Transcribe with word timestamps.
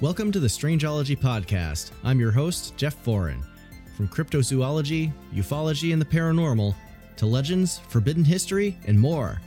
Welcome 0.00 0.32
to 0.32 0.40
the 0.40 0.48
Strangeology 0.48 1.14
Podcast. 1.14 1.90
I'm 2.04 2.18
your 2.18 2.30
host, 2.30 2.74
Jeff 2.78 2.96
Foran. 3.04 3.44
From 3.98 4.08
cryptozoology, 4.08 5.12
ufology, 5.34 5.92
and 5.92 6.00
the 6.00 6.06
paranormal, 6.06 6.74
to 7.16 7.26
legends, 7.26 7.80
forbidden 7.80 8.24
history, 8.24 8.78
and 8.86 8.98
more. 8.98 9.42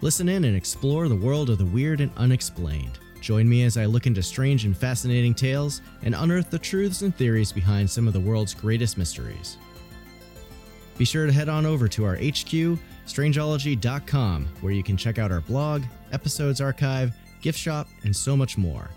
Listen 0.00 0.26
in 0.30 0.44
and 0.44 0.56
explore 0.56 1.06
the 1.06 1.14
world 1.14 1.50
of 1.50 1.58
the 1.58 1.66
weird 1.66 2.00
and 2.00 2.10
unexplained. 2.16 2.98
Join 3.20 3.46
me 3.46 3.64
as 3.64 3.76
I 3.76 3.84
look 3.84 4.06
into 4.06 4.22
strange 4.22 4.64
and 4.64 4.74
fascinating 4.74 5.34
tales 5.34 5.82
and 6.02 6.14
unearth 6.14 6.48
the 6.48 6.58
truths 6.58 7.02
and 7.02 7.14
theories 7.14 7.52
behind 7.52 7.90
some 7.90 8.06
of 8.06 8.14
the 8.14 8.20
world's 8.20 8.54
greatest 8.54 8.96
mysteries. 8.96 9.58
Be 10.96 11.04
sure 11.04 11.26
to 11.26 11.32
head 11.32 11.50
on 11.50 11.66
over 11.66 11.88
to 11.88 12.06
our 12.06 12.16
HQ, 12.16 12.78
strangeology.com, 13.06 14.48
where 14.62 14.72
you 14.72 14.82
can 14.82 14.96
check 14.96 15.18
out 15.18 15.30
our 15.30 15.42
blog, 15.42 15.82
episodes 16.10 16.62
archive, 16.62 17.14
gift 17.42 17.58
shop, 17.58 17.86
and 18.04 18.16
so 18.16 18.34
much 18.34 18.56
more. 18.56 18.88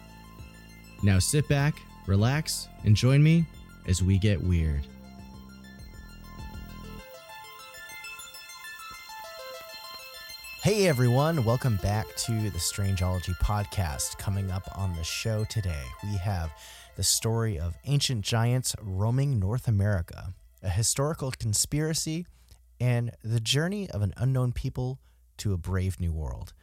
Now 1.04 1.20
sit 1.20 1.48
back, 1.48 1.76
relax, 2.08 2.68
and 2.84 2.96
join 2.96 3.22
me 3.22 3.46
as 3.88 4.02
we 4.02 4.18
get 4.18 4.42
weird. 4.42 4.82
Hey 10.64 10.88
everyone, 10.88 11.46
welcome 11.46 11.78
back 11.78 12.08
to 12.18 12.32
the 12.32 12.58
Strangeology 12.58 13.38
podcast. 13.38 14.18
Coming 14.18 14.50
up 14.50 14.68
on 14.76 14.96
the 14.96 15.04
show 15.04 15.46
today, 15.46 15.84
we 16.04 16.18
have 16.18 16.52
the 16.96 17.04
story 17.04 17.60
of 17.60 17.78
ancient 17.86 18.22
giants 18.26 18.76
roaming 18.82 19.40
North 19.40 19.68
America, 19.68 20.34
a 20.64 20.70
historical 20.70 21.32
conspiracy, 21.32 22.26
and 22.80 23.12
the 23.24 23.40
journey 23.40 23.88
of 23.92 24.02
an 24.02 24.14
unknown 24.18 24.52
people 24.52 25.00
to 25.38 25.54
a 25.54 25.58
brave 25.58 26.00
new 26.00 26.12
world. 26.12 26.54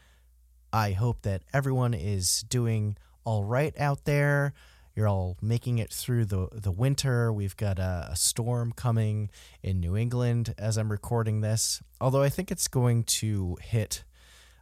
I 0.73 0.91
hope 0.91 1.23
that 1.23 1.45
everyone 1.53 1.95
is 1.95 2.45
doing 2.49 2.97
all 3.25 3.45
right 3.45 3.75
out 3.79 4.05
there. 4.05 4.53
You're 4.95 5.09
all 5.09 5.37
making 5.43 5.79
it 5.79 5.93
through 5.93 6.27
the 6.27 6.49
the 6.53 6.71
winter. 6.71 7.33
We've 7.33 7.57
got 7.57 7.79
a, 7.79 8.09
a, 8.13 8.17
storm 8.17 8.73
coming 8.73 9.31
in 9.63 9.81
New 9.81 9.97
England 9.97 10.55
as 10.57 10.77
I'm 10.77 10.91
recording 10.91 11.41
this. 11.41 11.83
Although 12.01 12.23
I 12.23 12.29
think 12.29 12.53
it's 12.53 12.69
going 12.69 13.03
to 13.05 13.59
hit 13.61 14.05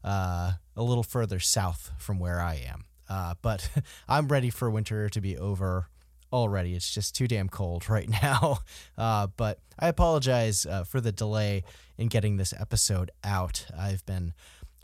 uh, 0.03 0.53
a 0.75 0.83
little 0.83 1.03
further 1.03 1.39
south 1.39 1.91
from 1.99 2.19
where 2.19 2.41
I 2.41 2.55
am. 2.55 2.85
Uh, 3.09 3.35
but 3.43 3.69
I'm 4.09 4.29
ready 4.29 4.49
for 4.49 4.71
winter 4.71 5.11
to 5.11 5.21
be 5.21 5.37
over 5.37 5.89
already. 6.33 6.75
It's 6.75 6.93
just 6.93 7.15
too 7.15 7.29
damn 7.29 7.49
cold 7.49 7.89
right 7.91 8.09
now. 8.09 8.59
Uh, 8.97 9.27
but 9.37 9.59
I 9.79 9.89
apologize 9.89 10.65
uh, 10.65 10.85
for 10.85 11.01
the 11.01 11.13
delay 11.13 11.63
in 11.99 12.09
getting 12.09 12.37
this 12.37 12.55
episode 12.59 13.11
out. 13.23 13.67
I've 13.77 14.05
been 14.07 14.33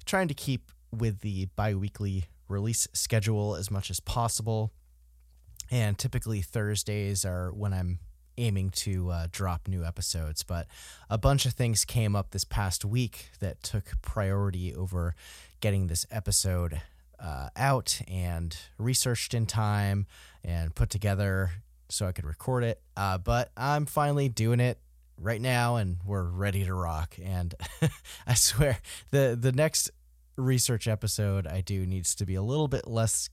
trying 0.04 0.28
to 0.28 0.34
keep 0.34 0.70
with 0.90 1.20
the 1.20 1.46
bi 1.56 1.74
weekly 1.74 2.26
release 2.48 2.88
schedule 2.92 3.54
as 3.54 3.70
much 3.70 3.90
as 3.90 4.00
possible. 4.00 4.72
And 5.70 5.98
typically 5.98 6.40
Thursdays 6.40 7.24
are 7.24 7.52
when 7.52 7.72
I'm 7.72 7.98
aiming 8.38 8.70
to 8.70 9.10
uh, 9.10 9.26
drop 9.30 9.68
new 9.68 9.84
episodes. 9.84 10.42
But 10.42 10.66
a 11.10 11.18
bunch 11.18 11.44
of 11.44 11.52
things 11.52 11.84
came 11.84 12.16
up 12.16 12.30
this 12.30 12.44
past 12.44 12.84
week 12.84 13.30
that 13.40 13.62
took 13.62 14.00
priority 14.00 14.74
over 14.74 15.14
getting 15.60 15.88
this 15.88 16.06
episode 16.10 16.80
uh, 17.18 17.48
out 17.56 18.00
and 18.06 18.56
researched 18.78 19.34
in 19.34 19.44
time 19.44 20.06
and 20.44 20.74
put 20.74 20.88
together 20.88 21.50
so 21.88 22.06
I 22.06 22.12
could 22.12 22.24
record 22.24 22.64
it. 22.64 22.80
Uh, 22.96 23.18
but 23.18 23.50
I'm 23.56 23.86
finally 23.86 24.28
doing 24.28 24.60
it 24.60 24.78
right 25.20 25.40
now 25.40 25.76
and 25.76 25.96
we're 26.04 26.22
ready 26.22 26.64
to 26.64 26.74
rock. 26.74 27.16
And 27.22 27.54
I 28.26 28.34
swear 28.34 28.78
the, 29.10 29.36
the 29.38 29.52
next 29.52 29.90
research 30.38 30.86
episode 30.86 31.46
I 31.46 31.60
do 31.60 31.84
needs 31.84 32.14
to 32.14 32.24
be 32.24 32.34
a 32.34 32.42
little 32.42 32.68
bit 32.68 32.86
less 32.86 33.28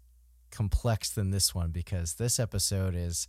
complex 0.51 1.09
than 1.09 1.31
this 1.31 1.53
one 1.53 1.71
because 1.71 2.15
this 2.15 2.39
episode 2.39 2.95
is 2.95 3.27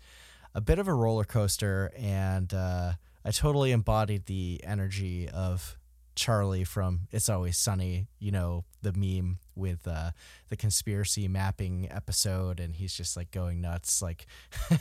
a 0.55 0.61
bit 0.61 0.79
of 0.79 0.89
a 0.89 0.95
roller 0.95 1.25
coaster 1.25 1.93
and 1.97 2.53
uh, 2.55 2.93
I 3.25 3.31
totally 3.31 3.73
embodied 3.73 4.27
the 4.27 4.61
energy 4.65 5.29
of 5.29 5.77
Charlie 6.15 6.65
from 6.65 7.09
It's 7.13 7.29
Always 7.29 7.59
Sunny, 7.59 8.07
you 8.19 8.31
know, 8.31 8.65
the 8.81 8.93
meme 8.95 9.39
with 9.55 9.87
uh, 9.87 10.13
the 10.49 10.57
conspiracy 10.57 11.29
mapping 11.29 11.89
episode, 11.91 12.59
and 12.59 12.75
he's 12.75 12.95
just 12.95 13.17
like 13.17 13.31
going 13.31 13.61
nuts, 13.61 14.01
like 14.01 14.27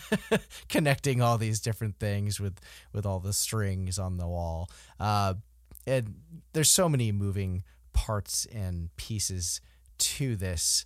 connecting 0.70 1.22
all 1.22 1.38
these 1.38 1.60
different 1.60 2.00
things 2.00 2.40
with 2.40 2.60
with 2.94 3.06
all 3.06 3.20
the 3.20 3.34
strings 3.34 4.00
on 4.00 4.18
the 4.18 4.28
wall. 4.28 4.70
Uh, 4.98 5.34
and 5.86 6.16
there's 6.54 6.72
so 6.72 6.88
many 6.88 7.12
moving 7.12 7.64
parts 7.96 8.46
and 8.54 8.96
pieces 8.98 9.62
to 9.98 10.36
this 10.36 10.86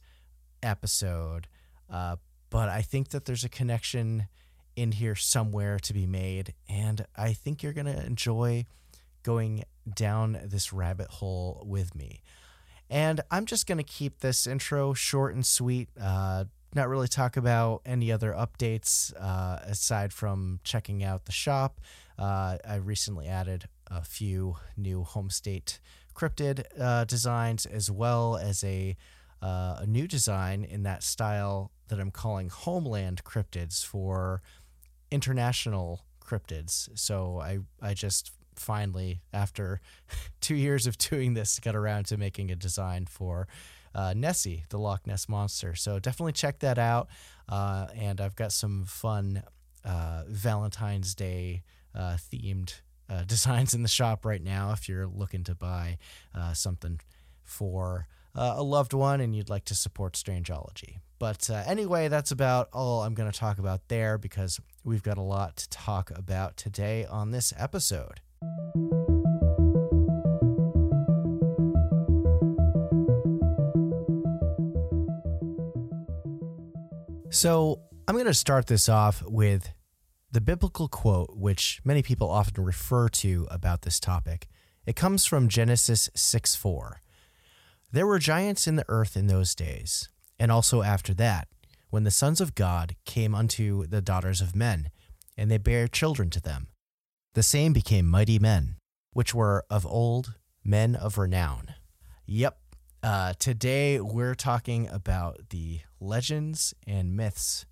episode. 0.64 1.48
Uh, 1.92 2.16
but 2.50 2.70
I 2.70 2.82
think 2.82 3.10
that 3.10 3.26
there's 3.26 3.44
a 3.44 3.50
connection 3.50 4.28
in 4.76 4.94
here 4.94 5.16
somewhere 5.16 5.78
to 5.80 5.94
be 5.94 6.06
made. 6.06 6.54
And 6.70 7.06
I 7.18 7.34
think 7.34 7.62
you're 7.62 7.74
going 7.74 7.94
to 7.94 8.06
enjoy 8.06 8.66
going 9.24 9.66
down 9.94 10.40
this 10.46 10.72
rabbit 10.72 11.08
hole 11.08 11.64
with 11.66 11.94
me. 11.96 12.22
And 12.90 13.22
I'm 13.30 13.46
just 13.46 13.68
going 13.68 13.78
to 13.80 13.84
keep 13.84 14.20
this 14.20 14.48
intro 14.48 14.94
short 14.94 15.36
and 15.36 15.46
sweet. 15.46 15.90
Uh, 16.00 16.46
not 16.74 16.88
really 16.88 17.08
talk 17.08 17.36
about 17.36 17.82
any 17.86 18.12
other 18.12 18.32
updates 18.32 19.14
uh, 19.20 19.60
aside 19.64 20.14
from 20.14 20.60
checking 20.64 21.04
out 21.04 21.26
the 21.26 21.32
shop. 21.32 21.82
Uh, 22.18 22.58
I 22.68 22.76
recently 22.76 23.28
added 23.28 23.68
a 23.88 24.04
few 24.04 24.58
new 24.78 25.04
home 25.04 25.30
state 25.30 25.80
cryptid 26.20 26.66
uh, 26.80 27.06
designs 27.06 27.66
as 27.66 27.90
well 27.90 28.36
as 28.36 28.64
a, 28.64 28.98
uh, 29.42 29.78
a 29.80 29.86
new 29.88 30.08
design 30.08 30.66
in 30.66 30.84
that 30.84 31.02
style 31.02 31.72
that 31.88 32.00
I'm 32.00 32.12
calling 32.12 32.50
Homeland 32.50 33.24
cryptids 33.24 33.86
for 33.86 34.42
international 35.12 36.02
cryptids. 36.22 36.90
So 36.96 37.40
I, 37.40 37.60
I 37.82 37.94
just 37.94 38.32
finally, 38.56 39.22
after 39.32 39.80
two 40.42 40.56
years 40.56 40.88
of 40.88 40.98
doing 40.98 41.36
this, 41.36 41.58
got 41.60 41.76
around 41.76 42.08
to 42.08 42.18
making 42.18 42.52
a 42.52 42.56
design 42.56 43.06
for 43.06 43.48
uh, 43.96 44.14
Nessie, 44.16 44.66
the 44.70 44.78
Loch 44.78 45.08
Ness 45.08 45.30
Monster. 45.30 45.74
So 45.74 46.00
definitely 46.00 46.34
check 46.34 46.60
that 46.60 46.78
out. 46.78 47.08
Uh, 47.48 47.88
and 47.96 48.20
I've 48.20 48.36
got 48.36 48.52
some 48.52 48.84
fun 48.84 49.44
uh, 49.86 50.24
Valentine's 50.28 51.16
Day 51.16 51.64
uh, 51.96 52.18
themed 52.32 52.82
uh, 53.10 53.24
designs 53.24 53.74
in 53.74 53.82
the 53.82 53.90
shop 53.90 54.26
right 54.26 54.44
now 54.44 54.72
if 54.72 54.88
you're 54.88 55.08
looking 55.08 55.44
to 55.46 55.56
buy 55.56 55.98
uh, 56.36 56.54
something 56.54 57.00
for 57.44 58.08
uh, 58.36 58.54
a 58.58 58.64
loved 58.64 58.94
one 58.94 59.22
and 59.22 59.36
you'd 59.36 59.50
like 59.50 59.66
to 59.66 59.76
support 59.76 60.14
Strangeology. 60.14 60.98
But 61.18 61.50
uh, 61.50 61.64
anyway, 61.66 62.08
that's 62.08 62.32
about 62.32 62.70
all 62.72 63.02
I'm 63.04 63.14
going 63.14 63.30
to 63.30 63.38
talk 63.38 63.60
about 63.60 63.88
there 63.90 64.18
because 64.18 64.60
we've 64.84 65.04
got 65.04 65.18
a 65.18 65.22
lot 65.22 65.58
to 65.58 65.70
talk 65.70 66.12
about 66.16 66.56
today 66.56 67.06
on 67.06 67.32
this 67.32 67.54
episode. 67.58 68.22
So, 77.32 77.82
I'm 78.08 78.16
going 78.16 78.26
to 78.26 78.34
start 78.34 78.66
this 78.66 78.90
off 78.90 79.22
with 79.22 79.70
the 80.32 80.42
biblical 80.42 80.88
quote, 80.88 81.36
which 81.36 81.82
many 81.84 82.04
people 82.04 82.30
often 82.30 82.64
refer 82.64 83.10
to 83.10 83.48
about 83.50 83.82
this 83.82 84.00
topic, 84.00 84.48
it 84.86 84.96
comes 84.96 85.26
from 85.26 85.48
Genesis 85.48 86.10
6 86.16 86.56
4. 86.56 87.02
There 87.92 88.06
were 88.06 88.20
giants 88.20 88.68
in 88.68 88.76
the 88.76 88.86
earth 88.88 89.18
in 89.18 89.28
those 89.28 89.56
days, 89.56 90.10
and 90.40 90.52
also 90.52 90.84
after 90.84 91.14
that, 91.16 91.48
when 91.90 92.04
the 92.04 92.12
sons 92.12 92.40
of 92.40 92.54
God 92.54 92.96
came 93.06 93.34
unto 93.34 93.88
the 93.88 94.02
daughters 94.02 94.42
of 94.42 94.56
men, 94.56 94.92
and 95.36 95.50
they 95.50 95.58
bare 95.58 95.88
children 95.88 96.30
to 96.32 96.42
them. 96.42 96.68
The 97.34 97.44
same 97.44 97.74
became 97.74 98.06
mighty 98.06 98.38
men, 98.38 98.76
which 99.14 99.34
were 99.34 99.66
of 99.70 99.86
old 99.88 100.36
men 100.64 100.96
of 100.96 101.18
renown. 101.18 101.74
Yep, 102.28 102.60
uh, 103.02 103.34
today 103.40 104.00
we're 104.00 104.36
talking 104.36 104.88
about 104.90 105.50
the 105.50 105.80
legends 106.00 106.76
and 106.86 107.16
myths 107.16 107.66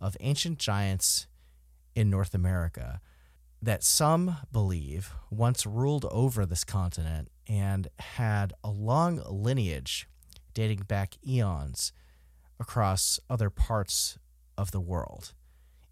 of 0.00 0.16
ancient 0.20 0.58
giants 0.58 1.26
in 1.94 2.10
North 2.10 2.34
America 2.34 3.00
that 3.62 3.82
some 3.82 4.36
believe 4.52 5.14
once 5.30 5.64
ruled 5.64 6.04
over 6.10 6.44
this 6.44 6.64
continent 6.64 7.28
and 7.48 7.88
had 7.98 8.52
a 8.62 8.70
long 8.70 9.22
lineage 9.28 10.06
dating 10.52 10.82
back 10.86 11.14
eons 11.26 11.92
across 12.60 13.18
other 13.30 13.50
parts 13.50 14.18
of 14.58 14.70
the 14.70 14.80
world. 14.80 15.32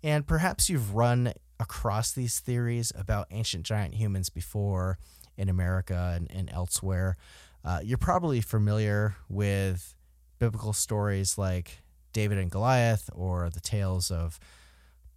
And 0.02 0.26
perhaps 0.26 0.68
you've 0.68 0.94
run 0.94 1.32
across 1.58 2.12
these 2.12 2.40
theories 2.40 2.92
about 2.94 3.26
ancient 3.30 3.64
giant 3.64 3.94
humans 3.94 4.28
before 4.28 4.98
in 5.36 5.48
America 5.48 6.12
and, 6.14 6.30
and 6.30 6.50
elsewhere. 6.52 7.16
Uh, 7.64 7.80
you're 7.82 7.98
probably 7.98 8.40
familiar 8.40 9.16
with 9.28 9.94
biblical 10.38 10.72
stories 10.72 11.38
like 11.38 11.78
David 12.12 12.38
and 12.38 12.50
Goliath 12.50 13.08
or 13.14 13.48
the 13.48 13.60
tales 13.60 14.10
of 14.10 14.38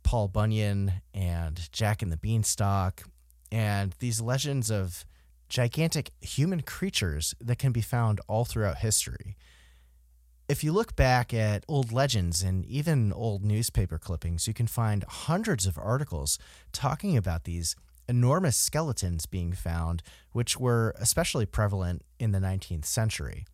Paul 0.05 0.27
Bunyan 0.27 0.93
and 1.13 1.67
Jack 1.73 2.01
and 2.03 2.11
the 2.11 2.17
Beanstalk, 2.17 3.03
and 3.51 3.93
these 3.99 4.21
legends 4.21 4.69
of 4.69 5.03
gigantic 5.49 6.11
human 6.21 6.61
creatures 6.61 7.33
that 7.41 7.57
can 7.57 7.71
be 7.71 7.81
found 7.81 8.21
all 8.27 8.45
throughout 8.45 8.77
history. 8.77 9.35
if 10.47 10.63
you 10.63 10.71
look 10.71 10.95
back 10.95 11.33
at 11.33 11.63
old 11.67 11.91
legends 11.91 12.43
and 12.43 12.63
even 12.65 13.11
old 13.11 13.43
newspaper 13.43 13.97
clippings, 13.97 14.47
you 14.47 14.53
can 14.53 14.67
find 14.67 15.03
hundreds 15.05 15.65
of 15.65 15.75
articles 15.75 16.37
talking 16.71 17.17
about 17.17 17.45
these 17.45 17.75
enormous 18.07 18.55
skeletons 18.55 19.25
being 19.25 19.53
found, 19.53 20.03
which 20.33 20.59
were 20.59 20.93
especially 20.99 21.47
prevalent 21.47 22.03
in 22.19 22.31
the 22.31 22.37
19th 22.39 22.85
century. 22.85 23.45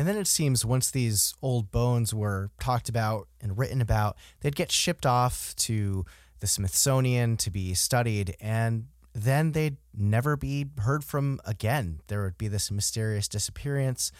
And 0.00 0.08
then 0.08 0.16
it 0.16 0.26
seems 0.26 0.64
once 0.64 0.90
these 0.90 1.34
old 1.42 1.70
bones 1.70 2.14
were 2.14 2.48
talked 2.58 2.88
about 2.88 3.28
and 3.38 3.58
written 3.58 3.82
about, 3.82 4.16
they'd 4.40 4.56
get 4.56 4.72
shipped 4.72 5.04
off 5.04 5.54
to 5.56 6.06
the 6.38 6.46
Smithsonian 6.46 7.36
to 7.36 7.50
be 7.50 7.74
studied, 7.74 8.34
and 8.40 8.86
then 9.12 9.52
they'd 9.52 9.76
never 9.94 10.38
be 10.38 10.68
heard 10.78 11.04
from 11.04 11.38
again. 11.44 12.00
There 12.06 12.22
would 12.22 12.38
be 12.38 12.48
this 12.48 12.70
mysterious 12.70 13.28
disappearance 13.28 14.10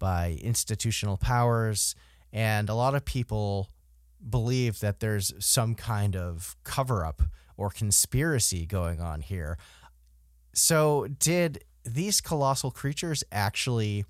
by 0.00 0.36
institutional 0.42 1.16
powers, 1.16 1.94
and 2.32 2.68
a 2.68 2.74
lot 2.74 2.96
of 2.96 3.04
people 3.04 3.70
believe 4.28 4.80
that 4.80 4.98
there's 4.98 5.32
some 5.38 5.76
kind 5.76 6.16
of 6.16 6.56
cover 6.64 7.04
up 7.04 7.22
or 7.56 7.70
conspiracy 7.70 8.66
going 8.66 9.00
on 9.00 9.20
here. 9.20 9.58
So, 10.54 11.06
did 11.20 11.62
these 11.84 12.20
colossal 12.20 12.72
creatures 12.72 13.22
actually 13.30 14.04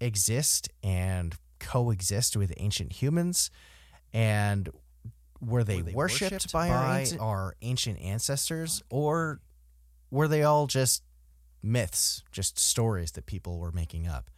exist 0.00 0.68
and 0.82 1.34
coexist 1.58 2.36
with 2.36 2.52
ancient 2.56 2.92
humans? 2.94 3.50
And 4.12 4.70
were 5.40 5.64
they, 5.64 5.78
were 5.78 5.82
they 5.82 5.92
worshipped, 5.92 6.32
worshipped, 6.32 6.52
by, 6.52 6.68
by 6.68 6.74
our, 6.74 6.98
ancient, 6.98 7.20
our 7.20 7.54
ancient 7.62 8.00
ancestors? 8.00 8.82
Or 8.90 9.40
were 10.10 10.28
they 10.28 10.42
all 10.42 10.66
just 10.66 11.02
myths, 11.62 12.22
just 12.32 12.58
stories 12.58 13.12
that 13.12 13.26
people 13.26 13.58
were 13.58 13.72
making 13.72 14.06
up? 14.06 14.30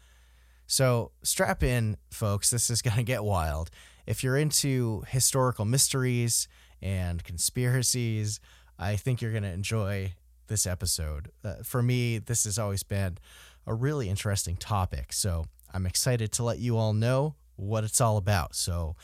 So 0.66 1.10
strap 1.22 1.62
in, 1.62 1.96
folks. 2.10 2.50
This 2.50 2.70
is 2.70 2.82
going 2.82 2.96
to 2.96 3.02
get 3.02 3.24
wild. 3.24 3.70
If 4.06 4.22
you're 4.24 4.36
into 4.36 5.02
historical 5.08 5.64
mysteries 5.64 6.48
and 6.82 7.22
conspiracies, 7.24 8.40
I 8.78 8.96
think 8.96 9.20
you're 9.20 9.32
going 9.32 9.42
to 9.42 9.52
enjoy 9.52 10.14
this 10.46 10.66
episode. 10.66 11.30
Uh, 11.44 11.56
for 11.62 11.82
me, 11.82 12.18
this 12.18 12.44
has 12.44 12.58
always 12.58 12.82
been 12.82 13.18
a 13.66 13.74
really 13.74 14.08
interesting 14.08 14.56
topic. 14.56 15.12
So 15.12 15.46
I'm 15.72 15.86
excited 15.86 16.32
to 16.32 16.44
let 16.44 16.58
you 16.58 16.76
all 16.76 16.92
know 16.92 17.36
what 17.56 17.84
it's 17.84 18.00
all 18.00 18.16
about. 18.16 18.54
So 18.54 18.96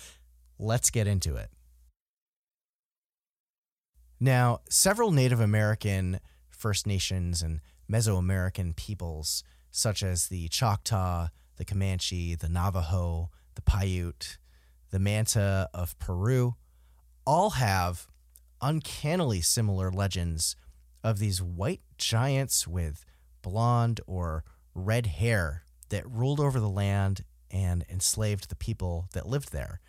let's 0.59 0.91
get 0.91 1.07
into 1.07 1.37
it. 1.37 1.51
Now, 4.19 4.61
several 4.69 5.13
Native 5.13 5.41
American, 5.41 6.21
First 6.49 6.87
Nations, 6.87 7.43
and 7.43 7.61
Mesoamerican 7.91 8.75
peoples, 8.75 9.45
such 9.71 10.03
as 10.03 10.29
the 10.29 10.49
Choctaw, 10.49 11.29
the 11.57 11.65
Comanche, 11.65 12.35
the 12.35 12.49
Navajo, 12.49 13.31
the 13.55 13.63
Paiute, 13.63 14.39
the 14.91 14.99
Manta 14.99 15.69
of 15.75 15.99
Peru, 15.99 16.57
all 17.27 17.51
have 17.51 18.07
uncannily 18.63 19.41
similar 19.41 19.91
legends 19.91 20.57
of 21.05 21.19
these 21.19 21.43
white 21.43 21.83
giants 21.99 22.67
with 22.67 23.05
blonde 23.47 24.01
or 24.09 24.43
red 24.75 25.07
hair 25.07 25.63
that 25.91 26.05
ruled 26.11 26.41
over 26.41 26.59
the 26.59 26.69
land 26.69 27.23
and 27.49 27.85
enslaved 27.89 28.49
the 28.49 28.57
people 28.57 29.07
that 29.13 29.29
lived 29.29 29.53
there 29.53 29.81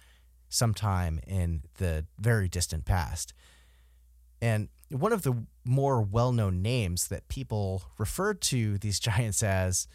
sometime 0.47 1.19
in 1.25 1.63
the 1.79 2.05
very 2.19 2.47
distant 2.47 2.85
past. 2.85 3.33
And 4.39 4.69
one 4.89 5.11
of 5.11 5.23
the 5.23 5.43
more 5.65 6.03
well 6.03 6.31
known 6.31 6.61
names 6.61 7.07
that 7.07 7.27
people 7.29 7.81
referred 7.97 8.41
to 8.41 8.77
these 8.77 8.99
giants 9.09 9.41
as 9.41 9.87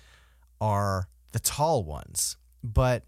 are 0.61 1.07
the 1.31 1.39
tall 1.39 1.85
ones. 1.85 2.37
But 2.65 3.05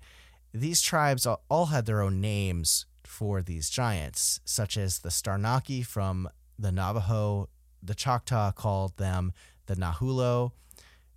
these 0.52 0.80
tribes 0.80 1.26
all 1.26 1.66
had 1.66 1.84
their 1.84 2.00
own 2.00 2.20
names 2.20 2.86
for 3.02 3.42
these 3.42 3.68
giants, 3.68 4.38
such 4.44 4.76
as 4.76 5.00
the 5.00 5.08
Starnaki 5.08 5.84
from 5.84 6.28
the 6.56 6.70
Navajo, 6.70 7.48
the 7.82 7.94
Choctaw 7.94 8.52
called 8.52 8.96
them 8.96 9.32
the 9.66 9.76
Nahulo, 9.76 10.52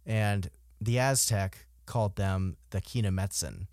and 0.06 0.50
the 0.80 1.00
Aztec 1.00 1.66
called 1.86 2.16
them 2.16 2.58
the 2.70 2.82
Quinametzin. 2.82 3.68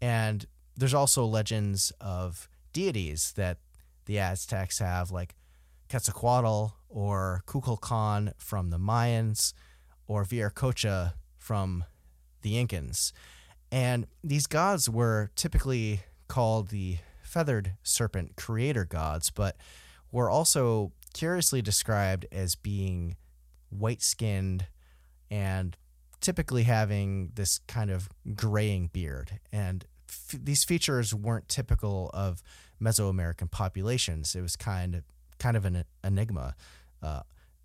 And 0.00 0.46
there's 0.76 0.94
also 0.94 1.24
legends 1.24 1.92
of 2.00 2.48
deities 2.72 3.32
that 3.36 3.58
the 4.06 4.18
Aztecs 4.18 4.78
have, 4.78 5.10
like 5.10 5.34
Quetzalcoatl 5.88 6.74
or 6.88 7.42
Kukulkan 7.46 8.32
from 8.38 8.70
the 8.70 8.78
Mayans, 8.78 9.52
or 10.06 10.24
Viracocha 10.24 11.14
from 11.38 11.84
the 12.42 12.54
Incans. 12.54 13.12
And 13.70 14.06
these 14.24 14.46
gods 14.46 14.90
were 14.90 15.30
typically 15.36 16.00
called 16.26 16.68
the 16.68 16.98
feathered 17.22 17.74
serpent 17.84 18.34
creator 18.36 18.84
gods, 18.84 19.30
but 19.30 19.56
were 20.10 20.28
also 20.28 20.92
curiously 21.14 21.62
described 21.62 22.26
as 22.32 22.56
being 22.56 23.16
white 23.70 24.02
skinned 24.02 24.66
and 25.30 25.76
typically 26.20 26.64
having 26.64 27.32
this 27.34 27.60
kind 27.66 27.90
of 27.90 28.08
graying 28.34 28.90
beard. 28.92 29.40
And 29.52 29.84
f- 30.08 30.38
these 30.42 30.64
features 30.64 31.14
weren't 31.14 31.48
typical 31.48 32.10
of 32.12 32.42
Mesoamerican 32.82 33.50
populations. 33.50 34.34
It 34.34 34.42
was 34.42 34.56
kind 34.56 34.94
of 34.94 35.02
kind 35.38 35.56
of 35.56 35.64
an 35.64 35.84
enigma. 36.04 36.54
Uh, 37.02 37.22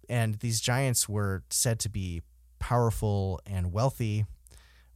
and 0.08 0.36
these 0.36 0.62
giants 0.62 1.10
were 1.10 1.44
said 1.50 1.80
to 1.82 1.90
be 1.90 2.22
powerful 2.60 3.42
and 3.46 3.74
wealthy 3.74 4.26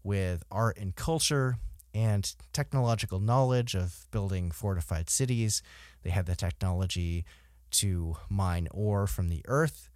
with 0.04 0.44
art 0.50 0.78
and 0.78 0.96
culture 0.96 1.58
and 1.94 2.34
technological 2.54 3.20
knowledge 3.20 3.75
of 3.75 4.06
building 4.12 4.51
fortified 4.51 5.10
cities. 5.10 5.62
They 6.04 6.12
had 6.12 6.25
the 6.25 6.36
technology 6.36 7.25
to 7.72 8.16
mine 8.30 8.68
ore 8.72 9.08
from 9.08 9.28
the 9.28 9.42
earth 9.46 9.88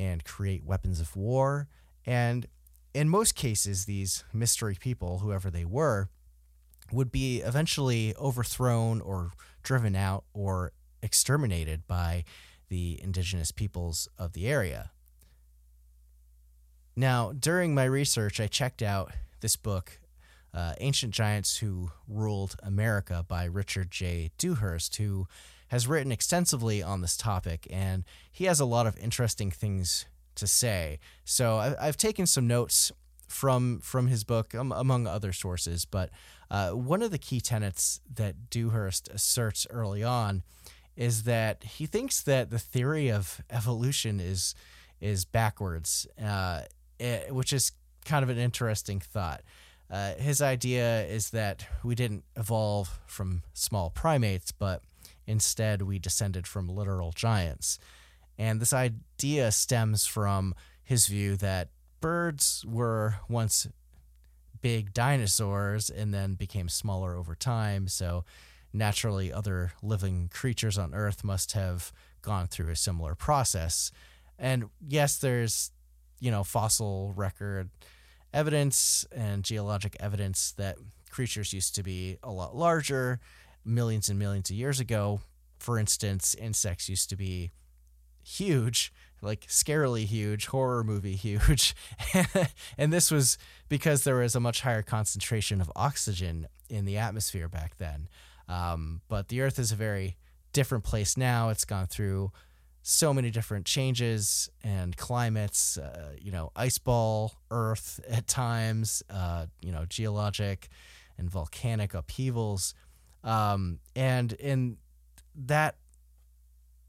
and 0.00 0.24
create 0.24 0.64
weapons 0.64 0.98
of 0.98 1.14
war. 1.14 1.68
And 2.06 2.46
in 2.94 3.08
most 3.08 3.34
cases, 3.34 3.84
these 3.84 4.24
mystery 4.32 4.76
people, 4.80 5.18
whoever 5.18 5.50
they 5.50 5.66
were, 5.66 6.08
would 6.90 7.12
be 7.12 7.40
eventually 7.40 8.14
overthrown 8.16 9.00
or 9.02 9.32
driven 9.62 9.94
out 9.94 10.24
or 10.32 10.72
exterminated 11.02 11.86
by 11.86 12.24
the 12.68 12.98
indigenous 13.02 13.52
peoples 13.52 14.08
of 14.18 14.32
the 14.32 14.48
area. 14.48 14.90
Now, 16.96 17.32
during 17.32 17.74
my 17.74 17.84
research, 17.84 18.40
I 18.40 18.46
checked 18.46 18.82
out 18.82 19.12
this 19.40 19.56
book, 19.56 20.00
uh, 20.52 20.74
Ancient 20.80 21.12
Giants 21.12 21.58
Who 21.58 21.92
Ruled 22.08 22.56
America 22.62 23.24
by 23.26 23.44
Richard 23.44 23.90
J. 23.90 24.30
Dewhurst, 24.38 24.96
who 24.96 25.28
has 25.70 25.86
written 25.86 26.10
extensively 26.10 26.82
on 26.82 27.00
this 27.00 27.16
topic, 27.16 27.66
and 27.70 28.04
he 28.30 28.44
has 28.44 28.58
a 28.58 28.64
lot 28.64 28.86
of 28.86 28.98
interesting 28.98 29.52
things 29.52 30.04
to 30.34 30.46
say. 30.46 30.98
So 31.24 31.56
I, 31.58 31.86
have 31.86 31.96
taken 31.96 32.26
some 32.26 32.46
notes 32.46 32.90
from 33.28 33.78
from 33.80 34.08
his 34.08 34.24
book, 34.24 34.52
um, 34.54 34.72
among 34.72 35.06
other 35.06 35.32
sources. 35.32 35.84
But 35.84 36.10
uh, 36.50 36.70
one 36.70 37.02
of 37.02 37.12
the 37.12 37.18
key 37.18 37.40
tenets 37.40 38.00
that 38.12 38.50
Dewhurst 38.50 39.08
asserts 39.08 39.66
early 39.70 40.02
on 40.02 40.42
is 40.96 41.22
that 41.22 41.62
he 41.62 41.86
thinks 41.86 42.20
that 42.22 42.50
the 42.50 42.58
theory 42.58 43.08
of 43.08 43.40
evolution 43.48 44.18
is 44.18 44.56
is 45.00 45.24
backwards, 45.24 46.06
uh, 46.20 46.62
it, 46.98 47.26
eh, 47.28 47.30
which 47.30 47.52
is 47.52 47.70
kind 48.04 48.24
of 48.24 48.28
an 48.28 48.38
interesting 48.38 48.98
thought. 48.98 49.42
Uh, 49.88 50.14
his 50.14 50.42
idea 50.42 51.04
is 51.06 51.30
that 51.30 51.66
we 51.84 51.94
didn't 51.94 52.24
evolve 52.36 53.00
from 53.06 53.42
small 53.54 53.90
primates, 53.90 54.52
but 54.52 54.82
instead 55.30 55.82
we 55.82 55.98
descended 55.98 56.46
from 56.46 56.68
literal 56.68 57.12
giants. 57.12 57.78
And 58.36 58.60
this 58.60 58.72
idea 58.72 59.52
stems 59.52 60.06
from 60.06 60.54
his 60.82 61.06
view 61.06 61.36
that 61.36 61.68
birds 62.00 62.64
were 62.66 63.16
once 63.28 63.68
big 64.60 64.92
dinosaurs 64.92 65.88
and 65.88 66.12
then 66.12 66.34
became 66.34 66.68
smaller 66.68 67.14
over 67.14 67.34
time. 67.34 67.86
So 67.88 68.24
naturally, 68.72 69.32
other 69.32 69.72
living 69.82 70.28
creatures 70.32 70.76
on 70.76 70.94
Earth 70.94 71.22
must 71.22 71.52
have 71.52 71.92
gone 72.22 72.46
through 72.46 72.70
a 72.70 72.76
similar 72.76 73.14
process. 73.14 73.90
And 74.38 74.64
yes, 74.86 75.18
there's, 75.18 75.70
you 76.18 76.30
know, 76.30 76.44
fossil 76.44 77.12
record 77.14 77.70
evidence 78.32 79.04
and 79.12 79.42
geologic 79.44 79.96
evidence 80.00 80.52
that 80.52 80.76
creatures 81.10 81.52
used 81.52 81.74
to 81.74 81.82
be 81.82 82.18
a 82.22 82.30
lot 82.30 82.54
larger 82.54 83.20
millions 83.64 84.08
and 84.08 84.18
millions 84.18 84.50
of 84.50 84.56
years 84.56 84.80
ago. 84.80 85.20
For 85.58 85.78
instance, 85.78 86.34
insects 86.34 86.88
used 86.88 87.10
to 87.10 87.16
be 87.16 87.50
huge, 88.24 88.92
like 89.22 89.46
scarily 89.46 90.04
huge, 90.04 90.46
horror 90.46 90.84
movie 90.84 91.16
huge. 91.16 91.74
and 92.78 92.92
this 92.92 93.10
was 93.10 93.38
because 93.68 94.04
there 94.04 94.16
was 94.16 94.34
a 94.34 94.40
much 94.40 94.62
higher 94.62 94.82
concentration 94.82 95.60
of 95.60 95.70
oxygen 95.76 96.48
in 96.68 96.84
the 96.84 96.96
atmosphere 96.96 97.48
back 97.48 97.76
then. 97.78 98.08
Um, 98.48 99.00
but 99.08 99.28
the 99.28 99.40
Earth 99.40 99.58
is 99.58 99.72
a 99.72 99.76
very 99.76 100.16
different 100.52 100.84
place 100.84 101.16
now. 101.16 101.50
It's 101.50 101.64
gone 101.64 101.86
through 101.86 102.32
so 102.82 103.12
many 103.12 103.30
different 103.30 103.66
changes 103.66 104.48
and 104.64 104.96
climates, 104.96 105.76
uh, 105.76 106.14
you 106.20 106.32
know, 106.32 106.50
ice 106.56 106.78
ball 106.78 107.34
Earth 107.50 108.00
at 108.08 108.26
times, 108.26 109.02
uh, 109.10 109.46
you 109.60 109.70
know, 109.70 109.84
geologic 109.88 110.68
and 111.18 111.30
volcanic 111.30 111.94
upheavals. 111.94 112.74
Um, 113.22 113.80
and 113.94 114.32
in 114.34 114.78
that 115.34 115.76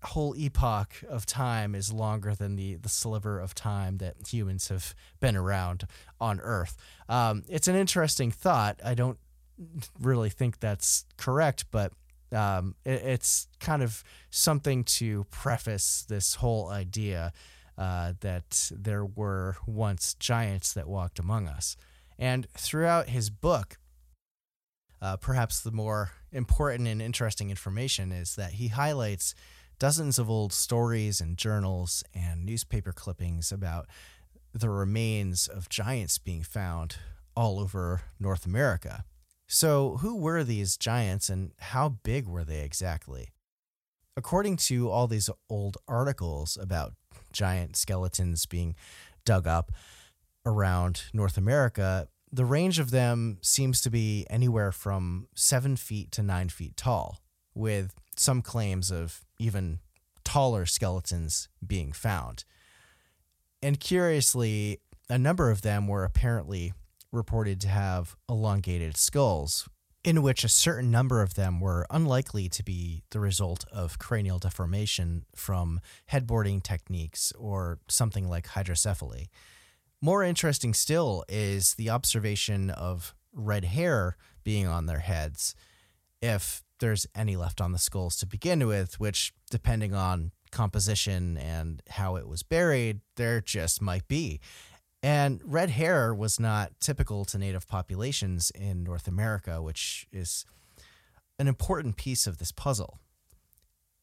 whole 0.03 0.35
epoch 0.35 1.03
of 1.07 1.25
time 1.25 1.75
is 1.75 1.93
longer 1.93 2.33
than 2.33 2.55
the 2.55 2.75
the 2.75 2.89
sliver 2.89 3.39
of 3.39 3.53
time 3.53 3.97
that 3.99 4.15
humans 4.27 4.69
have 4.69 4.95
been 5.19 5.35
around 5.35 5.85
on 6.19 6.39
Earth. 6.39 6.75
Um, 7.07 7.43
it's 7.47 7.67
an 7.67 7.75
interesting 7.75 8.31
thought. 8.31 8.79
I 8.83 8.95
don't 8.95 9.19
really 9.99 10.29
think 10.29 10.59
that's 10.59 11.05
correct, 11.17 11.65
but 11.69 11.93
um, 12.31 12.75
it, 12.83 13.03
it's 13.03 13.47
kind 13.59 13.83
of 13.83 14.03
something 14.31 14.83
to 14.85 15.25
preface 15.29 16.05
this 16.07 16.35
whole 16.35 16.69
idea 16.69 17.31
uh, 17.77 18.13
that 18.21 18.71
there 18.75 19.05
were 19.05 19.57
once 19.67 20.15
giants 20.15 20.73
that 20.73 20.87
walked 20.87 21.19
among 21.19 21.47
us. 21.47 21.77
And 22.17 22.47
throughout 22.57 23.09
his 23.09 23.29
book, 23.29 23.77
uh, 25.01 25.17
perhaps 25.17 25.61
the 25.61 25.71
more 25.71 26.11
important 26.31 26.87
and 26.87 27.01
interesting 27.01 27.49
information 27.49 28.11
is 28.11 28.35
that 28.35 28.53
he 28.53 28.69
highlights 28.69 29.33
dozens 29.79 30.19
of 30.19 30.29
old 30.29 30.53
stories 30.53 31.19
and 31.19 31.37
journals 31.37 32.03
and 32.13 32.45
newspaper 32.45 32.91
clippings 32.91 33.51
about 33.51 33.87
the 34.53 34.69
remains 34.69 35.47
of 35.47 35.69
giants 35.69 36.17
being 36.17 36.43
found 36.43 36.97
all 37.35 37.59
over 37.59 38.01
North 38.19 38.45
America. 38.45 39.05
So, 39.47 39.97
who 39.97 40.15
were 40.17 40.43
these 40.43 40.77
giants 40.77 41.29
and 41.29 41.51
how 41.59 41.89
big 42.03 42.27
were 42.27 42.43
they 42.43 42.61
exactly? 42.61 43.29
According 44.15 44.57
to 44.57 44.89
all 44.89 45.07
these 45.07 45.29
old 45.49 45.77
articles 45.87 46.57
about 46.61 46.93
giant 47.33 47.75
skeletons 47.75 48.45
being 48.45 48.75
dug 49.25 49.47
up 49.47 49.71
around 50.45 51.03
North 51.13 51.37
America, 51.37 52.07
the 52.31 52.45
range 52.45 52.79
of 52.79 52.91
them 52.91 53.37
seems 53.41 53.81
to 53.81 53.89
be 53.89 54.25
anywhere 54.29 54.71
from 54.71 55.27
seven 55.35 55.75
feet 55.75 56.11
to 56.13 56.23
nine 56.23 56.49
feet 56.49 56.77
tall, 56.77 57.19
with 57.53 57.93
some 58.15 58.41
claims 58.41 58.91
of 58.91 59.25
even 59.37 59.79
taller 60.23 60.65
skeletons 60.65 61.49
being 61.65 61.91
found. 61.91 62.45
And 63.61 63.79
curiously, 63.79 64.79
a 65.09 65.17
number 65.17 65.51
of 65.51 65.61
them 65.61 65.87
were 65.87 66.03
apparently 66.03 66.73
reported 67.11 67.59
to 67.61 67.67
have 67.67 68.15
elongated 68.29 68.95
skulls, 68.95 69.67
in 70.03 70.21
which 70.21 70.43
a 70.43 70.49
certain 70.49 70.89
number 70.89 71.21
of 71.21 71.35
them 71.35 71.59
were 71.59 71.85
unlikely 71.91 72.47
to 72.49 72.63
be 72.63 73.03
the 73.11 73.19
result 73.19 73.65
of 73.71 73.99
cranial 73.99 74.39
deformation 74.39 75.25
from 75.35 75.79
headboarding 76.11 76.63
techniques 76.63 77.33
or 77.37 77.79
something 77.87 78.27
like 78.27 78.47
hydrocephaly. 78.47 79.27
More 80.01 80.23
interesting 80.23 80.73
still 80.73 81.23
is 81.29 81.75
the 81.75 81.91
observation 81.91 82.71
of 82.71 83.13
red 83.33 83.65
hair 83.65 84.17
being 84.43 84.67
on 84.67 84.87
their 84.87 84.99
heads, 84.99 85.53
if 86.21 86.63
there's 86.79 87.05
any 87.13 87.35
left 87.35 87.61
on 87.61 87.71
the 87.71 87.77
skulls 87.77 88.15
to 88.17 88.25
begin 88.25 88.65
with, 88.65 88.99
which, 88.99 89.31
depending 89.51 89.93
on 89.93 90.31
composition 90.51 91.37
and 91.37 91.83
how 91.89 92.15
it 92.15 92.27
was 92.27 92.41
buried, 92.41 93.01
there 93.15 93.41
just 93.41 93.81
might 93.81 94.07
be. 94.07 94.39
And 95.03 95.39
red 95.45 95.69
hair 95.69 96.13
was 96.13 96.39
not 96.39 96.71
typical 96.79 97.23
to 97.25 97.37
native 97.37 97.67
populations 97.67 98.51
in 98.51 98.83
North 98.83 99.07
America, 99.07 99.61
which 99.61 100.07
is 100.11 100.45
an 101.39 101.47
important 101.47 101.95
piece 101.95 102.25
of 102.25 102.39
this 102.39 102.51
puzzle. 102.51 102.99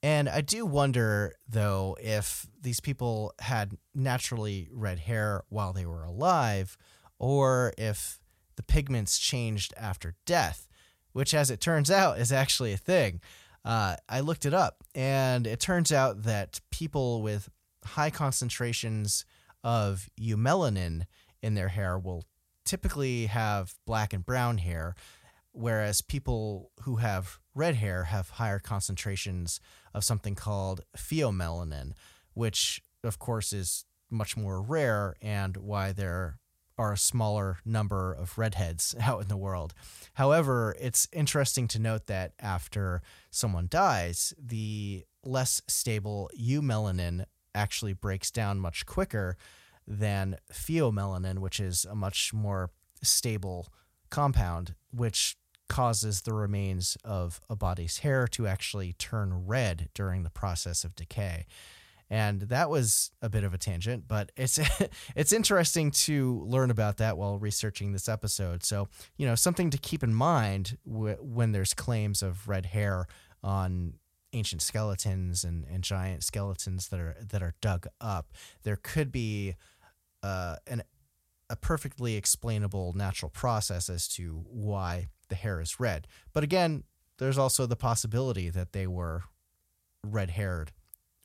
And 0.02 0.28
I 0.28 0.42
do 0.42 0.64
wonder, 0.64 1.34
though, 1.48 1.96
if 2.00 2.46
these 2.60 2.80
people 2.80 3.32
had 3.40 3.76
naturally 3.94 4.68
red 4.70 5.00
hair 5.00 5.42
while 5.48 5.72
they 5.72 5.86
were 5.86 6.04
alive, 6.04 6.76
or 7.18 7.72
if 7.76 8.20
the 8.56 8.62
pigments 8.62 9.18
changed 9.18 9.74
after 9.76 10.14
death, 10.24 10.68
which, 11.12 11.34
as 11.34 11.50
it 11.50 11.60
turns 11.60 11.90
out, 11.90 12.18
is 12.18 12.30
actually 12.30 12.72
a 12.72 12.78
thing. 12.78 13.20
Uh, 13.64 13.96
I 14.08 14.20
looked 14.20 14.46
it 14.46 14.54
up, 14.54 14.84
and 14.94 15.46
it 15.46 15.58
turns 15.58 15.90
out 15.92 16.22
that 16.22 16.60
people 16.70 17.20
with 17.20 17.48
high 17.84 18.10
concentrations 18.10 19.24
of 19.64 20.08
eumelanin 20.20 21.06
in 21.42 21.54
their 21.54 21.68
hair 21.68 21.98
will 21.98 22.24
typically 22.64 23.26
have 23.26 23.74
black 23.84 24.12
and 24.12 24.24
brown 24.24 24.58
hair, 24.58 24.94
whereas 25.52 26.02
people 26.02 26.70
who 26.82 26.96
have 26.96 27.40
red 27.58 27.74
hair 27.74 28.04
have 28.04 28.30
higher 28.30 28.60
concentrations 28.60 29.60
of 29.92 30.04
something 30.04 30.34
called 30.34 30.82
pheomelanin, 30.96 31.92
which 32.34 32.80
of 33.02 33.18
course 33.18 33.52
is 33.52 33.84
much 34.10 34.36
more 34.36 34.62
rare 34.62 35.16
and 35.20 35.56
why 35.56 35.92
there 35.92 36.38
are 36.78 36.92
a 36.92 36.96
smaller 36.96 37.58
number 37.64 38.12
of 38.12 38.38
redheads 38.38 38.94
out 39.02 39.20
in 39.20 39.28
the 39.28 39.36
world. 39.36 39.74
However, 40.14 40.76
it's 40.80 41.08
interesting 41.12 41.66
to 41.68 41.80
note 41.80 42.06
that 42.06 42.32
after 42.38 43.02
someone 43.30 43.66
dies, 43.68 44.32
the 44.40 45.04
less 45.24 45.60
stable 45.66 46.30
eumelanin 46.40 47.24
actually 47.54 47.92
breaks 47.92 48.30
down 48.30 48.60
much 48.60 48.86
quicker 48.86 49.36
than 49.86 50.36
pheomelanin, 50.52 51.40
which 51.40 51.58
is 51.58 51.84
a 51.84 51.96
much 51.96 52.32
more 52.32 52.70
stable 53.02 53.66
compound, 54.10 54.74
which 54.92 55.36
causes 55.68 56.22
the 56.22 56.32
remains 56.32 56.96
of 57.04 57.40
a 57.48 57.56
body's 57.56 57.98
hair 57.98 58.26
to 58.28 58.46
actually 58.46 58.94
turn 58.94 59.46
red 59.46 59.88
during 59.94 60.22
the 60.22 60.30
process 60.30 60.84
of 60.84 60.94
decay. 60.94 61.46
And 62.10 62.42
that 62.42 62.70
was 62.70 63.10
a 63.20 63.28
bit 63.28 63.44
of 63.44 63.52
a 63.52 63.58
tangent, 63.58 64.08
but 64.08 64.32
it's 64.36 64.58
it's 65.16 65.32
interesting 65.32 65.90
to 65.90 66.42
learn 66.46 66.70
about 66.70 66.96
that 66.96 67.18
while 67.18 67.38
researching 67.38 67.92
this 67.92 68.08
episode. 68.08 68.64
So, 68.64 68.88
you 69.18 69.26
know, 69.26 69.34
something 69.34 69.70
to 69.70 69.78
keep 69.78 70.02
in 70.02 70.14
mind 70.14 70.78
when 70.84 71.52
there's 71.52 71.74
claims 71.74 72.22
of 72.22 72.48
red 72.48 72.66
hair 72.66 73.06
on 73.42 73.94
ancient 74.32 74.62
skeletons 74.62 75.44
and, 75.44 75.64
and 75.70 75.82
giant 75.82 76.22
skeletons 76.24 76.88
that 76.88 77.00
are 77.00 77.16
that 77.20 77.42
are 77.42 77.54
dug 77.60 77.86
up. 78.00 78.32
There 78.62 78.76
could 78.76 79.12
be 79.12 79.56
uh, 80.22 80.56
an 80.66 80.82
a 81.50 81.56
perfectly 81.56 82.14
explainable 82.14 82.92
natural 82.94 83.30
process 83.30 83.88
as 83.88 84.06
to 84.08 84.44
why 84.50 85.08
the 85.28 85.34
hair 85.34 85.60
is 85.60 85.80
red. 85.80 86.06
But 86.32 86.44
again, 86.44 86.84
there's 87.18 87.38
also 87.38 87.66
the 87.66 87.76
possibility 87.76 88.50
that 88.50 88.72
they 88.72 88.86
were 88.86 89.24
red 90.04 90.30
haired 90.30 90.72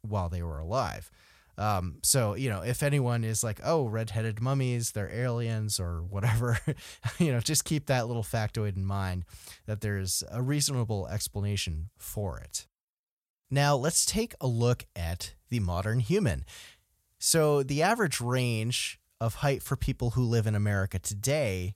while 0.01 0.29
they 0.29 0.41
were 0.41 0.59
alive. 0.59 1.11
Um, 1.57 1.97
so, 2.01 2.33
you 2.33 2.49
know, 2.49 2.61
if 2.61 2.81
anyone 2.81 3.23
is 3.23 3.43
like, 3.43 3.59
oh, 3.63 3.85
red-headed 3.85 4.41
mummies, 4.41 4.91
they're 4.91 5.11
aliens 5.11 5.79
or 5.79 6.01
whatever, 6.01 6.57
you 7.19 7.31
know, 7.31 7.39
just 7.39 7.63
keep 7.63 7.85
that 7.85 8.07
little 8.07 8.23
factoid 8.23 8.75
in 8.75 8.85
mind 8.85 9.25
that 9.67 9.81
there's 9.81 10.23
a 10.31 10.41
reasonable 10.41 11.07
explanation 11.07 11.89
for 11.97 12.39
it. 12.39 12.65
Now, 13.51 13.75
let's 13.75 14.05
take 14.05 14.33
a 14.41 14.47
look 14.47 14.85
at 14.95 15.35
the 15.49 15.59
modern 15.59 15.99
human. 15.99 16.43
So, 17.19 17.61
the 17.61 17.83
average 17.83 18.19
range 18.19 18.99
of 19.21 19.35
height 19.35 19.61
for 19.61 19.75
people 19.77 20.11
who 20.11 20.23
live 20.23 20.47
in 20.47 20.55
America 20.55 20.97
today 20.97 21.75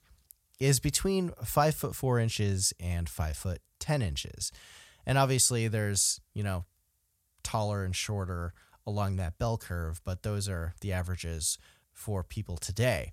is 0.58 0.80
between 0.80 1.30
five 1.44 1.74
foot 1.74 1.94
four 1.94 2.18
inches 2.18 2.72
and 2.80 3.08
five 3.08 3.36
foot 3.36 3.60
10 3.80 4.02
inches. 4.02 4.52
And 5.06 5.16
obviously, 5.16 5.68
there's, 5.68 6.20
you 6.34 6.42
know, 6.42 6.64
taller 7.42 7.84
and 7.84 7.94
shorter 7.94 8.52
along 8.86 9.16
that 9.16 9.38
bell 9.38 9.56
curve, 9.56 10.00
but 10.04 10.22
those 10.22 10.48
are 10.48 10.74
the 10.80 10.92
averages 10.92 11.58
for 11.92 12.22
people 12.22 12.56
today. 12.56 13.12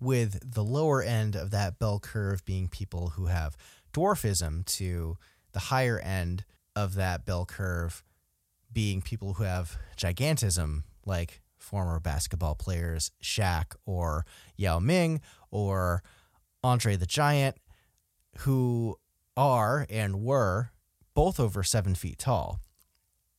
With 0.00 0.54
the 0.54 0.64
lower 0.64 1.02
end 1.02 1.36
of 1.36 1.50
that 1.50 1.78
bell 1.78 1.98
curve 1.98 2.44
being 2.44 2.68
people 2.68 3.10
who 3.10 3.26
have 3.26 3.56
dwarfism, 3.92 4.64
to 4.66 5.16
the 5.52 5.60
higher 5.60 5.98
end 5.98 6.44
of 6.74 6.94
that 6.94 7.24
bell 7.24 7.46
curve 7.46 8.02
being 8.72 9.00
people 9.00 9.34
who 9.34 9.44
have 9.44 9.78
gigantism, 9.96 10.82
like 11.06 11.40
former 11.64 11.98
basketball 11.98 12.54
players 12.54 13.10
Shaq 13.22 13.74
or 13.86 14.26
Yao 14.56 14.78
Ming 14.78 15.20
or 15.50 16.02
Andre 16.62 16.96
the 16.96 17.06
Giant, 17.06 17.56
who 18.38 18.98
are 19.36 19.86
and 19.90 20.22
were 20.22 20.70
both 21.14 21.40
over 21.40 21.62
seven 21.62 21.94
feet 21.94 22.18
tall. 22.18 22.60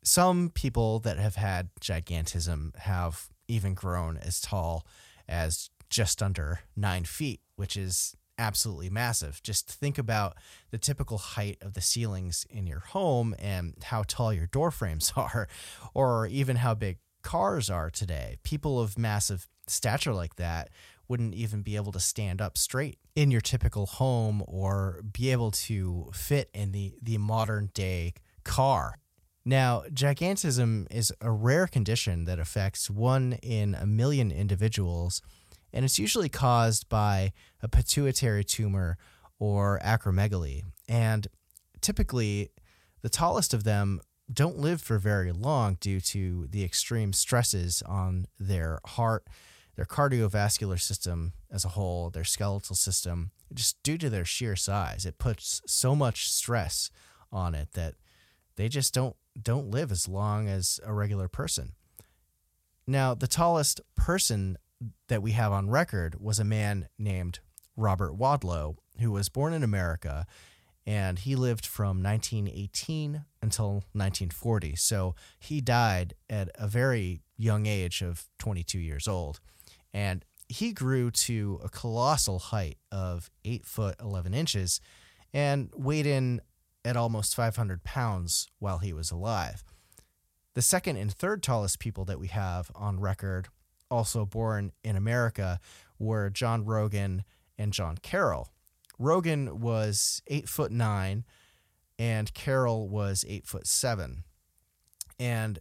Some 0.04 0.50
people 0.50 1.00
that 1.00 1.18
have 1.18 1.36
had 1.36 1.70
gigantism 1.80 2.76
have 2.78 3.30
even 3.48 3.74
grown 3.74 4.18
as 4.18 4.42
tall 4.42 4.86
as 5.28 5.70
just 5.90 6.22
under 6.22 6.62
nine 6.76 7.06
feet, 7.06 7.42
which 7.56 7.78
is 7.78 8.16
absolutely 8.38 8.90
massive. 8.90 9.42
Just 9.44 9.70
think 9.70 9.98
about 9.98 10.38
the 10.72 10.78
typical 10.78 11.18
height 11.18 11.58
of 11.62 11.74
the 11.74 11.82
ceilings 11.82 12.46
in 12.50 12.68
your 12.68 12.80
home 12.80 13.36
and 13.40 13.76
how 13.86 14.04
tall 14.08 14.34
your 14.34 14.48
door 14.48 14.72
frames 14.72 15.14
are, 15.16 15.48
or 15.94 16.28
even 16.28 16.58
how 16.58 16.74
big 16.74 16.98
cars 17.26 17.72
are 17.72 17.90
today. 17.90 18.38
People 18.44 18.80
of 18.80 18.98
massive 18.98 19.48
stature 19.68 20.14
like 20.14 20.36
that 20.36 20.70
wouldn't 21.08 21.34
even 21.34 21.64
be 21.64 21.76
able 21.76 21.92
to 21.92 22.00
stand 22.00 22.40
up 22.40 22.56
straight 22.56 23.00
in 23.16 23.32
your 23.32 23.42
typical 23.42 23.88
home 23.88 24.44
or 24.48 25.02
be 25.12 25.32
able 25.32 25.50
to 25.50 26.10
fit 26.14 26.50
in 26.54 26.72
the, 26.72 26.94
the 27.02 27.18
modern 27.18 27.72
day 27.74 28.14
car. 28.44 29.00
Now, 29.44 29.84
gigantism 29.92 30.86
is 30.92 31.12
a 31.20 31.32
rare 31.32 31.66
condition 31.66 32.26
that 32.26 32.40
affects 32.40 32.90
one 32.92 33.34
in 33.42 33.74
a 33.76 33.88
million 33.88 34.32
individuals, 34.32 35.22
and 35.74 35.84
it's 35.84 36.00
usually 36.00 36.30
caused 36.30 36.88
by 36.90 37.34
a 37.62 37.68
pituitary 37.68 38.44
tumor 38.44 38.98
or 39.40 39.80
acromegaly. 39.84 40.62
And 40.88 41.28
typically, 41.82 42.52
the 43.02 43.10
tallest 43.10 43.54
of 43.54 43.64
them 43.64 44.00
don't 44.32 44.58
live 44.58 44.82
for 44.82 44.98
very 44.98 45.32
long 45.32 45.78
due 45.80 46.00
to 46.02 46.48
the 46.50 46.64
extreme 46.64 47.14
stresses 47.14 47.84
on 47.84 48.28
their 48.40 48.80
heart, 48.86 49.28
their 49.76 49.86
cardiovascular 49.86 50.80
system 50.80 51.34
as 51.52 51.66
a 51.66 51.70
whole, 51.70 52.10
their 52.10 52.24
skeletal 52.24 52.76
system, 52.76 53.32
just 53.54 53.82
due 53.84 53.98
to 53.98 54.10
their 54.10 54.26
sheer 54.26 54.56
size. 54.56 55.06
It 55.06 55.20
puts 55.20 55.62
so 55.68 55.96
much 55.96 56.30
stress 56.30 56.90
on 57.32 57.54
it 57.54 57.74
that 57.74 57.96
they 58.56 58.70
just 58.70 58.94
don't 58.94 59.16
don't 59.42 59.70
live 59.70 59.92
as 59.92 60.08
long 60.08 60.48
as 60.48 60.80
a 60.86 60.94
regular 60.94 61.28
person. 61.28 61.74
Now, 62.88 63.14
the 63.14 63.28
tallest 63.28 63.82
person 63.96 64.58
that 65.08 65.22
we 65.22 65.32
have 65.32 65.52
on 65.52 65.70
record 65.70 66.22
was 66.22 66.40
a 66.40 66.46
man 66.46 66.88
named 66.98 67.40
Robert 67.76 68.18
Wadlow, 68.18 68.78
who 69.00 69.12
was 69.12 69.28
born 69.28 69.54
in 69.54 69.64
America 69.64 70.26
and 70.86 71.20
he 71.20 71.36
lived 71.36 71.66
from 71.66 72.04
1918 72.04 73.26
until 73.42 73.72
1940. 73.94 74.76
So 74.76 75.16
he 75.40 75.62
died 75.62 76.14
at 76.30 76.50
a 76.56 76.68
very 76.68 77.22
young 77.38 77.66
age 77.66 78.02
of 78.02 78.28
22 78.40 78.80
years 78.80 79.08
old. 79.08 79.40
And 79.94 80.24
he 80.48 80.74
grew 80.74 81.10
to 81.10 81.60
a 81.64 81.70
colossal 81.70 82.38
height 82.38 82.78
of 82.92 83.32
8 83.44 83.66
foot 83.66 83.96
11 84.00 84.34
inches 84.34 84.80
and 85.34 85.72
weighed 85.76 86.06
in 86.06 86.42
at 86.84 86.96
almost 86.96 87.36
500 87.36 87.84
pounds 87.84 88.48
while 88.60 88.78
he 88.78 88.94
was 88.94 89.10
alive. 89.10 89.64
The 90.54 90.62
second 90.62 90.98
and 90.98 91.12
third 91.12 91.42
tallest 91.42 91.80
people 91.80 92.06
that 92.06 92.20
we 92.20 92.28
have 92.28 92.72
on 92.76 93.00
record, 93.00 93.48
also 93.90 94.26
born 94.26 94.72
in 94.84 94.96
America, 94.96 95.60
were 95.98 96.30
John 96.30 96.64
Rogan 96.64 97.24
and 97.58 97.74
John 97.74 97.98
Carroll. 98.02 98.50
Rogan 98.98 99.60
was 99.60 100.22
eight 100.28 100.48
foot 100.48 100.72
nine, 100.72 101.26
and 101.98 102.34
Carroll 102.34 102.88
was 102.88 103.26
eight 103.28 103.46
foot 103.46 103.68
seven. 103.68 104.24
And 105.20 105.60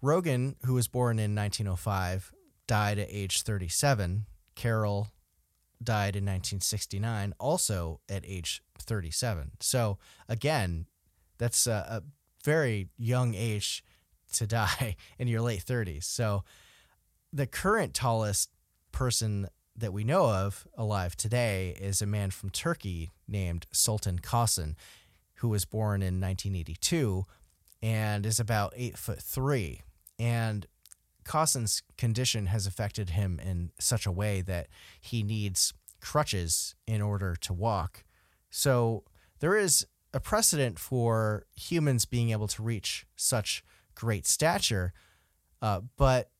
Rogan, 0.00 0.56
who 0.64 0.74
was 0.74 0.88
born 0.88 1.18
in 1.18 1.34
1905, 1.34 2.32
died 2.66 2.98
at 2.98 3.08
age 3.10 3.42
37. 3.42 4.26
Carroll 4.54 5.08
died 5.82 6.16
in 6.16 6.24
1969, 6.24 7.34
also 7.38 8.00
at 8.08 8.24
age 8.26 8.62
37. 8.78 9.52
So 9.60 9.98
again, 10.28 10.86
that's 11.38 11.66
a, 11.66 11.86
a 11.88 12.02
very 12.44 12.88
young 12.96 13.34
age 13.34 13.82
to 14.34 14.46
die 14.46 14.96
in 15.18 15.28
your 15.28 15.40
late 15.40 15.64
30s. 15.64 16.04
So 16.04 16.44
the 17.32 17.46
current 17.46 17.94
tallest 17.94 18.50
person 18.92 19.48
that 19.76 19.92
we 19.92 20.04
know 20.04 20.30
of 20.30 20.66
alive 20.76 21.16
today 21.16 21.76
is 21.80 22.00
a 22.00 22.06
man 22.06 22.30
from 22.30 22.50
Turkey 22.50 23.10
named 23.26 23.66
Sultan 23.72 24.18
Kösen, 24.20 24.74
who 25.36 25.48
was 25.48 25.64
born 25.64 26.00
in 26.00 26.20
1982 26.20 27.24
and 27.82 28.24
is 28.24 28.38
about 28.38 28.72
eight 28.76 28.96
foot 28.96 29.20
three. 29.20 29.82
And 30.18 30.66
Kösen's 31.24 31.82
condition 31.98 32.46
has 32.46 32.66
affected 32.66 33.10
him 33.10 33.40
in 33.42 33.70
such 33.78 34.06
a 34.06 34.12
way 34.12 34.42
that 34.42 34.68
he 35.00 35.22
needs 35.22 35.72
crutches 36.00 36.74
in 36.86 37.02
order 37.02 37.34
to 37.40 37.52
walk. 37.52 38.04
So 38.50 39.04
there 39.40 39.56
is 39.56 39.86
a 40.12 40.20
precedent 40.20 40.78
for 40.78 41.46
humans 41.56 42.04
being 42.04 42.30
able 42.30 42.46
to 42.48 42.62
reach 42.62 43.06
such 43.16 43.64
great 43.94 44.26
stature, 44.26 44.92
uh, 45.60 45.80
but 45.96 46.30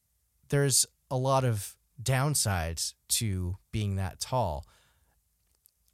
there's 0.50 0.86
a 1.10 1.16
lot 1.16 1.44
of 1.44 1.76
downsides 2.02 2.94
to 3.08 3.56
being 3.72 3.96
that 3.96 4.20
tall. 4.20 4.66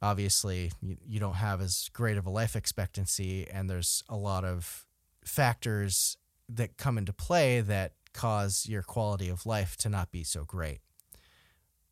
Obviously, 0.01 0.71
you, 0.81 0.97
you 1.05 1.19
don't 1.19 1.35
have 1.35 1.61
as 1.61 1.89
great 1.93 2.17
of 2.17 2.25
a 2.25 2.29
life 2.29 2.55
expectancy, 2.55 3.47
and 3.49 3.69
there's 3.69 4.03
a 4.09 4.17
lot 4.17 4.43
of 4.43 4.85
factors 5.23 6.17
that 6.49 6.77
come 6.77 6.97
into 6.97 7.13
play 7.13 7.61
that 7.61 7.93
cause 8.13 8.65
your 8.67 8.81
quality 8.81 9.29
of 9.29 9.45
life 9.45 9.77
to 9.77 9.89
not 9.89 10.11
be 10.11 10.23
so 10.23 10.43
great. 10.43 10.79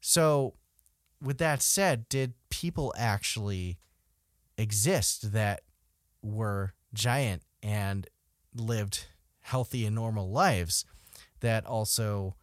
So, 0.02 0.56
with 1.22 1.38
that 1.38 1.62
said, 1.62 2.08
did 2.10 2.34
people 2.50 2.94
actually 2.98 3.78
exist 4.58 5.34
that 5.34 5.62
were 6.22 6.74
giant 6.94 7.44
and 7.62 8.08
lived 8.56 9.06
healthy 9.42 9.86
and 9.86 9.96
normal 9.96 10.32
lives 10.32 10.86
that 11.40 11.66
also 11.66 12.36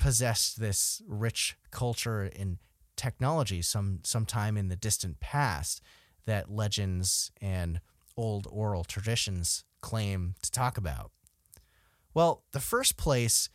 possessed 0.00 0.58
this 0.58 1.02
rich 1.06 1.56
culture 1.70 2.22
and 2.34 2.58
technology 2.96 3.62
some 3.62 4.00
sometime 4.02 4.56
in 4.56 4.68
the 4.68 4.76
distant 4.76 5.20
past 5.20 5.80
that 6.26 6.50
legends 6.50 7.30
and 7.40 7.80
old 8.16 8.48
oral 8.50 8.82
traditions 8.82 9.64
claim 9.80 10.34
to 10.42 10.50
talk 10.50 10.76
about. 10.76 11.12
Well, 12.12 12.42
the 12.52 12.60
first 12.60 12.96
place 12.96 13.48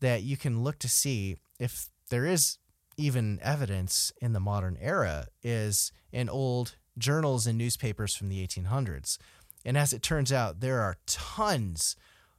that 0.00 0.22
you 0.22 0.36
can 0.36 0.64
look 0.64 0.78
to 0.80 0.88
see 0.88 1.36
if 1.60 1.88
there 2.10 2.26
is 2.26 2.58
even 2.96 3.38
evidence 3.42 4.12
in 4.20 4.32
the 4.32 4.40
modern 4.40 4.76
era 4.80 5.28
is 5.42 5.92
in 6.10 6.28
old 6.28 6.76
journals 6.98 7.46
and 7.46 7.56
newspapers 7.56 8.14
from 8.14 8.28
the 8.28 8.46
1800s. 8.46 9.18
And 9.64 9.78
as 9.78 9.92
it 9.92 10.02
turns 10.02 10.32
out, 10.32 10.60
there 10.60 10.80
are 10.80 10.96
tons 11.06 11.96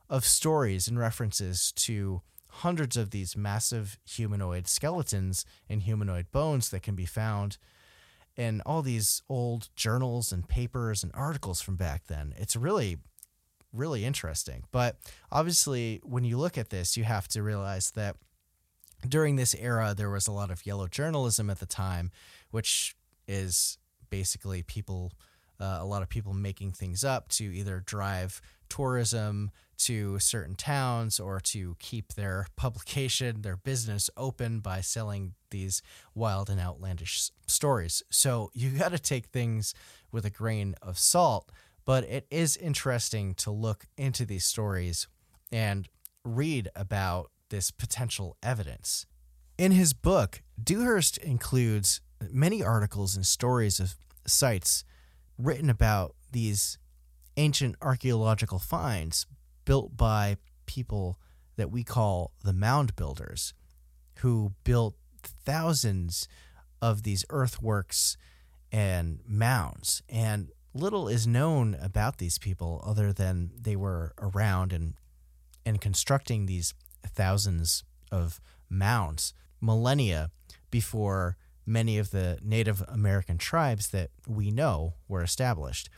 of 0.10 0.26
stories 0.26 0.88
and 0.88 1.00
references 1.00 1.72
to 1.72 2.22
hundreds 2.58 2.96
of 2.96 3.10
these 3.10 3.36
massive 3.36 3.98
humanoid 4.06 4.68
skeletons 4.68 5.44
and 5.68 5.82
humanoid 5.82 6.32
bones 6.32 6.70
that 6.70 6.84
can 6.84 6.96
be 6.96 7.06
found 7.06 7.58
in 8.36 8.62
all 8.66 8.82
these 8.82 9.22
old 9.28 9.70
journals 9.76 10.32
and 10.32 10.48
papers 10.48 11.04
and 11.04 11.12
articles 11.16 11.62
from 11.62 11.76
back 11.76 12.06
then. 12.08 12.34
It's 12.38 12.56
really, 12.56 12.98
really 13.72 14.06
interesting. 14.06 14.64
But 14.72 14.98
obviously, 15.32 16.00
when 16.04 16.24
you 16.24 16.38
look 16.38 16.58
at 16.58 16.70
this, 16.70 16.96
you 16.96 17.04
have 17.04 17.28
to 17.30 17.42
realize 17.42 17.92
that 17.92 18.18
during 19.08 19.36
this 19.36 19.56
era, 19.56 19.94
there 19.96 20.10
was 20.10 20.28
a 20.28 20.32
lot 20.32 20.52
of 20.52 20.66
yellow 20.66 20.88
journalism 20.88 21.50
at 21.50 21.60
the 21.60 21.66
time, 21.66 22.12
which 22.52 22.96
is 23.28 23.78
basically 24.10 24.62
people, 24.62 25.12
uh, 25.60 25.80
a 25.80 25.86
lot 25.86 26.04
of 26.04 26.10
people 26.10 26.34
making 26.34 26.72
things 26.72 27.04
up 27.04 27.30
to 27.30 27.44
either 27.44 27.82
drive 27.86 28.42
tourism 28.70 29.52
to 29.86 30.20
certain 30.20 30.56
towns 30.56 31.20
or 31.20 31.40
to 31.40 31.76
keep 31.80 32.14
their 32.14 32.48
publication, 32.56 33.42
their 33.42 33.58
business 33.58 34.10
open 34.16 34.60
by 34.60 34.82
selling 34.82 35.34
these 35.52 35.82
wild 36.16 36.50
and 36.50 36.60
outlandish 36.60 37.32
stories. 37.48 38.04
So 38.10 38.50
you 38.54 38.70
got 38.78 38.92
to 38.92 39.00
take 39.00 39.28
things 39.28 39.74
with 40.12 40.26
a 40.26 40.30
grain 40.30 40.76
of 40.82 40.98
salt, 40.98 41.52
but 41.86 42.04
it 42.06 42.28
is 42.32 42.58
interesting 42.58 43.34
to 43.36 43.52
look 43.52 43.86
into 43.98 44.26
these 44.26 44.46
stories 44.46 45.08
and 45.52 45.88
read 46.24 46.70
about 46.76 47.32
this 47.50 47.72
potential 47.72 48.38
evidence. 48.42 49.06
In 49.58 49.72
his 49.72 49.94
book, 49.94 50.42
Dewhurst 50.62 51.18
includes 51.18 52.02
many 52.32 52.64
articles 52.64 53.16
and 53.16 53.26
stories 53.26 53.80
of 53.80 53.96
sites 54.26 54.84
written 55.38 55.70
about 55.70 56.16
these 56.32 56.78
ancient 57.38 57.76
archaeological 57.82 58.60
finds 58.60 59.26
built 59.66 59.96
by 59.96 60.38
people 60.66 61.20
that 61.56 61.72
we 61.72 61.84
call 61.84 62.32
the 62.44 62.54
mound 62.54 62.96
builders, 62.96 63.54
who 64.20 64.54
built 64.64 64.96
thousands 65.22 66.28
of 66.82 67.04
these 67.04 67.26
earthworks 67.30 68.18
and 68.72 69.20
mounds. 69.28 70.02
And 70.10 70.50
little 70.74 71.08
is 71.08 71.28
known 71.28 71.78
about 71.82 72.18
these 72.18 72.38
people 72.38 72.84
other 72.86 73.14
than 73.14 73.52
they 73.60 73.76
were 73.76 74.14
around 74.20 74.74
and 74.74 74.96
and 75.66 75.80
constructing 75.80 76.46
these 76.46 76.74
thousands 77.06 77.86
of 78.12 78.42
mounds 78.70 79.34
millennia 79.62 80.30
before 80.72 81.38
many 81.66 81.98
of 81.98 82.12
the 82.12 82.38
Native 82.44 82.84
American 82.90 83.38
tribes 83.38 83.90
that 83.90 84.10
we 84.28 84.52
know 84.52 84.96
were 85.08 85.24
established. 85.24 85.90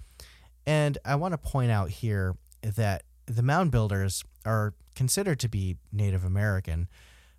And 0.68 0.98
I 1.04 1.16
want 1.16 1.34
to 1.34 1.38
point 1.40 1.72
out 1.72 1.90
here 1.90 2.36
that 2.62 3.04
the 3.26 3.44
mound 3.44 3.72
builders 3.72 4.24
are 4.46 4.74
considered 4.96 5.40
to 5.42 5.50
be 5.50 5.78
Native 5.92 6.24
American 6.24 6.88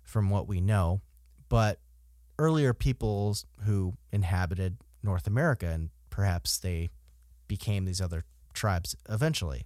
from 0.03 0.29
what 0.29 0.47
we 0.47 0.61
know, 0.61 1.01
but 1.49 1.79
earlier 2.39 2.73
peoples 2.73 3.45
who 3.65 3.93
inhabited 4.11 4.77
North 5.03 5.27
America 5.27 5.67
and 5.67 5.89
perhaps 6.09 6.57
they 6.57 6.89
became 7.47 7.85
these 7.85 8.01
other 8.01 8.25
tribes 8.53 8.95
eventually. 9.09 9.65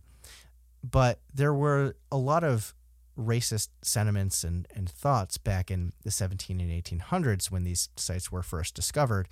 But 0.84 1.20
there 1.34 1.54
were 1.54 1.96
a 2.12 2.18
lot 2.18 2.44
of 2.44 2.74
racist 3.18 3.70
sentiments 3.82 4.44
and, 4.44 4.68
and 4.76 4.90
thoughts 4.90 5.38
back 5.38 5.70
in 5.70 5.92
the 6.04 6.12
17 6.12 6.60
and 6.60 6.72
1800s 6.72 7.52
when 7.52 7.64
these 7.64 7.90
sites 7.96 8.32
were 8.32 8.42
first 8.42 8.74
discovered 8.74 9.28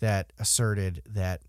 that 0.00 0.32
asserted 0.38 1.02
that 1.08 1.42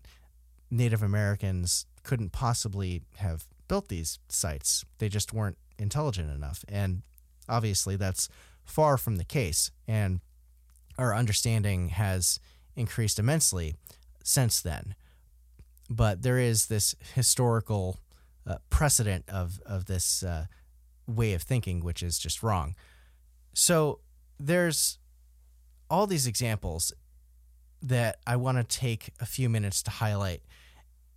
Native 0.70 1.02
Americans 1.02 1.86
couldn't 2.02 2.32
possibly 2.32 3.02
have 3.16 3.46
built 3.68 3.88
these 3.88 4.18
sites. 4.28 4.84
They 4.98 5.08
just 5.08 5.32
weren't 5.32 5.58
intelligent 5.78 6.30
enough. 6.30 6.64
And 6.68 7.02
obviously, 7.48 7.96
that's 7.96 8.28
far 8.64 8.96
from 8.98 9.16
the 9.16 9.24
case. 9.24 9.70
And 9.86 10.20
our 10.98 11.14
understanding 11.14 11.90
has 11.90 12.40
increased 12.74 13.18
immensely 13.18 13.74
since 14.24 14.60
then. 14.60 14.94
But 15.88 16.22
there 16.22 16.38
is 16.38 16.66
this 16.66 16.94
historical 17.14 17.98
uh, 18.46 18.56
precedent 18.70 19.24
of, 19.28 19.60
of 19.64 19.86
this 19.86 20.22
uh, 20.22 20.46
way 21.06 21.32
of 21.34 21.42
thinking, 21.42 21.82
which 21.82 22.02
is 22.02 22.18
just 22.18 22.42
wrong. 22.42 22.74
So 23.54 24.00
there's 24.38 24.98
all 25.90 26.06
these 26.06 26.26
examples 26.26 26.92
that 27.80 28.18
I 28.26 28.36
want 28.36 28.58
to 28.58 28.64
take 28.64 29.10
a 29.20 29.26
few 29.26 29.48
minutes 29.48 29.82
to 29.84 29.90
highlight 29.90 30.42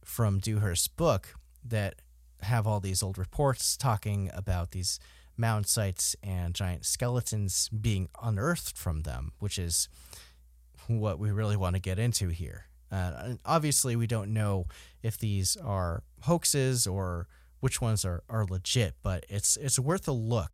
from 0.03 0.39
Dewhurst's 0.39 0.87
book 0.87 1.35
that 1.63 1.95
have 2.43 2.67
all 2.67 2.80
these 2.80 3.04
old 3.04 3.17
reports 3.17 3.77
talking 3.77 4.30
about 4.34 4.71
these 4.71 4.99
mound 5.38 5.67
sites 5.67 6.15
and 6.23 6.54
giant 6.54 6.86
skeletons 6.86 7.69
being 7.69 8.10
unearthed 8.21 8.77
from 8.77 9.01
them, 9.01 9.32
which 9.39 9.58
is 9.58 9.89
what 10.88 11.19
we 11.19 11.32
really 11.32 11.56
want 11.56 11.75
to 11.75 11.82
get 11.82 11.99
into 11.99 12.30
here. 12.30 12.65
Uh, 12.91 13.36
obviously, 13.45 13.95
we 13.95 14.08
don't 14.08 14.34
know 14.34 14.65
if 15.01 15.17
these 15.17 15.56
are 15.58 16.04
hoaxes 16.21 16.86
or 16.86 17.27
which 17.62 17.80
ones 17.80 18.04
are, 18.04 18.23
are 18.30 18.45
legit, 18.45 18.95
but 19.01 19.25
it's 19.30 19.56
it's 19.58 19.80
worth 19.80 20.08
a 20.08 20.12
look. 20.12 20.49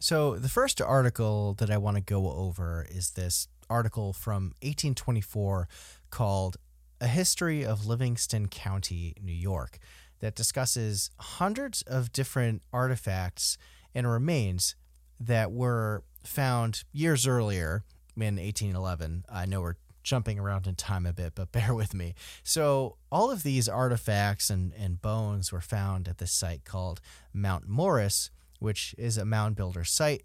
So 0.00 0.36
the 0.36 0.48
first 0.48 0.80
article 0.80 1.54
that 1.54 1.70
I 1.70 1.78
want 1.78 1.96
to 1.96 2.02
go 2.02 2.30
over 2.30 2.86
is 2.90 3.12
this 3.12 3.48
article 3.70 4.12
from 4.12 4.52
1824 4.62 5.68
called 6.10 6.56
A 7.00 7.06
History 7.06 7.64
of 7.64 7.86
Livingston 7.86 8.48
County, 8.48 9.14
New 9.22 9.32
York, 9.32 9.78
that 10.20 10.34
discusses 10.34 11.10
hundreds 11.18 11.82
of 11.82 12.12
different 12.12 12.62
artifacts 12.72 13.58
and 13.94 14.10
remains 14.10 14.74
that 15.18 15.52
were 15.52 16.02
found 16.24 16.84
years 16.92 17.26
earlier 17.26 17.84
in 18.16 18.36
1811. 18.36 19.24
I 19.30 19.46
know 19.46 19.60
we're 19.60 19.76
jumping 20.02 20.38
around 20.38 20.66
in 20.66 20.74
time 20.74 21.04
a 21.04 21.12
bit, 21.12 21.34
but 21.34 21.52
bear 21.52 21.74
with 21.74 21.94
me. 21.94 22.14
So, 22.42 22.96
all 23.10 23.30
of 23.30 23.42
these 23.42 23.68
artifacts 23.68 24.50
and, 24.50 24.72
and 24.78 25.02
bones 25.02 25.52
were 25.52 25.60
found 25.60 26.08
at 26.08 26.18
this 26.18 26.32
site 26.32 26.64
called 26.64 27.00
Mount 27.34 27.68
Morris, 27.68 28.30
which 28.58 28.94
is 28.96 29.18
a 29.18 29.24
mound 29.24 29.56
builder 29.56 29.84
site. 29.84 30.24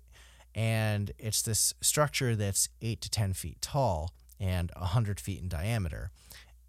And 0.53 1.11
it's 1.17 1.41
this 1.41 1.73
structure 1.81 2.35
that's 2.35 2.67
8 2.81 3.01
to 3.01 3.09
10 3.09 3.33
feet 3.33 3.61
tall 3.61 4.11
and 4.39 4.71
100 4.75 5.19
feet 5.19 5.41
in 5.41 5.47
diameter. 5.47 6.11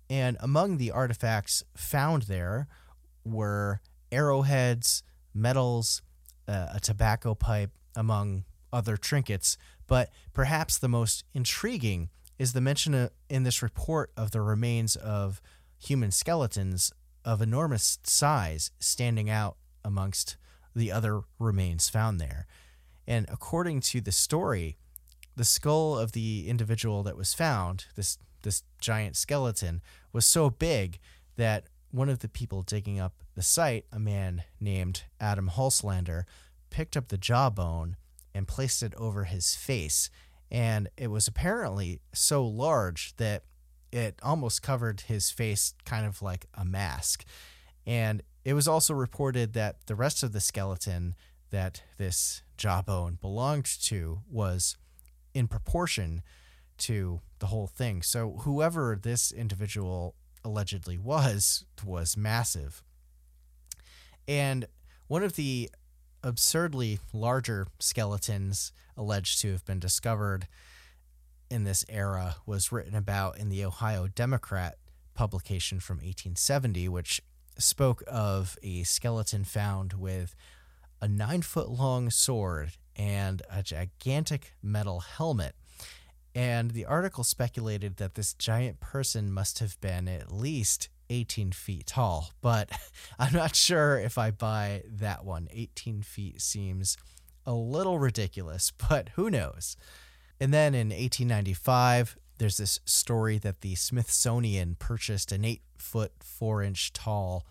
And 0.09 0.37
among 0.41 0.77
the 0.77 0.91
artifacts 0.91 1.65
found 1.75 2.23
there 2.23 2.69
were 3.25 3.81
arrowheads, 4.11 5.03
medals, 5.35 6.03
uh, 6.49 6.69
a 6.75 6.81
tobacco 6.81 7.35
pipe, 7.35 7.71
among 7.95 8.45
other 8.73 8.97
trinkets. 8.97 9.57
But 9.87 10.11
perhaps 10.33 10.79
the 10.79 10.89
most 10.89 11.25
intriguing 11.35 12.11
is 12.39 12.53
the 12.53 12.61
mention 12.61 13.11
in 13.29 13.43
this 13.43 13.63
report 13.63 14.11
of 14.17 14.31
the 14.31 14.41
remains 14.41 14.97
of 14.97 15.41
human 15.79 16.11
skeletons 16.11 16.93
of 17.25 17.41
enormous 17.41 17.99
size 18.03 18.71
standing 18.79 19.31
out 19.31 19.57
amongst 19.85 20.37
the 20.75 20.91
other 20.91 21.23
remains 21.39 21.89
found 21.89 22.21
there. 22.21 22.47
And 23.07 23.27
according 23.31 23.81
to 23.81 24.01
the 24.01 24.13
story, 24.13 24.77
the 25.37 25.45
skull 25.45 25.99
of 25.99 26.13
the 26.13 26.49
individual 26.49 27.03
that 27.03 27.17
was 27.17 27.35
found, 27.35 27.87
this 27.97 28.19
this 28.43 28.65
giant 28.81 29.17
skeleton, 29.17 29.81
was 30.13 30.27
so 30.27 30.51
big 30.51 30.99
that 31.37 31.67
one 31.93 32.09
of 32.09 32.19
the 32.19 32.29
people 32.29 32.63
digging 32.63 32.99
up 32.99 33.15
the 33.35 33.43
site, 33.43 33.87
a 33.93 33.99
man 33.99 34.43
named 34.61 35.05
Adam 35.21 35.51
Hulslander, 35.55 36.25
picked 36.71 36.97
up 36.97 37.09
the 37.09 37.19
jawbone 37.19 37.97
and 38.35 38.49
placed 38.49 38.83
it 38.83 38.95
over 38.97 39.25
his 39.25 39.55
face. 39.55 40.11
And 40.51 40.89
it 40.97 41.09
was 41.09 41.29
apparently 41.29 42.01
so 42.13 42.45
large 42.45 43.15
that 43.17 43.45
it 43.93 44.19
almost 44.23 44.63
covered 44.63 45.03
his 45.03 45.31
face, 45.31 45.75
kind 45.85 46.07
of 46.07 46.23
like 46.23 46.47
a 46.55 46.65
mask. 46.65 47.25
And 47.87 48.23
it 48.45 48.55
was 48.55 48.67
also 48.67 48.95
reported 48.95 49.53
that 49.53 49.87
the 49.87 49.95
rest 49.95 50.23
of 50.23 50.33
the 50.33 50.41
skeleton 50.41 51.15
that 51.51 51.83
this 51.99 52.43
jawbone 52.57 53.19
belonged 53.21 53.67
to 53.83 54.21
was 54.31 54.77
in 55.35 55.47
proportion 55.47 56.23
to 56.79 57.21
the 57.39 57.47
whole 57.47 57.67
thing. 57.67 58.03
So 58.03 58.39
whoever 58.41 58.99
this 59.01 59.31
individual 59.31 60.15
allegedly 60.45 60.99
was 60.99 61.65
was 61.85 62.17
massive. 62.17 62.83
And 64.27 64.67
one 65.09 65.23
of 65.23 65.37
the 65.37 65.71
absurdly 66.23 67.01
larger 67.13 67.67
skeletons 67.79 68.73
alleged 68.97 69.41
to 69.41 69.53
have 69.53 69.65
been 69.65 69.81
discovered 69.81 70.47
in 71.51 71.65
this 71.65 71.85
era 71.89 72.37
was 72.47 72.73
written 72.73 72.95
about 72.95 73.39
in 73.39 73.49
the 73.49 73.65
Ohio 73.65 74.07
Democrat 74.07 74.77
publication 75.15 75.81
from 75.81 75.97
1870, 75.97 76.89
which 76.89 77.21
spoke 77.59 78.03
of 78.07 78.57
a 78.63 78.83
skeleton 78.85 79.45
found 79.45 79.93
with 79.93 80.35
a 81.01 81.09
nine 81.09 81.43
foot 81.43 81.69
long 81.69 82.09
sword 82.11 82.73
and 82.97 83.43
a 83.51 83.63
gigantic 83.63 84.55
metal 84.63 85.01
helmet. 85.01 85.55
And 86.35 86.71
the 86.71 86.87
article 86.87 87.25
speculated 87.25 87.97
that 87.97 88.15
this 88.15 88.33
giant 88.33 88.81
person 88.81 89.33
must 89.33 89.59
have 89.59 89.81
been 89.81 90.09
at 90.09 90.33
least 90.33 90.89
18 91.11 91.53
feet 91.53 91.87
tall, 91.87 92.33
but 92.41 92.71
I'm 93.19 93.35
not 93.35 93.55
sure 93.55 93.99
if 93.99 94.17
I 94.17 94.31
buy 94.31 94.83
that 94.87 95.25
one. 95.25 95.49
18 95.53 96.03
feet 96.03 96.41
seems 96.41 96.97
a 97.45 97.53
little 97.53 97.99
ridiculous, 97.99 98.73
but 98.89 99.11
who 99.11 99.31
knows? 99.31 99.77
And 100.41 100.53
then 100.53 100.75
in 100.75 100.89
1895, 100.89 102.17
there's 102.39 102.57
this 102.57 102.81
story 102.85 103.39
that 103.39 103.61
the 103.61 103.75
Smithsonian 103.75 104.77
purchased 104.77 105.31
an 105.33 105.45
eight 105.45 105.63
foot, 105.79 106.13
four 106.21 106.63
inch 106.63 106.93
tall 106.93 107.47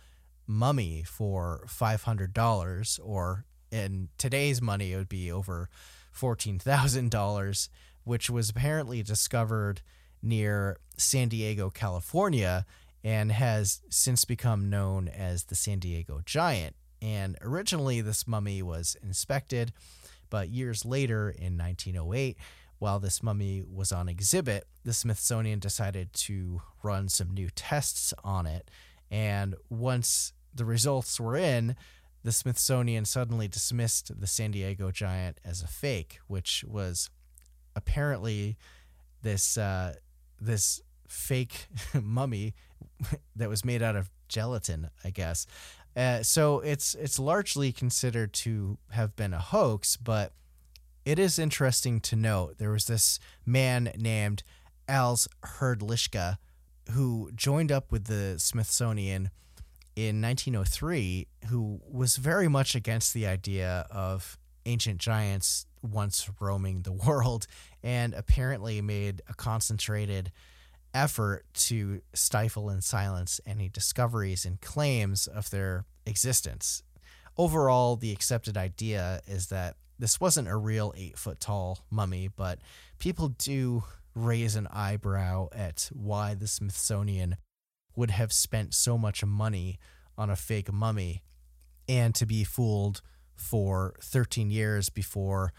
mummy 0.47 1.03
for 1.03 1.63
$500, 1.67 2.99
or 3.01 3.45
in 3.71 4.09
today's 4.17 4.61
money, 4.61 4.91
it 4.91 4.97
would 4.97 5.07
be 5.07 5.31
over 5.31 5.69
$14,000, 6.13 7.69
which 8.03 8.29
was 8.29 8.49
apparently 8.49 9.03
discovered 9.03 9.81
near 10.21 10.77
San 10.97 11.29
Diego, 11.29 11.69
California, 11.69 12.65
and 13.03 13.31
has 13.31 13.81
since 13.89 14.25
become 14.25 14.69
known 14.69 15.07
as 15.07 15.45
the 15.45 15.55
San 15.55 15.79
Diego 15.79 16.21
Giant. 16.25 16.75
And 17.01 17.37
originally, 17.41 18.01
this 18.01 18.27
mummy 18.27 18.61
was 18.61 18.95
inspected, 19.01 19.73
but 20.29 20.49
years 20.49 20.85
later, 20.85 21.29
in 21.29 21.57
1908, 21.57 22.37
while 22.77 22.99
this 22.99 23.21
mummy 23.21 23.61
was 23.61 23.91
on 23.91 24.07
exhibit, 24.07 24.65
the 24.83 24.93
Smithsonian 24.93 25.59
decided 25.59 26.13
to 26.13 26.61
run 26.83 27.09
some 27.09 27.31
new 27.31 27.49
tests 27.53 28.13
on 28.23 28.45
it. 28.45 28.69
And 29.09 29.55
once 29.69 30.33
the 30.53 30.65
results 30.65 31.19
were 31.19 31.35
in, 31.35 31.75
the 32.23 32.31
Smithsonian 32.31 33.05
suddenly 33.05 33.47
dismissed 33.47 34.19
the 34.19 34.27
San 34.27 34.51
Diego 34.51 34.91
Giant 34.91 35.39
as 35.43 35.61
a 35.61 35.67
fake, 35.67 36.19
which 36.27 36.63
was 36.67 37.09
apparently 37.75 38.57
this 39.21 39.57
uh, 39.57 39.95
this 40.39 40.81
fake 41.07 41.67
mummy 42.01 42.53
that 43.35 43.49
was 43.49 43.65
made 43.65 43.81
out 43.81 43.95
of 43.95 44.09
gelatin, 44.27 44.89
I 45.03 45.09
guess. 45.09 45.45
Uh, 45.95 46.23
so 46.23 46.59
it's 46.59 46.95
it's 46.95 47.19
largely 47.19 47.71
considered 47.71 48.33
to 48.33 48.77
have 48.91 49.15
been 49.15 49.33
a 49.33 49.39
hoax, 49.39 49.97
but 49.97 50.33
it 51.03 51.19
is 51.19 51.37
interesting 51.37 51.99
to 51.99 52.15
note 52.15 52.57
there 52.57 52.71
was 52.71 52.85
this 52.85 53.19
man 53.45 53.91
named 53.97 54.43
Ales 54.89 55.27
Hrdlicka 55.43 56.37
who 56.91 57.31
joined 57.35 57.71
up 57.71 57.91
with 57.91 58.05
the 58.05 58.35
Smithsonian 58.37 59.31
in 59.95 60.21
1903 60.21 61.27
who 61.49 61.81
was 61.89 62.17
very 62.17 62.47
much 62.47 62.75
against 62.75 63.13
the 63.13 63.27
idea 63.27 63.85
of 63.91 64.37
ancient 64.65 64.99
giants 64.99 65.65
once 65.81 66.29
roaming 66.39 66.81
the 66.81 66.91
world 67.07 67.47
and 67.83 68.13
apparently 68.13 68.81
made 68.81 69.21
a 69.27 69.33
concentrated 69.33 70.31
effort 70.93 71.45
to 71.53 72.01
stifle 72.13 72.69
and 72.69 72.83
silence 72.83 73.39
any 73.45 73.69
discoveries 73.69 74.45
and 74.45 74.61
claims 74.61 75.27
of 75.27 75.49
their 75.49 75.85
existence. 76.05 76.83
Overall, 77.37 77.95
the 77.95 78.11
accepted 78.11 78.57
idea 78.57 79.21
is 79.25 79.47
that 79.47 79.75
this 79.97 80.19
wasn't 80.19 80.47
a 80.47 80.55
real 80.55 80.93
eight 80.97 81.17
foot 81.17 81.39
tall 81.39 81.85
mummy, 81.89 82.27
but 82.27 82.59
people 82.99 83.29
do 83.29 83.83
raise 84.15 84.55
an 84.55 84.67
eyebrow 84.71 85.47
at 85.53 85.89
why 85.93 86.33
the 86.33 86.47
Smithsonian 86.47 87.37
would 87.95 88.11
have 88.11 88.33
spent 88.33 88.73
so 88.73 88.97
much 88.97 89.23
money 89.23 89.79
on 90.17 90.29
a 90.29 90.35
fake 90.35 90.71
mummy 90.71 91.23
and 91.87 92.13
to 92.15 92.25
be 92.25 92.43
fooled 92.43 93.01
for 93.41 93.93
13 94.01 94.51
years 94.51 94.89
before 94.89 95.53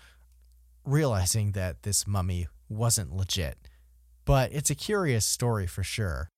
realizing 0.85 1.53
that 1.53 1.83
this 1.83 2.07
mummy 2.07 2.47
wasn't 2.69 3.13
legit 3.13 3.59
but 4.25 4.53
it's 4.53 4.71
a 4.71 4.75
curious 4.75 5.27
story 5.27 5.67
for 5.67 5.83
sure. 5.83 6.29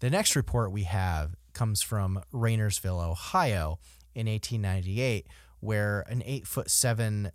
The 0.00 0.10
next 0.10 0.36
report 0.36 0.72
we 0.72 0.84
have 0.84 1.34
comes 1.52 1.82
from 1.82 2.22
Rainersville, 2.32 3.10
Ohio 3.10 3.78
in 4.14 4.26
1898, 4.26 5.26
where 5.60 6.04
an 6.08 6.22
eight 6.24 6.46
foot 6.46 6.70
seven 6.70 7.32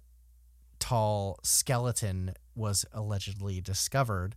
tall 0.80 1.40
skeleton 1.44 2.34
was 2.56 2.86
allegedly 2.94 3.62
discovered, 3.62 4.36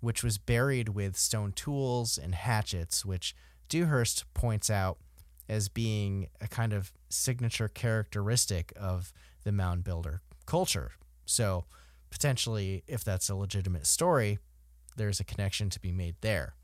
which 0.00 0.22
was 0.22 0.38
buried 0.38 0.90
with 0.90 1.16
stone 1.16 1.52
tools 1.52 2.18
and 2.18 2.34
hatchets, 2.34 3.04
which 3.04 3.34
Dewhurst 3.68 4.24
points 4.34 4.70
out 4.70 4.98
as 5.48 5.68
being 5.68 6.28
a 6.40 6.46
kind 6.46 6.72
of 6.72 6.92
signature 7.12 7.68
characteristic 7.68 8.72
of 8.76 9.12
the 9.44 9.52
mound 9.52 9.84
builder 9.84 10.22
culture. 10.46 10.92
So, 11.24 11.64
potentially, 12.10 12.84
if 12.86 13.04
that's 13.04 13.28
a 13.28 13.34
legitimate 13.34 13.86
story, 13.86 14.38
there's 14.96 15.20
a 15.20 15.24
connection 15.24 15.70
to 15.70 15.80
be 15.80 15.92
made 15.92 16.16
there. 16.20 16.54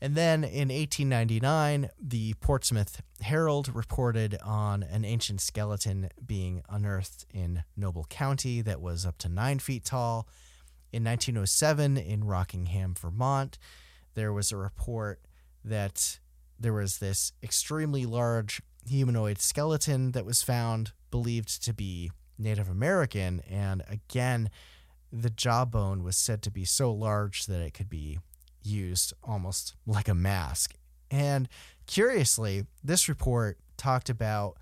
And 0.00 0.14
then 0.14 0.44
in 0.44 0.68
1899, 0.68 1.90
the 2.00 2.34
Portsmouth 2.34 3.02
Herald 3.20 3.74
reported 3.74 4.38
on 4.44 4.84
an 4.84 5.04
ancient 5.04 5.40
skeleton 5.40 6.08
being 6.24 6.62
unearthed 6.68 7.26
in 7.34 7.64
Noble 7.76 8.06
County 8.08 8.60
that 8.62 8.80
was 8.80 9.04
up 9.04 9.18
to 9.18 9.28
nine 9.28 9.58
feet 9.58 9.84
tall. 9.84 10.28
In 10.92 11.04
1907, 11.04 11.96
in 11.96 12.24
Rockingham, 12.24 12.94
Vermont, 12.94 13.58
there 14.14 14.32
was 14.32 14.52
a 14.52 14.56
report 14.56 15.20
that 15.64 16.20
there 16.58 16.72
was 16.72 16.98
this 16.98 17.32
extremely 17.42 18.06
large 18.06 18.62
humanoid 18.88 19.38
skeleton 19.38 20.12
that 20.12 20.24
was 20.24 20.42
found, 20.42 20.92
believed 21.10 21.62
to 21.64 21.72
be 21.72 22.10
Native 22.38 22.68
American. 22.68 23.40
And 23.48 23.82
again, 23.88 24.50
the 25.12 25.30
jawbone 25.30 26.02
was 26.02 26.16
said 26.16 26.42
to 26.42 26.50
be 26.50 26.64
so 26.64 26.92
large 26.92 27.46
that 27.46 27.60
it 27.60 27.74
could 27.74 27.88
be 27.88 28.18
used 28.62 29.12
almost 29.22 29.74
like 29.86 30.08
a 30.08 30.14
mask. 30.14 30.74
And 31.10 31.48
curiously, 31.86 32.66
this 32.84 33.08
report 33.08 33.58
talked 33.76 34.10
about 34.10 34.56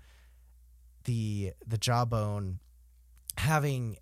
the 1.03 1.53
the 1.65 1.77
jawbone 1.77 2.59
having 3.37 3.97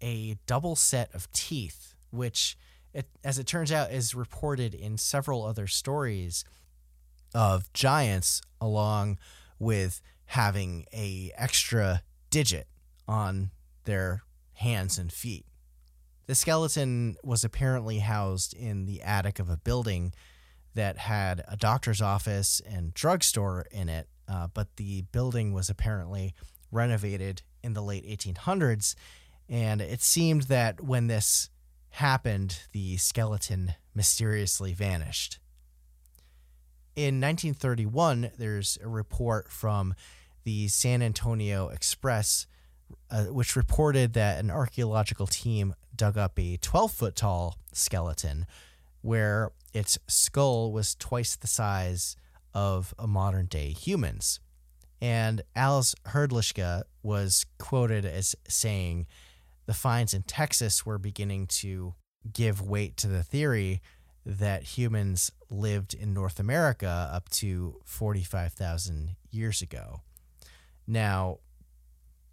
a 0.00 0.36
double 0.46 0.76
set 0.76 1.12
of 1.14 1.30
teeth, 1.32 1.94
which, 2.10 2.56
it, 2.94 3.08
as 3.24 3.38
it 3.38 3.46
turns 3.46 3.72
out, 3.72 3.90
is 3.90 4.14
reported 4.14 4.74
in 4.74 4.96
several 4.96 5.44
other 5.44 5.66
stories 5.66 6.44
of 7.34 7.72
giants, 7.72 8.40
along 8.60 9.18
with 9.58 10.00
having 10.26 10.84
a 10.92 11.32
extra 11.36 12.02
digit 12.30 12.66
on 13.06 13.50
their 13.84 14.22
hands 14.54 14.98
and 14.98 15.12
feet. 15.12 15.46
The 16.26 16.34
skeleton 16.34 17.16
was 17.24 17.42
apparently 17.42 18.00
housed 18.00 18.52
in 18.52 18.84
the 18.84 19.02
attic 19.02 19.38
of 19.38 19.48
a 19.48 19.56
building 19.56 20.12
that 20.74 20.98
had 20.98 21.42
a 21.48 21.56
doctor's 21.56 22.02
office 22.02 22.60
and 22.70 22.92
drugstore 22.92 23.64
in 23.70 23.88
it, 23.88 24.08
uh, 24.28 24.48
but 24.52 24.76
the 24.76 25.02
building 25.10 25.54
was 25.54 25.70
apparently 25.70 26.34
renovated 26.70 27.42
in 27.62 27.72
the 27.72 27.82
late 27.82 28.04
1800s. 28.06 28.94
And 29.48 29.80
it 29.80 30.02
seemed 30.02 30.42
that 30.42 30.82
when 30.82 31.06
this 31.06 31.48
happened, 31.90 32.60
the 32.72 32.98
skeleton 32.98 33.74
mysteriously 33.94 34.74
vanished. 34.74 35.38
In 36.98 37.20
1931, 37.20 38.32
there's 38.38 38.76
a 38.82 38.88
report 38.88 39.52
from 39.52 39.94
the 40.42 40.66
San 40.66 41.00
Antonio 41.00 41.68
Express, 41.68 42.48
uh, 43.08 43.26
which 43.26 43.54
reported 43.54 44.14
that 44.14 44.40
an 44.40 44.50
archaeological 44.50 45.28
team 45.28 45.76
dug 45.94 46.18
up 46.18 46.36
a 46.40 46.56
12 46.56 46.90
foot 46.90 47.14
tall 47.14 47.56
skeleton 47.72 48.48
where 49.00 49.52
its 49.72 49.96
skull 50.08 50.72
was 50.72 50.96
twice 50.96 51.36
the 51.36 51.46
size 51.46 52.16
of 52.52 52.92
a 52.98 53.06
modern 53.06 53.46
day 53.46 53.70
human's. 53.70 54.40
And 55.00 55.42
Alice 55.54 55.94
Hrdlicka 56.04 56.82
was 57.04 57.46
quoted 57.58 58.06
as 58.06 58.34
saying 58.48 59.06
the 59.66 59.72
finds 59.72 60.14
in 60.14 60.22
Texas 60.22 60.84
were 60.84 60.98
beginning 60.98 61.46
to 61.58 61.94
give 62.32 62.60
weight 62.60 62.96
to 62.96 63.06
the 63.06 63.22
theory 63.22 63.82
that 64.28 64.62
humans 64.62 65.32
lived 65.48 65.94
in 65.94 66.12
North 66.12 66.38
America 66.38 67.08
up 67.10 67.30
to 67.30 67.76
45,000 67.86 69.16
years 69.30 69.62
ago. 69.62 70.02
Now, 70.86 71.38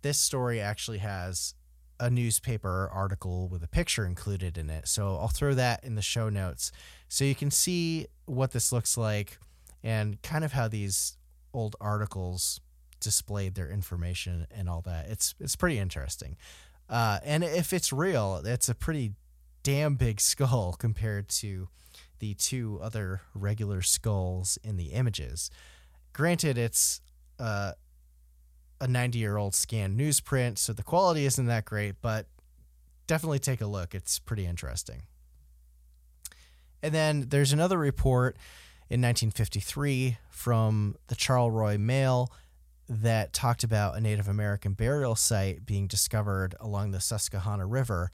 this 0.01 0.19
story 0.19 0.59
actually 0.59 0.97
has 0.97 1.55
a 1.97 2.09
newspaper 2.09 2.89
article 2.91 3.47
with 3.47 3.63
a 3.63 3.67
picture 3.69 4.05
included 4.05 4.57
in 4.57 4.69
it. 4.69 4.89
So 4.89 5.15
I'll 5.15 5.29
throw 5.29 5.53
that 5.53 5.85
in 5.85 5.95
the 5.95 6.01
show 6.01 6.27
notes 6.27 6.73
so 7.07 7.23
you 7.23 7.33
can 7.33 7.49
see 7.49 8.07
what 8.25 8.51
this 8.51 8.73
looks 8.73 8.97
like 8.97 9.37
and 9.81 10.21
kind 10.21 10.43
of 10.43 10.51
how 10.51 10.67
these 10.67 11.17
old 11.53 11.77
articles 11.79 12.59
displayed 12.99 13.55
their 13.55 13.69
information 13.69 14.47
and 14.51 14.67
all 14.67 14.81
that. 14.81 15.07
It's 15.07 15.33
it's 15.39 15.55
pretty 15.55 15.79
interesting. 15.79 16.35
Uh, 16.89 17.19
and 17.23 17.41
if 17.41 17.71
it's 17.71 17.93
real, 17.93 18.41
it's 18.43 18.67
a 18.67 18.75
pretty 18.75 19.13
damn 19.63 19.95
big 19.95 20.19
skull 20.31 20.75
compared 20.77 21.29
to 21.29 21.69
the 22.19 22.33
two 22.35 22.79
other 22.81 23.21
regular 23.33 23.81
skulls 23.81 24.57
in 24.63 24.77
the 24.77 24.87
images. 24.87 25.49
Granted, 26.13 26.57
it's 26.57 27.01
uh, 27.39 27.73
a 28.79 28.87
90 28.87 29.19
year 29.19 29.37
old 29.37 29.55
scanned 29.55 29.99
newsprint, 29.99 30.57
so 30.57 30.73
the 30.73 30.83
quality 30.83 31.25
isn't 31.25 31.45
that 31.45 31.65
great, 31.65 31.95
but 32.01 32.27
definitely 33.07 33.39
take 33.39 33.61
a 33.61 33.67
look. 33.67 33.93
It's 33.93 34.19
pretty 34.19 34.45
interesting. 34.45 35.03
And 36.81 36.93
then 36.93 37.25
there's 37.29 37.53
another 37.53 37.77
report 37.77 38.37
in 38.89 39.01
1953 39.01 40.17
from 40.29 40.95
the 41.07 41.15
Charleroi 41.15 41.79
Mail 41.79 42.31
that 42.87 43.33
talked 43.33 43.63
about 43.63 43.97
a 43.97 44.01
Native 44.01 44.27
American 44.27 44.73
burial 44.73 45.15
site 45.15 45.65
being 45.65 45.87
discovered 45.87 46.55
along 46.59 46.91
the 46.91 46.99
Susquehanna 46.99 47.65
River. 47.65 48.11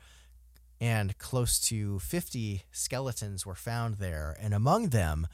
And 0.82 1.18
close 1.20 1.60
to 1.68 2.00
50 2.00 2.64
skeletons 2.72 3.46
were 3.46 3.56
found 3.56 3.96
there. 3.96 4.36
And 4.42 4.54
among 4.54 4.90
them 4.90 5.28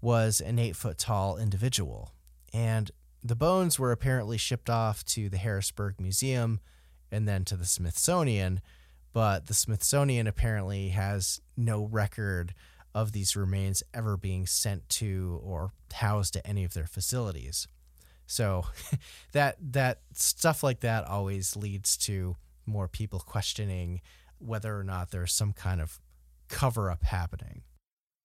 was 0.00 0.40
an 0.40 0.58
eight 0.58 0.74
foot 0.74 0.98
tall 0.98 1.36
individual. 1.36 2.12
And 2.52 2.90
the 3.22 3.36
bones 3.36 3.78
were 3.78 3.92
apparently 3.92 4.38
shipped 4.38 4.70
off 4.70 5.04
to 5.06 5.28
the 5.28 5.36
Harrisburg 5.36 6.00
Museum 6.00 6.60
and 7.12 7.28
then 7.28 7.44
to 7.44 7.56
the 7.56 7.66
Smithsonian, 7.66 8.60
but 9.12 9.46
the 9.46 9.54
Smithsonian 9.54 10.26
apparently 10.26 10.88
has 10.88 11.40
no 11.56 11.84
record 11.84 12.54
of 12.94 13.12
these 13.12 13.36
remains 13.36 13.82
ever 13.92 14.16
being 14.16 14.46
sent 14.46 14.88
to 14.88 15.40
or 15.44 15.72
housed 15.92 16.36
at 16.36 16.48
any 16.48 16.64
of 16.64 16.72
their 16.72 16.86
facilities. 16.86 17.68
So 18.26 18.64
that 19.32 19.56
that 19.72 20.00
stuff 20.14 20.62
like 20.62 20.80
that 20.80 21.04
always 21.06 21.56
leads 21.56 21.96
to 21.98 22.36
more 22.64 22.88
people 22.88 23.20
questioning 23.20 24.00
whether 24.38 24.78
or 24.78 24.84
not 24.84 25.10
there's 25.10 25.32
some 25.32 25.52
kind 25.52 25.80
of 25.80 26.00
cover 26.48 26.90
up 26.90 27.04
happening. 27.04 27.62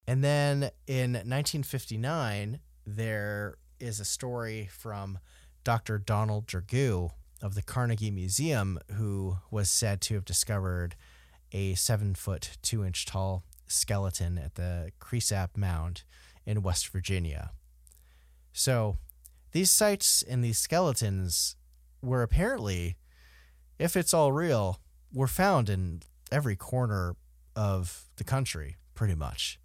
And 0.06 0.22
then 0.22 0.70
in 0.86 1.12
1959, 1.12 2.60
there 2.86 3.56
is 3.78 4.00
a 4.00 4.04
story 4.04 4.68
from 4.70 5.18
Dr. 5.64 5.98
Donald 5.98 6.46
Dragoo 6.46 7.10
of 7.40 7.54
the 7.54 7.62
Carnegie 7.62 8.10
Museum, 8.10 8.78
who 8.92 9.38
was 9.50 9.70
said 9.70 10.00
to 10.02 10.14
have 10.14 10.24
discovered 10.24 10.96
a 11.52 11.74
seven 11.74 12.14
foot, 12.14 12.56
two 12.62 12.84
inch 12.84 13.04
tall 13.04 13.44
skeleton 13.66 14.38
at 14.38 14.54
the 14.54 14.92
Cresap 15.00 15.56
Mound 15.56 16.04
in 16.46 16.62
West 16.62 16.88
Virginia. 16.88 17.50
So, 18.52 18.98
these 19.52 19.70
sites 19.70 20.22
and 20.22 20.42
these 20.42 20.58
skeletons 20.58 21.56
were 22.00 22.22
apparently, 22.22 22.96
if 23.78 23.96
it's 23.96 24.14
all 24.14 24.32
real, 24.32 24.80
were 25.12 25.28
found 25.28 25.68
in 25.68 26.02
every 26.30 26.56
corner 26.56 27.16
of 27.54 28.04
the 28.16 28.24
country, 28.24 28.76
pretty 28.94 29.14
much 29.14 29.58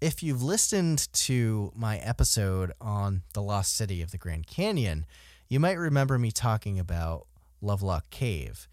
if 0.00 0.22
you've 0.22 0.42
listened 0.42 1.12
to 1.12 1.72
my 1.74 1.98
episode 1.98 2.72
on 2.80 3.22
the 3.34 3.42
lost 3.42 3.76
city 3.76 4.00
of 4.00 4.10
the 4.10 4.18
Grand 4.18 4.46
Canyon, 4.46 5.06
you 5.48 5.58
might 5.58 5.78
remember 5.78 6.18
me 6.18 6.30
talking 6.30 6.78
about 6.78 7.26
Lovelock 7.60 8.08
Cave. 8.10 8.68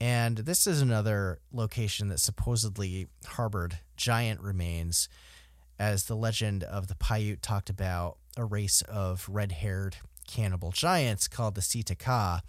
And 0.00 0.38
this 0.38 0.66
is 0.66 0.80
another 0.80 1.40
location 1.52 2.08
that 2.08 2.18
supposedly 2.18 3.06
harbored 3.26 3.78
giant 3.96 4.40
remains, 4.40 5.08
as 5.78 6.04
the 6.04 6.16
legend 6.16 6.64
of 6.64 6.88
the 6.88 6.96
Paiute 6.96 7.42
talked 7.42 7.70
about 7.70 8.18
a 8.36 8.44
race 8.44 8.82
of 8.82 9.28
red 9.28 9.52
haired 9.52 9.96
cannibal 10.26 10.72
giants 10.72 11.28
called 11.28 11.54
the 11.54 11.60
Sitaka. 11.60 12.40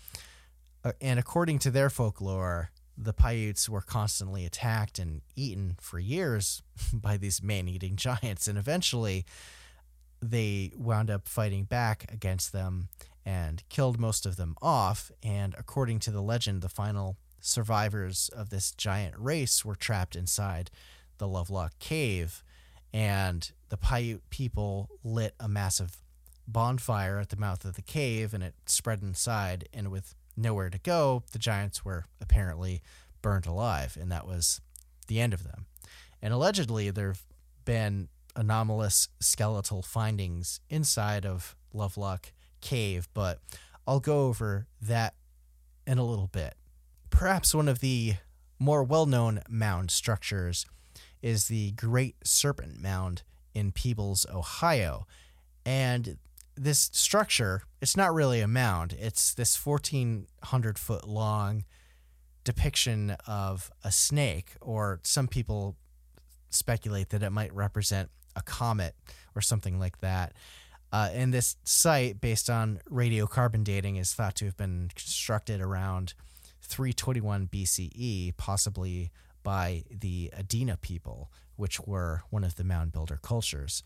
Uh, 0.84 0.92
and 1.02 1.20
according 1.20 1.60
to 1.60 1.72
their 1.72 1.90
folklore, 1.90 2.72
the 3.02 3.14
Paiutes 3.14 3.70
were 3.70 3.82
constantly 3.82 4.46
attacked 4.46 5.00
and 5.00 5.22
eaten 5.36 5.78
for 5.80 6.00
years 6.00 6.62
by 6.94 7.16
these 7.16 7.42
man 7.42 7.68
eating 7.68 7.96
giants. 7.96 8.48
And 8.48 8.58
eventually, 8.58 9.26
they 10.22 10.74
wound 10.76 11.10
up 11.10 11.28
fighting 11.28 11.64
back 11.64 12.12
against 12.12 12.52
them 12.52 12.90
and 13.26 13.64
killed 13.70 14.00
most 14.00 14.26
of 14.26 14.36
them 14.36 14.56
off. 14.62 15.12
And 15.24 15.56
according 15.58 16.00
to 16.00 16.12
the 16.12 16.22
legend, 16.22 16.62
the 16.62 16.70
final 16.70 17.16
survivors 17.40 18.30
of 18.36 18.50
this 18.50 18.72
giant 18.72 19.16
race 19.18 19.64
were 19.64 19.76
trapped 19.76 20.16
inside 20.16 20.70
the 21.20 21.28
Lovelock 21.28 21.80
Cave. 21.80 22.44
And 22.92 23.50
the 23.70 23.78
Paiute 23.78 24.30
people 24.30 24.90
lit 25.06 25.36
a 25.40 25.48
massive 25.48 25.98
bonfire 26.48 27.20
at 27.20 27.30
the 27.30 27.38
mouth 27.38 27.64
of 27.64 27.76
the 27.76 27.82
cave 27.82 28.34
and 28.34 28.44
it 28.44 28.56
spread 28.66 29.02
inside. 29.02 29.70
And 29.74 29.90
with 29.90 30.16
nowhere 30.36 30.70
to 30.70 30.80
go, 30.80 31.24
the 31.32 31.40
Giants 31.40 31.84
were 31.84 32.06
apparently 32.22 32.82
burned 33.22 33.46
alive, 33.46 33.98
and 34.00 34.12
that 34.12 34.28
was 34.28 34.62
the 35.08 35.20
end 35.20 35.34
of 35.34 35.44
them. 35.44 35.66
And 36.22 36.34
allegedly, 36.34 36.90
there 36.90 37.10
have 37.10 37.24
been 37.66 38.10
anomalous 38.36 39.10
skeletal 39.20 39.82
findings 39.82 40.60
inside 40.70 41.26
of 41.26 41.56
Lovelock 41.74 42.32
Cave, 42.62 43.08
but 43.14 43.40
I'll 43.88 44.00
go 44.00 44.28
over 44.28 44.68
that 44.82 45.16
in 45.86 45.98
a 45.98 46.06
little 46.06 46.28
bit. 46.28 46.56
Perhaps 47.10 47.56
one 47.56 47.68
of 47.68 47.80
the 47.80 48.16
more 48.60 48.84
well 48.84 49.06
known 49.06 49.42
mound 49.50 49.92
structures 49.92 50.66
is 51.22 51.48
the 51.48 51.72
Great 51.72 52.16
Serpent 52.24 52.82
Mound 52.82 53.24
in 53.54 53.72
Peebles, 53.72 54.26
Ohio. 54.34 55.06
And 55.66 56.18
this 56.60 56.90
structure, 56.92 57.64
it's 57.82 57.96
not 57.96 58.14
really 58.14 58.42
a 58.42 58.48
mound, 58.48 58.94
it's 59.00 59.34
this 59.34 59.66
1,400 59.66 60.78
foot 60.78 61.08
long 61.08 61.64
depiction 62.44 63.16
of 63.26 63.72
a 63.84 63.92
snake, 63.92 64.56
or 64.60 65.00
some 65.04 65.28
people 65.28 65.78
speculate 66.50 67.10
that 67.10 67.24
it 67.24 67.30
might 67.30 67.54
represent 67.54 68.10
a 68.36 68.42
comet 68.42 68.96
or 69.36 69.42
something 69.42 69.80
like 69.80 70.00
that. 70.02 70.34
Uh, 70.92 71.10
and 71.14 71.34
this 71.34 71.56
site, 71.64 72.20
based 72.20 72.50
on 72.50 72.82
radiocarbon 72.92 73.64
dating, 73.64 73.96
is 73.96 74.14
thought 74.14 74.36
to 74.36 74.46
have 74.46 74.58
been 74.58 74.90
constructed 74.96 75.62
around 75.62 76.14
321 76.62 77.48
BCE, 77.48 78.36
possibly 78.36 79.12
by 79.44 79.84
the 79.90 80.32
Adena 80.38 80.80
people, 80.82 81.32
which 81.56 81.80
were 81.82 82.24
one 82.30 82.44
of 82.44 82.56
the 82.56 82.64
mound 82.64 82.92
builder 82.92 83.20
cultures. 83.22 83.84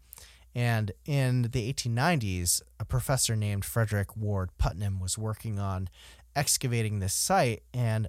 And 0.56 0.92
in 1.06 1.44
the 1.44 1.74
1890s, 1.74 2.62
a 2.80 2.86
professor 2.86 3.36
named 3.36 3.66
Frederick 3.66 4.16
Ward 4.16 4.52
Putnam 4.58 5.00
was 5.00 5.18
working 5.18 5.58
on 5.58 5.90
excavating 6.36 7.00
this 7.00 7.14
site 7.14 7.64
and 7.74 8.08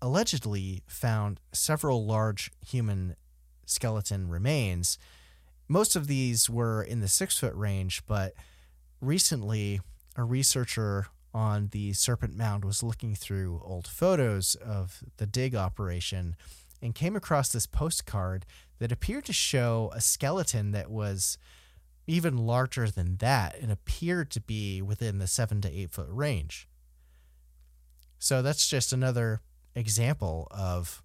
allegedly 0.00 0.82
found 0.86 1.40
several 1.52 2.04
large 2.04 2.50
human 2.66 3.16
skeleton 3.66 4.28
remains. 4.28 4.98
Most 5.68 5.94
of 5.94 6.06
these 6.06 6.50
were 6.50 6.82
in 6.82 7.00
the 7.00 7.08
six 7.08 7.38
foot 7.38 7.54
range, 7.54 8.02
but 8.06 8.32
recently 9.00 9.80
a 10.16 10.24
researcher 10.24 11.06
on 11.34 11.68
the 11.72 11.92
Serpent 11.92 12.36
Mound 12.36 12.64
was 12.64 12.82
looking 12.82 13.14
through 13.14 13.62
old 13.64 13.86
photos 13.86 14.54
of 14.54 15.02
the 15.16 15.26
dig 15.26 15.54
operation 15.54 16.36
and 16.82 16.94
came 16.94 17.16
across 17.16 17.50
this 17.50 17.66
postcard 17.66 18.44
that 18.78 18.92
appeared 18.92 19.24
to 19.26 19.32
show 19.32 19.90
a 19.94 20.00
skeleton 20.00 20.72
that 20.72 20.90
was 20.90 21.38
even 22.06 22.36
larger 22.36 22.90
than 22.90 23.16
that 23.16 23.56
and 23.60 23.70
appeared 23.70 24.30
to 24.30 24.40
be 24.40 24.82
within 24.82 25.18
the 25.18 25.26
seven 25.26 25.60
to 25.60 25.70
eight 25.70 25.90
foot 25.90 26.08
range. 26.08 26.68
So 28.18 28.42
that's 28.42 28.68
just 28.68 28.92
another 28.92 29.40
example 29.74 30.48
of 30.50 31.02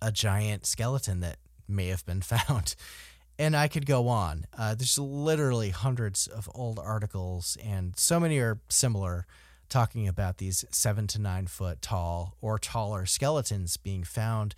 a 0.00 0.12
giant 0.12 0.66
skeleton 0.66 1.20
that 1.20 1.38
may 1.68 1.88
have 1.88 2.04
been 2.06 2.20
found. 2.22 2.74
And 3.38 3.54
I 3.54 3.68
could 3.68 3.86
go 3.86 4.08
on. 4.08 4.46
Uh, 4.56 4.74
there's 4.74 4.98
literally 4.98 5.70
hundreds 5.70 6.26
of 6.26 6.48
old 6.54 6.78
articles, 6.78 7.58
and 7.62 7.94
so 7.98 8.18
many 8.18 8.38
are 8.38 8.60
similar, 8.70 9.26
talking 9.68 10.08
about 10.08 10.38
these 10.38 10.64
seven 10.70 11.06
to 11.08 11.20
nine 11.20 11.46
foot 11.46 11.82
tall 11.82 12.36
or 12.40 12.58
taller 12.58 13.04
skeletons 13.04 13.76
being 13.76 14.04
found 14.04 14.54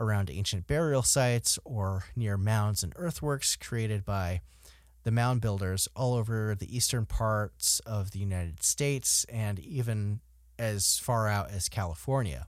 around 0.00 0.30
ancient 0.30 0.66
burial 0.66 1.02
sites 1.02 1.58
or 1.64 2.04
near 2.16 2.36
mounds 2.36 2.82
and 2.82 2.92
earthworks 2.96 3.56
created 3.56 4.04
by 4.04 4.40
the 5.04 5.10
mound 5.10 5.40
builders 5.40 5.88
all 5.94 6.14
over 6.14 6.54
the 6.54 6.74
eastern 6.74 7.06
parts 7.06 7.80
of 7.80 8.12
the 8.12 8.18
United 8.18 8.62
States 8.62 9.24
and 9.28 9.58
even 9.58 10.20
as 10.58 10.98
far 10.98 11.28
out 11.28 11.50
as 11.50 11.68
California. 11.68 12.46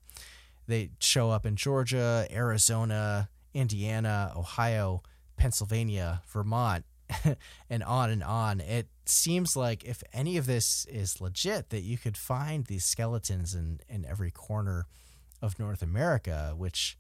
They 0.67 0.91
show 1.01 1.31
up 1.31 1.45
in 1.45 1.57
Georgia, 1.57 2.27
Arizona, 2.31 3.29
Indiana, 3.53 4.33
Ohio, 4.37 5.03
Pennsylvania, 5.37 6.23
Vermont, 6.29 6.85
and 7.71 7.83
on 7.83 8.11
and 8.11 8.23
on. 8.23 8.61
It 8.61 8.89
seems 9.05 9.57
like 9.57 9.85
if 9.85 10.03
any 10.13 10.37
of 10.37 10.47
this 10.47 10.87
is 10.87 11.21
legit, 11.21 11.71
that 11.71 11.83
you 11.83 11.99
could 11.99 12.17
find 12.17 12.65
these 12.67 12.85
skeletons 12.85 13.55
in, 13.55 13.81
in 13.89 14.05
every 14.05 14.31
corner 14.31 14.87
of 15.43 15.59
North 15.59 15.83
America, 15.83 16.55
which 16.57 16.97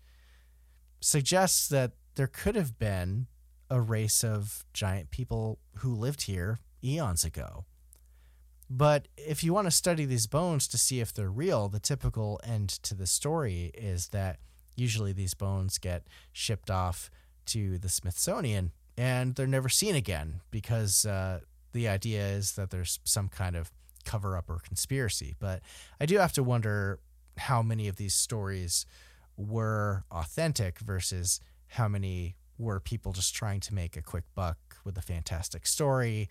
suggests 1.00 1.68
that 1.68 1.92
there 2.16 2.26
could 2.26 2.54
have 2.54 2.78
been 2.78 3.26
a 3.70 3.80
race 3.80 4.22
of 4.22 4.64
giant 4.72 5.10
people 5.10 5.58
who 5.76 5.94
lived 5.94 6.22
here 6.22 6.58
eons 6.82 7.24
ago. 7.24 7.64
But 8.70 9.08
if 9.16 9.44
you 9.44 9.52
want 9.52 9.66
to 9.66 9.70
study 9.70 10.04
these 10.04 10.26
bones 10.26 10.66
to 10.68 10.78
see 10.78 11.00
if 11.00 11.12
they're 11.12 11.30
real, 11.30 11.68
the 11.68 11.80
typical 11.80 12.40
end 12.44 12.68
to 12.82 12.94
the 12.94 13.06
story 13.06 13.70
is 13.74 14.08
that 14.08 14.38
usually 14.76 15.12
these 15.12 15.34
bones 15.34 15.78
get 15.78 16.06
shipped 16.32 16.70
off 16.70 17.10
to 17.46 17.78
the 17.78 17.88
Smithsonian 17.88 18.72
and 18.96 19.34
they're 19.34 19.46
never 19.46 19.68
seen 19.68 19.94
again 19.94 20.40
because 20.50 21.04
uh, 21.04 21.40
the 21.72 21.88
idea 21.88 22.26
is 22.26 22.52
that 22.52 22.70
there's 22.70 23.00
some 23.04 23.28
kind 23.28 23.56
of 23.56 23.70
cover 24.04 24.36
up 24.36 24.48
or 24.48 24.58
conspiracy. 24.58 25.34
But 25.38 25.62
I 26.00 26.06
do 26.06 26.18
have 26.18 26.32
to 26.34 26.42
wonder 26.42 27.00
how 27.36 27.62
many 27.62 27.88
of 27.88 27.96
these 27.96 28.14
stories 28.14 28.86
were 29.36 30.04
authentic 30.10 30.78
versus 30.78 31.40
how 31.68 31.88
many 31.88 32.36
were 32.58 32.80
people 32.80 33.12
just 33.12 33.34
trying 33.34 33.60
to 33.60 33.74
make 33.74 33.96
a 33.96 34.02
quick 34.02 34.24
buck 34.34 34.58
with 34.84 34.96
a 34.96 35.02
fantastic 35.02 35.66
story 35.66 36.28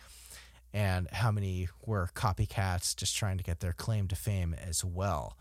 and 0.73 1.07
how 1.11 1.31
many 1.31 1.67
were 1.85 2.09
copycats 2.15 2.95
just 2.95 3.15
trying 3.15 3.37
to 3.37 3.43
get 3.43 3.59
their 3.59 3.73
claim 3.73 4.07
to 4.07 4.15
fame 4.15 4.53
as 4.53 4.83
well. 4.83 5.37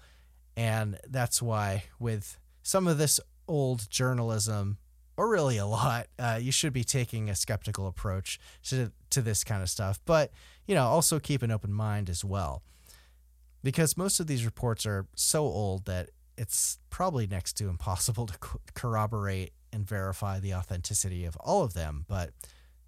And 0.57 0.99
that's 1.09 1.41
why, 1.41 1.85
with 1.99 2.39
some 2.63 2.87
of 2.87 2.99
this 2.99 3.19
old 3.49 3.89
journalism, 3.91 4.79
or 5.17 5.31
really 5.31 5.57
a 5.57 5.67
lot, 5.67 6.07
uh, 6.19 6.39
you 6.41 6.53
should 6.53 6.73
be 6.73 6.85
taking 6.85 7.31
a 7.31 7.35
skeptical 7.35 7.87
approach 7.87 8.39
to, 8.65 8.93
to 9.11 9.23
this 9.23 9.45
kind 9.45 9.63
of 9.63 9.71
stuff. 9.71 10.01
But, 10.05 10.31
you 10.67 10.75
know, 10.75 10.85
also 10.85 11.19
keep 11.19 11.43
an 11.43 11.51
open 11.51 11.73
mind 11.73 12.11
as 12.11 12.25
well. 12.25 12.63
Because 13.63 13.97
most 13.97 14.21
of 14.21 14.27
these 14.27 14.45
reports 14.45 14.85
are 14.85 15.07
so 15.15 15.45
old 15.45 15.85
that 15.87 16.11
it's 16.37 16.79
probably 16.91 17.27
next 17.27 17.55
to 17.55 17.69
impossible 17.69 18.27
to 18.27 18.39
co- 18.39 18.61
corroborate 18.75 19.53
and 19.73 19.87
verify 19.87 20.39
the 20.39 20.55
authenticity 20.55 21.25
of 21.25 21.37
all 21.37 21.63
of 21.63 21.75
them. 21.75 22.05
But 22.09 22.31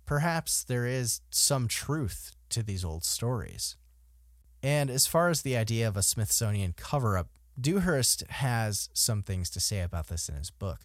perhaps 0.07 0.63
there 0.63 0.87
is 0.87 1.21
some 1.31 1.69
truth 1.69 2.33
to 2.51 2.63
these 2.63 2.85
old 2.85 3.05
stories. 3.05 3.77
And 4.63 4.91
as 4.91 5.07
far 5.07 5.29
as 5.29 5.43
the 5.43 5.57
idea 5.57 5.87
of 5.87 5.97
a 5.97 6.03
Smithsonian 6.03 6.75
cover 6.77 7.19
up, 7.19 7.29
Dewhurst 7.61 8.25
has 8.31 8.89
some 8.93 9.23
things 9.23 9.51
to 9.51 9.61
say 9.61 9.81
about 9.81 10.09
this 10.09 10.29
in 10.29 10.35
his 10.35 10.51
book. 10.51 10.81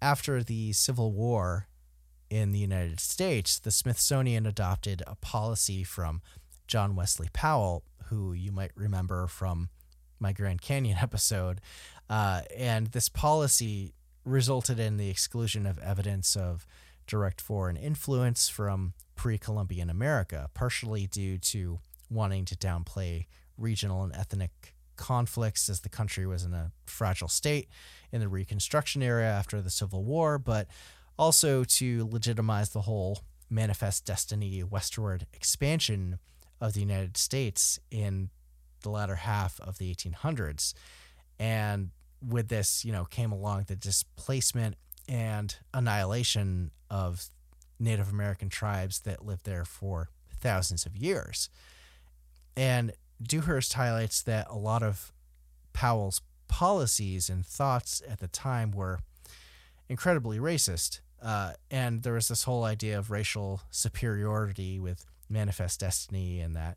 After 0.00 0.42
the 0.42 0.72
Civil 0.72 1.12
War 1.12 1.68
in 2.30 2.52
the 2.52 2.58
United 2.58 3.00
States, 3.00 3.58
the 3.58 3.70
Smithsonian 3.70 4.46
adopted 4.46 5.02
a 5.06 5.16
policy 5.16 5.84
from 5.84 6.22
John 6.66 6.96
Wesley 6.96 7.28
Powell, 7.32 7.84
who 8.06 8.32
you 8.32 8.52
might 8.52 8.72
remember 8.74 9.26
from 9.26 9.68
my 10.18 10.32
Grand 10.32 10.62
Canyon 10.62 10.98
episode. 11.02 11.60
Uh, 12.08 12.42
and 12.56 12.88
this 12.88 13.08
policy 13.08 13.94
resulted 14.24 14.78
in 14.78 14.96
the 14.96 15.10
exclusion 15.10 15.66
of 15.66 15.78
evidence 15.78 16.36
of 16.36 16.66
direct 17.06 17.40
foreign 17.40 17.76
influence 17.76 18.48
from 18.48 18.94
pre 19.16 19.38
Columbian 19.38 19.90
America, 19.90 20.48
partially 20.54 21.06
due 21.06 21.38
to 21.38 21.78
wanting 22.10 22.44
to 22.44 22.56
downplay 22.56 23.26
regional 23.56 24.02
and 24.02 24.14
ethnic 24.14 24.74
conflicts 24.96 25.68
as 25.68 25.80
the 25.80 25.88
country 25.88 26.26
was 26.26 26.44
in 26.44 26.54
a 26.54 26.70
fragile 26.86 27.28
state 27.28 27.68
in 28.12 28.20
the 28.20 28.28
Reconstruction 28.28 29.02
era 29.02 29.24
after 29.24 29.60
the 29.60 29.70
Civil 29.70 30.04
War, 30.04 30.38
but 30.38 30.68
also 31.18 31.64
to 31.64 32.08
legitimize 32.10 32.70
the 32.70 32.82
whole 32.82 33.20
manifest 33.50 34.04
destiny 34.04 34.62
westward 34.62 35.26
expansion 35.32 36.18
of 36.60 36.72
the 36.72 36.80
United 36.80 37.16
States 37.16 37.78
in 37.90 38.30
the 38.82 38.90
latter 38.90 39.16
half 39.16 39.60
of 39.60 39.78
the 39.78 39.92
1800s. 39.94 40.74
And 41.38 41.90
with 42.26 42.48
this, 42.48 42.84
you 42.84 42.92
know, 42.92 43.04
came 43.04 43.32
along 43.32 43.64
the 43.66 43.76
displacement 43.76 44.76
and 45.08 45.56
annihilation 45.72 46.70
of 46.90 47.26
Native 47.78 48.08
American 48.10 48.48
tribes 48.48 49.00
that 49.00 49.24
lived 49.24 49.44
there 49.44 49.64
for 49.64 50.10
thousands 50.40 50.86
of 50.86 50.96
years. 50.96 51.48
And 52.56 52.92
Dewhurst 53.22 53.74
highlights 53.74 54.22
that 54.22 54.46
a 54.48 54.56
lot 54.56 54.82
of 54.82 55.12
Powell's 55.72 56.20
policies 56.48 57.28
and 57.28 57.44
thoughts 57.44 58.02
at 58.08 58.20
the 58.20 58.28
time 58.28 58.70
were 58.70 59.00
incredibly 59.88 60.38
racist. 60.38 61.00
Uh, 61.22 61.54
and 61.70 62.02
there 62.02 62.12
was 62.12 62.28
this 62.28 62.44
whole 62.44 62.64
idea 62.64 62.98
of 62.98 63.10
racial 63.10 63.62
superiority 63.70 64.78
with 64.78 65.06
manifest 65.28 65.80
destiny 65.80 66.40
and 66.40 66.54
that, 66.54 66.76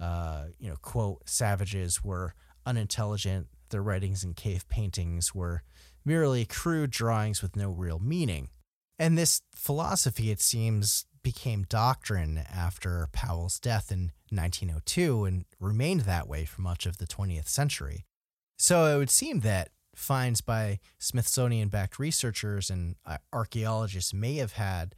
uh, 0.00 0.44
you 0.58 0.68
know, 0.68 0.76
quote, 0.80 1.28
savages 1.28 2.02
were 2.02 2.34
unintelligent, 2.64 3.48
their 3.72 3.82
writings 3.82 4.22
and 4.22 4.36
cave 4.36 4.68
paintings 4.68 5.34
were 5.34 5.62
merely 6.04 6.44
crude 6.44 6.90
drawings 6.90 7.42
with 7.42 7.56
no 7.56 7.70
real 7.70 7.98
meaning. 7.98 8.50
And 8.98 9.18
this 9.18 9.42
philosophy, 9.54 10.30
it 10.30 10.40
seems, 10.40 11.06
became 11.22 11.64
doctrine 11.68 12.44
after 12.52 13.08
Powell's 13.12 13.58
death 13.58 13.90
in 13.90 14.12
1902 14.30 15.24
and 15.24 15.44
remained 15.60 16.02
that 16.02 16.28
way 16.28 16.44
for 16.44 16.62
much 16.62 16.86
of 16.86 16.98
the 16.98 17.06
20th 17.06 17.48
century. 17.48 18.04
So 18.58 18.86
it 18.86 18.98
would 18.98 19.10
seem 19.10 19.40
that 19.40 19.70
finds 19.94 20.40
by 20.40 20.78
Smithsonian 20.98 21.68
backed 21.68 21.98
researchers 21.98 22.70
and 22.70 22.96
uh, 23.04 23.18
archaeologists 23.32 24.14
may 24.14 24.36
have 24.36 24.52
had 24.52 24.94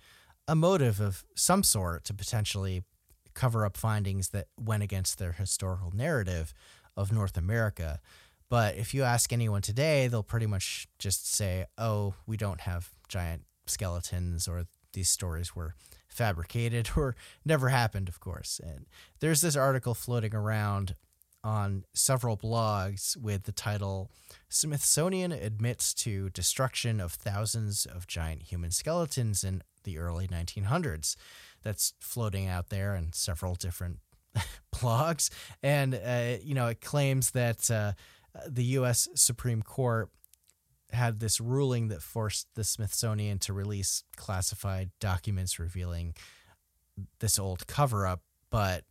a 0.47 0.55
motive 0.55 1.01
of 1.01 1.25
some 1.35 1.63
sort 1.63 2.05
to 2.05 2.15
potentially 2.15 2.85
cover 3.35 3.65
up 3.65 3.77
findings 3.77 4.29
that 4.29 4.47
went 4.59 4.83
against 4.83 5.19
their 5.19 5.33
historical 5.33 5.91
narrative 5.93 6.55
of 6.97 7.13
North 7.13 7.37
America. 7.37 8.01
But 8.55 8.77
if 8.77 8.95
you 8.95 9.03
ask 9.03 9.33
anyone 9.33 9.63
today, 9.63 10.07
they'll 10.07 10.23
pretty 10.23 10.47
much 10.47 10.87
just 11.01 11.27
say, 11.35 11.67
oh, 11.77 12.15
we 12.25 12.37
don't 12.37 12.61
have 12.61 12.91
giant 13.09 13.43
skeletons, 13.67 14.47
or 14.47 14.67
these 14.93 15.09
stories 15.09 15.57
were 15.57 15.75
fabricated 16.07 16.91
or 16.97 17.17
never 17.45 17.71
happened, 17.71 18.09
of 18.09 18.21
course. 18.21 18.61
And 18.63 18.87
there's 19.19 19.41
this 19.41 19.57
article 19.57 19.93
floating 19.93 20.37
around 20.37 20.95
on 21.43 21.83
several 21.95 22.37
blogs 22.37 23.17
with 23.17 23.43
the 23.43 23.51
title 23.51 24.09
Smithsonian 24.49 25.33
admits 25.33 25.93
to 25.93 26.31
destruction 26.31 27.01
of 27.01 27.11
thousands 27.11 27.87
of 27.87 28.07
giant 28.07 28.43
human 28.43 28.71
skeletons 28.71 29.43
in 29.43 29.65
the 29.83 29.99
early 29.99 30.29
1900s. 30.29 31.17
That's 31.65 31.93
floating 31.99 32.47
out 32.47 32.69
there 32.69 32.95
in 32.95 33.15
several 33.15 33.57
different 33.57 33.99
blogs. 34.73 35.29
And, 35.61 35.97
uh, 35.97 36.37
you 36.41 36.55
know, 36.55 36.69
it 36.69 36.81
claims 36.81 37.33
that 37.33 37.69
uh, 37.69 37.95
the 38.49 38.65
U.S. 38.65 39.09
Supreme 39.15 39.63
Court 39.63 40.11
had 40.93 41.21
this 41.21 41.41
ruling 41.41 41.89
that 41.89 42.03
forced 42.03 42.49
the 42.55 42.65
Smithsonian 42.65 43.39
to 43.41 43.53
release 43.53 44.05
classified 44.17 44.91
documents 45.01 45.59
revealing 45.59 46.15
this 47.19 47.39
old 47.39 47.67
cover 47.67 48.07
up. 48.07 48.23
But 48.51 48.85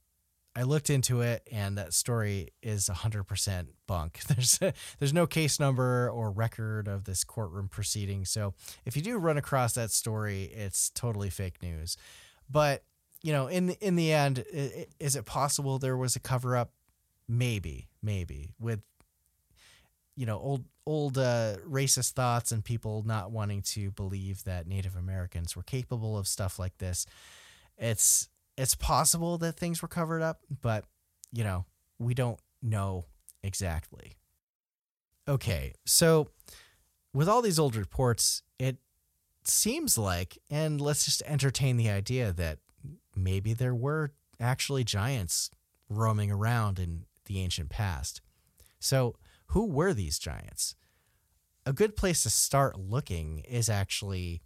I 0.55 0.63
looked 0.63 0.89
into 0.89 1.21
it, 1.21 1.47
and 1.51 1.77
that 1.77 1.93
story 1.93 2.49
is 2.61 2.89
100% 2.89 3.67
bunk. 3.87 4.19
There's 4.27 4.59
a, 4.61 4.73
there's 4.99 5.13
no 5.13 5.25
case 5.25 5.59
number 5.59 6.09
or 6.09 6.31
record 6.31 6.87
of 6.87 7.05
this 7.05 7.23
courtroom 7.23 7.67
proceeding. 7.69 8.25
So 8.25 8.53
if 8.85 8.95
you 8.95 9.01
do 9.01 9.17
run 9.17 9.37
across 9.37 9.73
that 9.73 9.91
story, 9.91 10.43
it's 10.43 10.89
totally 10.91 11.29
fake 11.29 11.61
news. 11.63 11.97
But 12.49 12.83
you 13.23 13.31
know, 13.31 13.47
in 13.47 13.67
the, 13.67 13.85
in 13.85 13.95
the 13.95 14.11
end, 14.11 14.43
is 14.99 15.15
it 15.15 15.25
possible 15.25 15.79
there 15.79 15.97
was 15.97 16.15
a 16.15 16.19
cover 16.19 16.55
up? 16.55 16.71
Maybe, 17.25 17.87
maybe 18.01 18.53
with 18.59 18.81
you 20.15 20.25
know 20.25 20.37
old 20.39 20.65
old 20.85 21.17
uh, 21.17 21.55
racist 21.69 22.11
thoughts 22.11 22.51
and 22.51 22.63
people 22.63 23.03
not 23.05 23.31
wanting 23.31 23.61
to 23.61 23.91
believe 23.91 24.43
that 24.43 24.67
Native 24.67 24.95
Americans 24.95 25.55
were 25.55 25.63
capable 25.63 26.17
of 26.17 26.27
stuff 26.27 26.59
like 26.59 26.77
this. 26.77 27.05
It's 27.77 28.29
it's 28.57 28.75
possible 28.75 29.37
that 29.39 29.57
things 29.57 29.81
were 29.81 29.87
covered 29.87 30.21
up, 30.21 30.41
but 30.61 30.85
you 31.31 31.43
know, 31.43 31.65
we 31.99 32.13
don't 32.13 32.39
know 32.61 33.05
exactly. 33.43 34.13
Okay, 35.27 35.73
so 35.85 36.29
with 37.13 37.29
all 37.29 37.41
these 37.41 37.59
old 37.59 37.75
reports, 37.75 38.43
it 38.59 38.77
seems 39.43 39.97
like, 39.97 40.37
and 40.49 40.81
let's 40.81 41.05
just 41.05 41.23
entertain 41.25 41.77
the 41.77 41.89
idea 41.89 42.33
that 42.33 42.59
maybe 43.15 43.53
there 43.53 43.75
were 43.75 44.11
actually 44.39 44.83
giants 44.83 45.49
roaming 45.89 46.31
around 46.31 46.79
in 46.79 47.05
the 47.25 47.39
ancient 47.39 47.69
past. 47.69 48.21
So, 48.79 49.15
who 49.53 49.67
were 49.67 49.93
these 49.93 50.17
giants? 50.17 50.75
A 51.63 51.73
good 51.73 51.95
place 51.95 52.23
to 52.23 52.29
start 52.31 52.79
looking 52.79 53.43
is 53.47 53.69
actually 53.69 54.41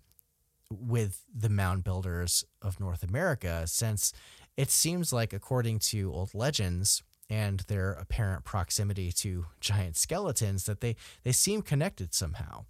with 0.70 1.24
the 1.34 1.48
mound 1.48 1.86
builders 1.86 2.44
of 2.62 2.78
North 2.78 3.04
America, 3.04 3.64
since 3.68 4.12
it 4.58 4.70
seems 4.70 5.14
like, 5.14 5.32
according 5.32 5.80
to 5.80 6.12
old 6.12 6.34
legends 6.34 7.04
and 7.30 7.62
their 7.62 7.94
apparent 7.94 8.44
proximity 8.44 9.14
to 9.14 9.46
giant 9.62 9.96
skeletons, 9.96 10.66
that 10.66 10.82
they, 10.82 10.98
they 11.24 11.32
seem 11.32 11.62
connected 11.62 12.14
somehow. 12.14 12.66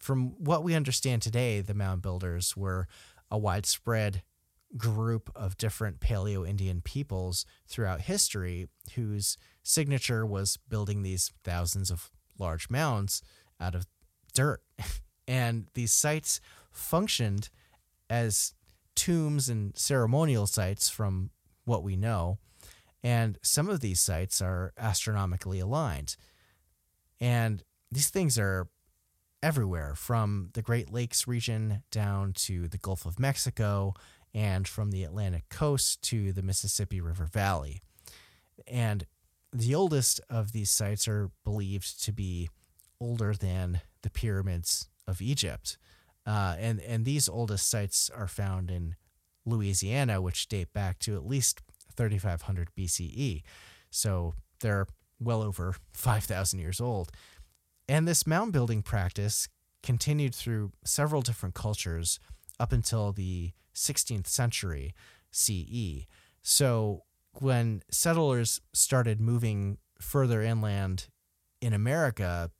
From 0.00 0.30
what 0.42 0.64
we 0.64 0.74
understand 0.74 1.22
today, 1.22 1.60
the 1.60 1.74
mound 1.74 2.02
builders 2.02 2.56
were 2.56 2.88
a 3.30 3.38
widespread 3.38 4.22
group 4.76 5.30
of 5.34 5.56
different 5.56 6.00
Paleo 6.00 6.48
Indian 6.48 6.80
peoples 6.80 7.44
throughout 7.68 8.02
history 8.02 8.68
whose 8.94 9.36
signature 9.62 10.24
was 10.24 10.56
building 10.68 11.02
these 11.02 11.32
thousands 11.44 11.90
of 11.90 12.10
large 12.38 12.70
mounds 12.70 13.22
out 13.60 13.74
of 13.74 13.86
dirt. 14.32 14.62
and 15.28 15.66
these 15.74 15.92
sites 15.92 16.40
functioned 16.70 17.50
as 18.08 18.54
tombs 18.94 19.48
and 19.48 19.76
ceremonial 19.76 20.46
sites 20.46 20.88
from 20.88 21.30
what 21.64 21.82
we 21.82 21.96
know. 21.96 22.38
And 23.02 23.38
some 23.42 23.68
of 23.68 23.80
these 23.80 24.00
sites 24.00 24.40
are 24.40 24.72
astronomically 24.78 25.58
aligned. 25.58 26.16
And 27.20 27.62
these 27.90 28.08
things 28.08 28.38
are 28.38 28.68
everywhere 29.42 29.94
from 29.94 30.50
the 30.54 30.62
Great 30.62 30.92
Lakes 30.92 31.26
region 31.26 31.82
down 31.90 32.32
to 32.32 32.68
the 32.68 32.78
Gulf 32.78 33.04
of 33.04 33.18
Mexico 33.18 33.94
and 34.34 34.66
from 34.66 34.90
the 34.90 35.04
Atlantic 35.04 35.48
coast 35.48 36.02
to 36.02 36.32
the 36.32 36.42
Mississippi 36.42 37.00
River 37.00 37.24
Valley. 37.24 37.80
And 38.66 39.06
the 39.52 39.74
oldest 39.74 40.20
of 40.30 40.52
these 40.52 40.70
sites 40.70 41.06
are 41.06 41.30
believed 41.44 42.02
to 42.04 42.12
be 42.12 42.48
older 43.00 43.34
than 43.34 43.80
the 44.02 44.10
pyramids 44.10 44.88
of 45.06 45.20
Egypt. 45.20 45.76
Uh, 46.26 46.54
and, 46.58 46.80
and 46.80 47.04
these 47.04 47.28
oldest 47.28 47.68
sites 47.68 48.10
are 48.14 48.28
found 48.28 48.70
in 48.70 48.94
Louisiana, 49.44 50.22
which 50.22 50.48
date 50.48 50.72
back 50.72 50.98
to 51.00 51.16
at 51.16 51.26
least 51.26 51.60
3500 51.96 52.68
BCE. 52.76 53.42
So 53.90 54.34
they're 54.60 54.86
well 55.20 55.42
over 55.42 55.74
5,000 55.92 56.58
years 56.58 56.80
old. 56.80 57.10
And 57.88 58.06
this 58.06 58.26
mound 58.26 58.52
building 58.52 58.82
practice 58.82 59.48
continued 59.82 60.34
through 60.34 60.72
several 60.84 61.22
different 61.22 61.54
cultures 61.54 62.18
up 62.62 62.70
until 62.70 63.10
the 63.12 63.50
16th 63.74 64.28
century 64.28 64.94
CE. 65.32 66.06
So 66.42 67.02
when 67.40 67.82
settlers 67.90 68.60
started 68.72 69.20
moving 69.20 69.78
further 70.00 70.42
inland 70.42 71.08
in 71.60 71.72
America, 71.72 72.52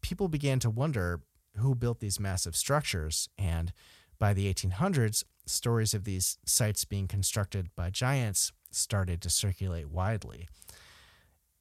people 0.00 0.28
began 0.28 0.58
to 0.60 0.70
wonder 0.70 1.20
who 1.58 1.74
built 1.74 2.00
these 2.00 2.18
massive 2.18 2.56
structures. 2.56 3.28
And 3.36 3.74
by 4.18 4.32
the 4.32 4.52
1800s, 4.52 5.24
stories 5.44 5.92
of 5.92 6.04
these 6.04 6.38
sites 6.46 6.86
being 6.86 7.06
constructed 7.06 7.68
by 7.76 7.90
giants 7.90 8.52
started 8.70 9.20
to 9.20 9.28
circulate 9.28 9.90
widely. 9.90 10.48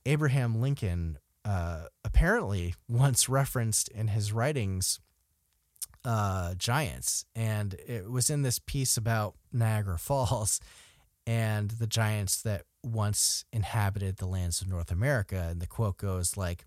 Abraham 0.05 0.61
Lincoln 0.61 1.17
uh, 1.43 1.87
apparently 2.05 2.73
once 2.87 3.27
referenced 3.27 3.89
in 3.89 4.09
his 4.09 4.31
writings 4.31 5.01
uh, 6.03 6.55
giants, 6.55 7.25
and 7.35 7.75
it 7.85 8.09
was 8.09 8.29
in 8.29 8.41
this 8.41 8.59
piece 8.59 8.97
about 8.97 9.35
Niagara 9.51 9.97
Falls 9.99 10.59
and 11.27 11.71
the 11.71 11.87
giants 11.87 12.41
that 12.41 12.63
once 12.83 13.45
inhabited 13.53 14.17
the 14.17 14.25
lands 14.25 14.61
of 14.61 14.67
North 14.67 14.91
America. 14.91 15.47
And 15.49 15.61
the 15.61 15.67
quote 15.67 15.97
goes 15.97 16.35
like, 16.35 16.65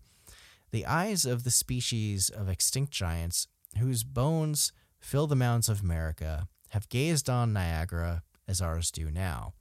"The 0.71 0.87
eyes 0.87 1.25
of 1.25 1.45
the 1.45 1.51
species 1.51 2.29
of 2.29 2.49
extinct 2.49 2.93
giants, 2.93 3.49
whose 3.79 4.05
bones 4.05 4.73
fill 5.01 5.27
the 5.27 5.37
mounds 5.37 5.69
of 5.69 5.83
America, 5.83 6.49
have 6.71 6.89
gazed 6.89 7.29
on 7.29 7.53
Niagara 7.53 8.23
as 8.47 8.61
ours 8.61 8.91
do 8.91 9.11
now." 9.11 9.55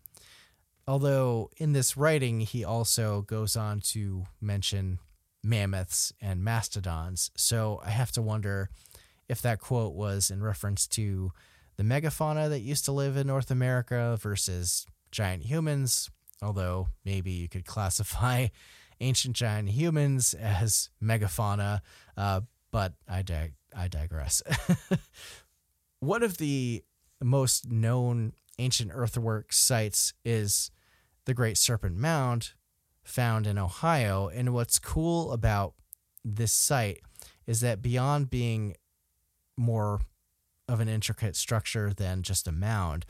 Although 0.88 1.50
in 1.58 1.72
this 1.72 1.96
writing, 1.96 2.42
he 2.42 2.64
also 2.64 3.22
goes 3.22 3.56
on 3.56 3.80
to 3.92 4.26
mention 4.42 5.00
mammoths 5.44 6.14
and 6.22 6.44
mastodons. 6.44 7.32
So 7.36 7.82
I 7.84 7.90
have 7.90 8.12
to 8.14 8.22
wonder 8.22 8.70
if 9.30 9.42
that 9.42 9.60
quote 9.60 9.94
was 9.94 10.30
in 10.30 10.44
reference 10.44 10.88
to 10.88 11.32
the 11.78 11.84
megafauna 11.84 12.50
that 12.50 12.60
used 12.60 12.86
to 12.86 12.92
live 12.92 13.18
in 13.18 13.28
North 13.28 13.50
America 13.50 14.18
versus 14.22 14.86
giant 15.12 15.44
humans, 15.44 16.10
although 16.42 16.90
maybe 17.06 17.32
you 17.32 17.48
could 17.48 17.66
classify 17.66 18.48
ancient 19.00 19.36
giant 19.36 19.70
humans 19.70 20.34
as 20.34 20.90
megafauna, 21.02 21.82
uh, 22.16 22.42
but 22.72 22.94
I, 23.08 23.22
dig- 23.22 23.56
I 23.76 23.88
digress. 23.88 24.42
One 26.00 26.24
of 26.24 26.38
the 26.38 26.84
most 27.22 27.72
known 27.72 28.34
ancient 28.60 28.92
earthwork 28.94 29.54
sites 29.54 30.14
is 30.24 30.70
the 31.26 31.34
Great 31.34 31.58
Serpent 31.58 31.98
Mound 31.98 32.52
found 33.04 33.48
in 33.48 33.58
Ohio. 33.58 34.28
And 34.28 34.54
what's 34.54 34.80
cool 34.80 35.32
about 35.32 35.74
this 36.24 36.52
site 36.52 37.02
is 37.46 37.62
that 37.62 37.82
beyond 37.82 38.30
being 38.30 38.76
more 39.58 40.01
of 40.68 40.80
an 40.80 40.88
intricate 40.88 41.36
structure 41.36 41.93
than 41.93 42.24
just 42.24 42.47
a 42.47 42.51
mound 42.51 43.06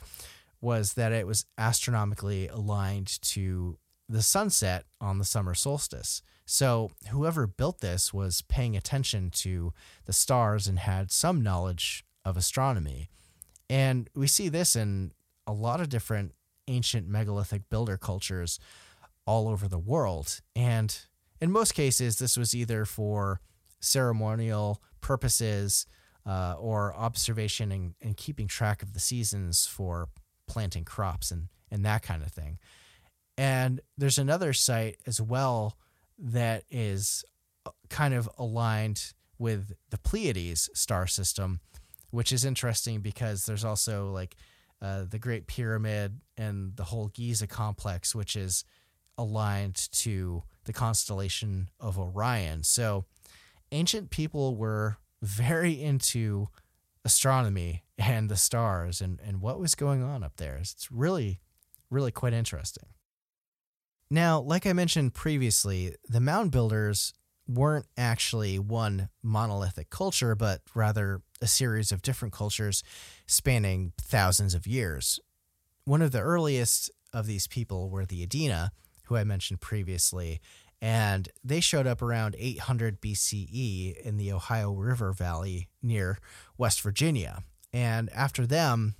was 0.60 0.94
that 0.94 1.12
it 1.12 1.26
was 1.26 1.44
astronomically 1.58 2.48
aligned 2.48 3.20
to 3.22 3.78
the 4.08 4.22
sunset 4.22 4.84
on 5.00 5.18
the 5.18 5.24
summer 5.24 5.54
solstice. 5.54 6.22
So, 6.46 6.90
whoever 7.10 7.46
built 7.46 7.80
this 7.80 8.12
was 8.12 8.42
paying 8.42 8.76
attention 8.76 9.30
to 9.36 9.72
the 10.04 10.12
stars 10.12 10.66
and 10.66 10.78
had 10.78 11.10
some 11.10 11.42
knowledge 11.42 12.04
of 12.24 12.36
astronomy. 12.36 13.08
And 13.70 14.10
we 14.14 14.26
see 14.26 14.48
this 14.48 14.76
in 14.76 15.12
a 15.46 15.52
lot 15.52 15.80
of 15.80 15.88
different 15.88 16.32
ancient 16.68 17.08
megalithic 17.08 17.68
builder 17.70 17.96
cultures 17.96 18.58
all 19.26 19.48
over 19.48 19.68
the 19.68 19.78
world. 19.78 20.40
And 20.54 20.96
in 21.40 21.50
most 21.50 21.72
cases, 21.72 22.18
this 22.18 22.36
was 22.36 22.54
either 22.54 22.84
for 22.84 23.40
ceremonial 23.80 24.82
purposes 25.00 25.86
uh, 26.26 26.54
or 26.58 26.94
observation 26.94 27.70
and, 27.72 27.94
and 28.00 28.16
keeping 28.16 28.46
track 28.46 28.82
of 28.82 28.92
the 28.92 29.00
seasons 29.00 29.66
for 29.66 30.08
planting 30.46 30.84
crops 30.84 31.30
and, 31.30 31.48
and 31.70 31.84
that 31.84 32.02
kind 32.02 32.22
of 32.22 32.32
thing. 32.32 32.58
And 33.36 33.80
there's 33.98 34.18
another 34.18 34.52
site 34.52 34.98
as 35.06 35.20
well 35.20 35.76
that 36.18 36.64
is 36.70 37.24
uh, 37.66 37.70
kind 37.88 38.14
of 38.14 38.28
aligned 38.38 39.12
with 39.38 39.72
the 39.90 39.98
Pleiades 39.98 40.70
star 40.74 41.06
system, 41.06 41.60
which 42.10 42.32
is 42.32 42.44
interesting 42.44 43.00
because 43.00 43.46
there's 43.46 43.64
also 43.64 44.10
like 44.12 44.36
uh, 44.80 45.04
the 45.08 45.18
Great 45.18 45.46
Pyramid 45.46 46.20
and 46.36 46.76
the 46.76 46.84
whole 46.84 47.08
Giza 47.08 47.46
complex, 47.46 48.14
which 48.14 48.36
is 48.36 48.64
aligned 49.18 49.88
to 49.92 50.42
the 50.64 50.72
constellation 50.72 51.68
of 51.80 51.98
Orion. 51.98 52.62
So 52.62 53.04
ancient 53.72 54.10
people 54.10 54.56
were 54.56 54.98
very 55.24 55.80
into 55.80 56.48
astronomy 57.04 57.84
and 57.98 58.28
the 58.28 58.36
stars 58.36 59.00
and, 59.00 59.20
and 59.24 59.40
what 59.40 59.58
was 59.58 59.74
going 59.74 60.02
on 60.02 60.22
up 60.22 60.36
there. 60.36 60.56
It's 60.56 60.90
really, 60.90 61.40
really 61.90 62.12
quite 62.12 62.32
interesting. 62.32 62.88
Now, 64.10 64.40
like 64.40 64.66
I 64.66 64.72
mentioned 64.72 65.14
previously, 65.14 65.94
the 66.08 66.20
mound 66.20 66.50
builders 66.50 67.14
weren't 67.46 67.86
actually 67.96 68.58
one 68.58 69.08
monolithic 69.22 69.90
culture, 69.90 70.34
but 70.34 70.62
rather 70.74 71.20
a 71.42 71.46
series 71.46 71.92
of 71.92 72.02
different 72.02 72.32
cultures 72.32 72.82
spanning 73.26 73.92
thousands 74.00 74.54
of 74.54 74.66
years. 74.66 75.20
One 75.84 76.00
of 76.00 76.12
the 76.12 76.20
earliest 76.20 76.90
of 77.12 77.26
these 77.26 77.46
people 77.46 77.90
were 77.90 78.06
the 78.06 78.26
Adena, 78.26 78.70
who 79.04 79.16
I 79.16 79.24
mentioned 79.24 79.60
previously, 79.60 80.40
and 80.84 81.30
they 81.42 81.60
showed 81.60 81.86
up 81.86 82.02
around 82.02 82.36
800 82.38 83.00
BCE 83.00 83.96
in 84.02 84.18
the 84.18 84.30
Ohio 84.30 84.70
River 84.70 85.14
Valley 85.14 85.70
near 85.82 86.18
West 86.58 86.82
Virginia. 86.82 87.42
And 87.72 88.10
after 88.12 88.46
them, 88.46 88.94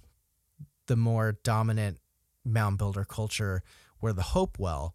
the 0.87 0.97
more 0.97 1.37
dominant 1.43 1.99
mound 2.43 2.79
builder 2.79 3.05
culture 3.05 3.63
were 4.01 4.15
the 4.15 4.23
Hopewell, 4.23 4.95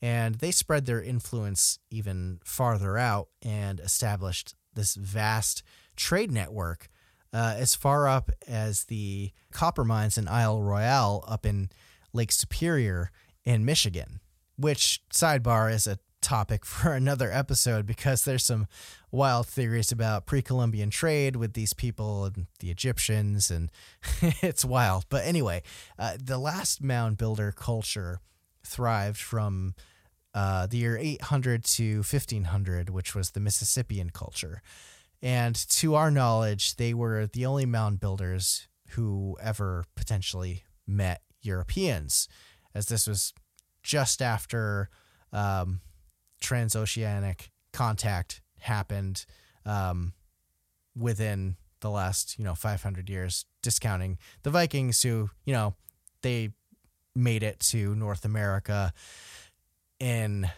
and 0.00 0.36
they 0.36 0.52
spread 0.52 0.86
their 0.86 1.02
influence 1.02 1.80
even 1.90 2.38
farther 2.44 2.96
out 2.96 3.26
and 3.42 3.80
established 3.80 4.54
this 4.72 4.94
vast 4.94 5.64
trade 5.96 6.30
network 6.30 6.90
uh, 7.32 7.56
as 7.58 7.74
far 7.74 8.06
up 8.06 8.30
as 8.46 8.84
the 8.84 9.32
copper 9.50 9.84
mines 9.84 10.16
in 10.16 10.28
Isle 10.28 10.62
Royale 10.62 11.24
up 11.26 11.44
in 11.44 11.70
Lake 12.12 12.30
Superior 12.30 13.10
in 13.44 13.64
Michigan, 13.64 14.20
which, 14.56 15.02
sidebar, 15.12 15.74
is 15.74 15.88
a 15.88 15.98
topic 16.20 16.64
for 16.66 16.92
another 16.92 17.30
episode 17.32 17.86
because 17.86 18.24
there's 18.24 18.44
some 18.44 18.66
wild 19.10 19.46
theories 19.46 19.90
about 19.90 20.26
pre-Columbian 20.26 20.90
trade 20.90 21.36
with 21.36 21.54
these 21.54 21.72
people 21.72 22.24
and 22.24 22.46
the 22.60 22.70
Egyptians, 22.70 23.50
and 23.50 23.70
it's 24.42 24.64
wild. 24.64 25.06
But 25.08 25.24
anyway, 25.24 25.62
uh, 25.98 26.16
the 26.22 26.38
last 26.38 26.82
mound 26.82 27.16
builder 27.16 27.52
culture 27.52 28.20
thrived 28.64 29.18
from 29.18 29.74
uh, 30.34 30.66
the 30.66 30.78
year 30.78 30.96
800 30.96 31.64
to 31.64 31.96
1500, 31.98 32.90
which 32.90 33.14
was 33.14 33.30
the 33.30 33.40
Mississippian 33.40 34.10
culture. 34.10 34.62
And 35.22 35.54
to 35.70 35.94
our 35.96 36.10
knowledge, 36.10 36.76
they 36.76 36.94
were 36.94 37.26
the 37.26 37.46
only 37.46 37.66
mound 37.66 38.00
builders 38.00 38.68
who 38.90 39.36
ever 39.42 39.84
potentially 39.96 40.64
met 40.86 41.22
Europeans, 41.42 42.28
as 42.74 42.86
this 42.86 43.06
was 43.06 43.32
just 43.82 44.22
after 44.22 44.88
um, 45.32 45.80
transoceanic 46.40 47.50
contact 47.72 48.40
happened 48.58 49.24
um, 49.64 50.12
within 50.96 51.56
the 51.80 51.90
last 51.90 52.38
you 52.38 52.44
know 52.44 52.54
500 52.54 53.08
years 53.08 53.46
discounting 53.62 54.18
the 54.42 54.50
vikings 54.50 55.02
who 55.02 55.30
you 55.46 55.52
know 55.52 55.74
they 56.22 56.50
made 57.14 57.42
it 57.42 57.58
to 57.60 57.94
north 57.94 58.24
america 58.24 58.92
in 59.98 60.50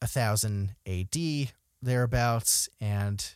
a 0.00 0.06
thousand 0.06 0.74
ad 0.86 1.16
thereabouts 1.82 2.68
and 2.80 3.34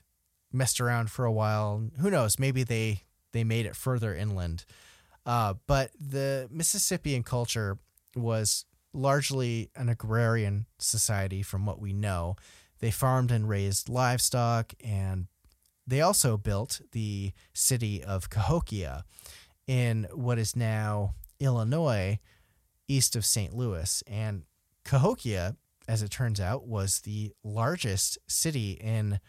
messed 0.53 0.81
around 0.81 1.11
for 1.11 1.25
a 1.25 1.33
while. 1.33 1.83
Who 2.01 2.11
knows? 2.11 2.39
Maybe 2.39 2.63
they 2.63 3.03
they 3.33 3.45
made 3.45 3.67
it 3.67 3.77
further 3.77 4.15
inland. 4.15 4.65
Uh, 5.27 5.55
but 5.67 5.91
the 6.01 6.49
mississippian 6.51 7.23
culture 7.23 7.79
was 8.15 8.65
largely 8.97 9.71
an 9.77 9.89
agrarian 9.89 10.67
society 10.79 11.43
from 11.43 11.67
what 11.67 11.81
we 11.81 11.93
know. 11.93 12.37
They 12.81 12.91
farmed 12.91 13.31
and 13.31 13.49
raised 13.49 13.89
livestock, 13.89 14.75
and 14.83 15.27
they 15.87 16.01
also 16.01 16.37
built 16.37 16.81
the 16.93 17.33
city 17.53 18.03
of 18.03 18.29
Cahokia 18.31 19.05
in 19.67 20.07
what 20.13 20.39
is 20.39 20.57
now 20.57 21.15
Illinois, 21.39 22.19
east 22.89 23.17
of 23.17 23.25
St. 23.25 23.55
Louis. 23.55 24.03
And 24.07 24.43
Cahokia, 24.85 25.57
as 25.89 26.03
it 26.03 26.11
turns 26.11 26.41
out, 26.41 26.67
was 26.67 27.01
the 27.01 27.33
largest 27.45 28.19
city 28.27 28.73
in 28.73 29.21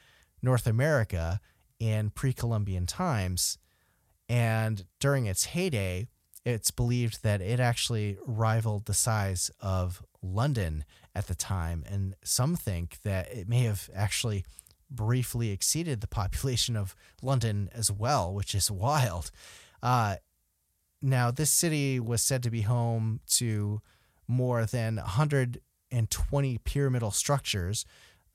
North 0.41 0.67
America 0.67 1.39
in 1.79 2.09
pre 2.09 2.33
Columbian 2.33 2.85
times. 2.85 3.57
And 4.29 4.85
during 4.99 5.25
its 5.25 5.45
heyday, 5.45 6.07
it's 6.47 6.71
believed 6.71 7.23
that 7.23 7.41
it 7.41 7.59
actually 7.59 8.17
rivaled 8.25 8.85
the 8.85 8.93
size 8.93 9.51
of 9.59 10.01
London 10.21 10.85
at 11.13 11.27
the 11.27 11.35
time, 11.35 11.83
and 11.89 12.15
some 12.23 12.55
think 12.55 13.01
that 13.03 13.29
it 13.33 13.49
may 13.49 13.63
have 13.63 13.89
actually 13.93 14.45
briefly 14.89 15.51
exceeded 15.51 15.99
the 15.99 16.07
population 16.07 16.77
of 16.77 16.95
London 17.21 17.69
as 17.73 17.91
well, 17.91 18.33
which 18.33 18.55
is 18.55 18.71
wild. 18.71 19.29
Uh, 19.83 20.15
now, 21.01 21.31
this 21.31 21.51
city 21.51 21.99
was 21.99 22.21
said 22.21 22.41
to 22.43 22.49
be 22.49 22.61
home 22.61 23.19
to 23.31 23.81
more 24.25 24.65
than 24.65 24.95
120 24.95 26.57
pyramidal 26.59 27.11
structures, 27.11 27.85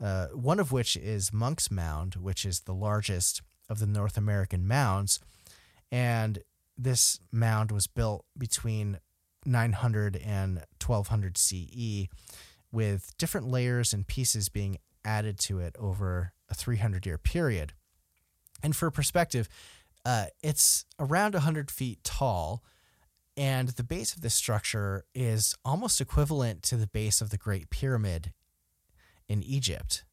uh, 0.04 0.26
one 0.34 0.60
of 0.60 0.70
which 0.70 0.98
is 0.98 1.32
Monk's 1.32 1.70
Mound, 1.70 2.16
which 2.16 2.44
is 2.44 2.60
the 2.60 2.74
largest 2.74 3.40
of 3.70 3.78
the 3.78 3.86
North 3.86 4.18
American 4.18 4.68
mounds. 4.68 5.18
And 5.90 6.42
this 6.77 7.20
mound 7.31 7.70
was 7.70 7.87
built 7.87 8.25
between 8.37 8.99
900 9.45 10.16
and 10.16 10.64
1200 10.85 11.37
CE, 11.37 12.09
with 12.70 13.12
different 13.18 13.49
layers 13.49 13.93
and 13.93 14.07
pieces 14.07 14.49
being 14.49 14.79
added 15.05 15.39
to 15.39 15.59
it 15.59 15.77
over 15.79 16.33
a 16.49 16.55
300 16.55 17.05
year 17.05 17.18
period. 17.18 17.73
And 18.62 18.75
for 18.75 18.91
perspective, 18.91 19.49
uh, 20.05 20.27
it's 20.43 20.85
around 20.99 21.35
100 21.35 21.70
feet 21.70 22.03
tall, 22.05 22.62
and 23.37 23.70
the 23.70 23.85
base 23.85 24.14
of 24.14 24.20
this 24.20 24.35
structure 24.35 25.05
is 25.14 25.55
almost 25.64 26.01
equivalent 26.01 26.62
to 26.64 26.77
the 26.77 26.87
base 26.87 27.20
of 27.20 27.31
the 27.31 27.39
Great 27.39 27.70
Pyramid 27.70 28.33
in 29.29 29.43
Egypt. 29.43 30.05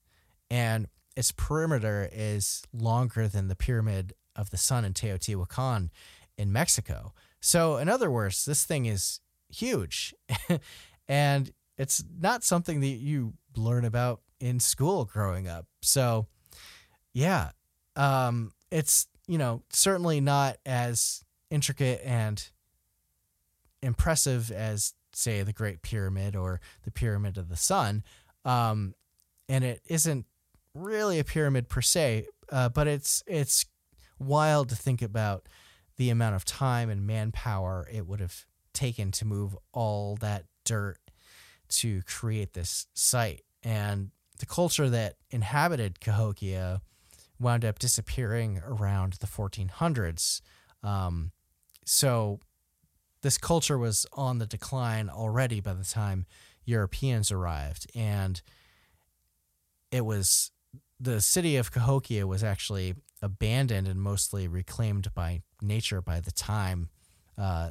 And 0.49 0.88
its 1.16 1.32
perimeter 1.32 2.10
is 2.12 2.64
longer 2.74 3.28
than 3.28 3.47
the 3.47 3.55
Pyramid 3.55 4.14
of 4.36 4.51
the 4.51 4.57
Sun 4.57 4.86
in 4.86 4.93
Teotihuacan 4.93 5.89
in 6.39 6.53
Mexico. 6.53 7.13
So, 7.41 7.77
in 7.77 7.89
other 7.89 8.09
words, 8.09 8.45
this 8.45 8.63
thing 8.63 8.85
is 8.85 9.19
huge. 9.49 10.15
and 11.07 11.51
it's 11.77 12.03
not 12.19 12.43
something 12.43 12.79
that 12.79 12.87
you 12.87 13.33
learn 13.57 13.83
about 13.83 14.21
in 14.39 14.59
school 14.61 15.03
growing 15.03 15.47
up. 15.47 15.65
So, 15.81 16.27
yeah, 17.13 17.49
um, 17.97 18.53
it's, 18.71 19.07
you 19.27 19.37
know, 19.37 19.63
certainly 19.69 20.21
not 20.21 20.57
as 20.65 21.25
intricate 21.51 22.01
and 22.05 22.49
impressive 23.81 24.49
as, 24.49 24.93
say, 25.11 25.43
the 25.43 25.53
Great 25.53 25.81
Pyramid 25.81 26.37
or 26.37 26.61
the 26.83 26.91
Pyramid 26.91 27.37
of 27.37 27.49
the 27.49 27.57
Sun. 27.57 28.03
Um, 28.45 28.95
and 29.49 29.65
it 29.65 29.81
isn't 29.87 30.25
really 30.73 31.19
a 31.19 31.25
pyramid 31.25 31.67
per 31.67 31.81
se, 31.81 32.27
uh, 32.49 32.69
but 32.69 32.87
it's 32.87 33.23
it's 33.27 33.65
wild 34.19 34.69
to 34.69 34.75
think 34.75 35.01
about 35.01 35.47
the 35.99 36.09
amount 36.09 36.33
of 36.33 36.45
time 36.45 36.89
and 36.89 37.05
manpower 37.05 37.85
it 37.91 38.07
would 38.07 38.21
have 38.21 38.45
taken 38.71 39.11
to 39.11 39.25
move 39.25 39.55
all 39.73 40.15
that 40.15 40.45
dirt 40.63 40.97
to 41.67 42.01
create 42.03 42.53
this 42.53 42.87
site. 42.93 43.43
And 43.63 44.11
the 44.39 44.45
culture 44.45 44.89
that 44.89 45.17
inhabited 45.29 45.99
Cahokia 45.99 46.81
wound 47.37 47.65
up 47.65 47.79
disappearing 47.79 48.61
around 48.65 49.13
the 49.19 49.27
1400s. 49.27 50.39
Um, 50.83 51.31
so 51.85 52.39
this 53.21 53.37
culture 53.37 53.77
was 53.77 54.05
on 54.13 54.37
the 54.37 54.45
decline 54.45 55.09
already 55.09 55.59
by 55.59 55.73
the 55.73 55.83
time 55.83 56.25
Europeans 56.63 57.29
arrived. 57.29 57.91
And 57.93 58.41
it 59.91 60.05
was 60.05 60.51
the 60.97 61.19
city 61.19 61.57
of 61.57 61.73
Cahokia 61.73 62.25
was 62.25 62.41
actually 62.41 62.95
abandoned 63.22 63.88
and 63.88 64.01
mostly 64.01 64.47
reclaimed 64.47 65.13
by 65.13 65.41
nature 65.61 66.01
by 66.01 66.20
the 66.20 66.32
time 66.32 66.89
uh, 67.38 67.70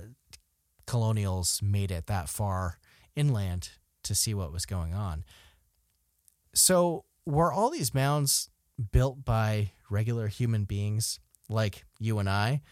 colonials 0.87 1.61
made 1.63 1.91
it 1.91 2.07
that 2.07 2.29
far 2.29 2.79
inland 3.15 3.71
to 4.03 4.15
see 4.15 4.35
what 4.35 4.53
was 4.53 4.67
going 4.67 4.95
on. 4.95 5.25
So, 6.55 7.05
were 7.27 7.53
all 7.53 7.71
these 7.71 7.93
mounds 7.93 8.49
built 8.93 9.25
by 9.25 9.73
regular 9.91 10.29
human 10.29 10.65
beings 10.65 11.21
like 11.49 11.85
you 11.99 12.19
and 12.19 12.29
I? 12.29 12.63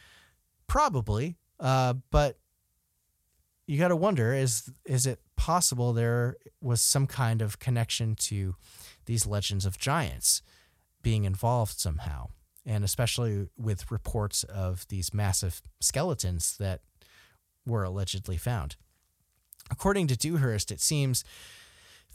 Probably. 0.67 1.37
Uh, 1.61 1.95
but 2.11 2.39
you 3.67 3.79
got 3.79 3.89
to 3.89 3.97
wonder 3.97 4.33
is 4.33 4.71
is 4.85 5.07
it 5.07 5.21
possible 5.37 5.93
there 5.93 6.37
was 6.61 6.81
some 6.81 7.07
kind 7.07 7.43
of 7.43 7.59
connection 7.59 8.15
to 8.15 8.55
these 9.07 9.27
legends 9.27 9.67
of 9.67 9.79
giants 9.79 10.43
being 11.03 11.25
involved 11.25 11.79
somehow 11.79 12.29
and 12.67 12.85
especially 12.85 13.49
with 13.57 13.91
reports 13.91 14.43
of 14.45 14.87
these 14.89 15.15
massive 15.15 15.63
skeletons 15.81 16.57
that 16.59 16.81
were 17.65 17.85
allegedly 17.85 18.37
found 18.37 18.77
according 19.71 20.07
to 20.07 20.17
dewhurst 20.17 20.71
it 20.71 20.81
seems 20.81 21.25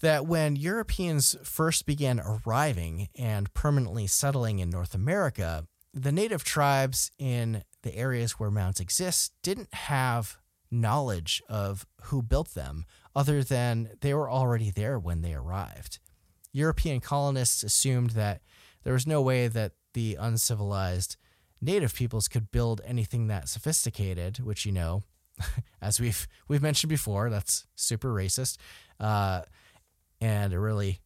that 0.01 0.25
when 0.25 0.55
Europeans 0.55 1.35
first 1.43 1.85
began 1.85 2.19
arriving 2.19 3.07
and 3.15 3.53
permanently 3.53 4.07
settling 4.07 4.59
in 4.59 4.69
North 4.69 4.95
America, 4.95 5.67
the 5.93 6.11
native 6.11 6.43
tribes 6.43 7.11
in 7.19 7.63
the 7.83 7.95
areas 7.95 8.33
where 8.33 8.51
mounds 8.51 8.79
exist 8.79 9.33
didn't 9.43 9.73
have 9.73 10.37
knowledge 10.71 11.41
of 11.49 11.85
who 12.03 12.21
built 12.21 12.53
them 12.53 12.85
other 13.15 13.43
than 13.43 13.89
they 14.01 14.13
were 14.13 14.29
already 14.29 14.71
there 14.71 14.97
when 14.97 15.21
they 15.21 15.33
arrived. 15.33 15.99
European 16.53 16.99
colonists 16.99 17.61
assumed 17.63 18.11
that 18.11 18.41
there 18.83 18.93
was 18.93 19.05
no 19.05 19.21
way 19.21 19.47
that 19.47 19.73
the 19.93 20.17
uncivilized 20.19 21.17
native 21.61 21.93
peoples 21.93 22.27
could 22.27 22.51
build 22.51 22.81
anything 22.85 23.27
that 23.27 23.49
sophisticated, 23.49 24.39
which 24.39 24.65
you 24.65 24.71
know, 24.71 25.03
as 25.81 25.99
we've 25.99 26.27
we've 26.47 26.61
mentioned 26.61 26.89
before, 26.89 27.29
that's 27.29 27.65
super 27.75 28.09
racist. 28.09 28.57
Uh, 28.99 29.41
and 30.19 30.53
a 30.53 30.59
really 30.59 31.01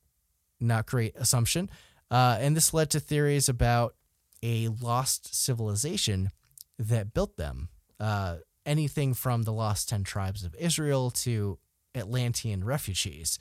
not 0.59 0.85
great 0.85 1.15
assumption. 1.15 1.69
Uh, 2.11 2.37
and 2.39 2.55
this 2.55 2.73
led 2.73 2.89
to 2.91 2.99
theories 2.99 3.49
about 3.49 3.95
a 4.43 4.67
lost 4.67 5.33
civilization 5.33 6.29
that 6.77 7.13
built 7.13 7.37
them. 7.37 7.69
Uh, 7.99 8.37
anything 8.65 9.13
from 9.13 9.43
the 9.43 9.53
lost 9.53 9.87
10 9.89 10.03
tribes 10.03 10.43
of 10.43 10.55
Israel 10.55 11.09
to 11.11 11.57
Atlantean 11.95 12.63
refugees. 12.63 13.39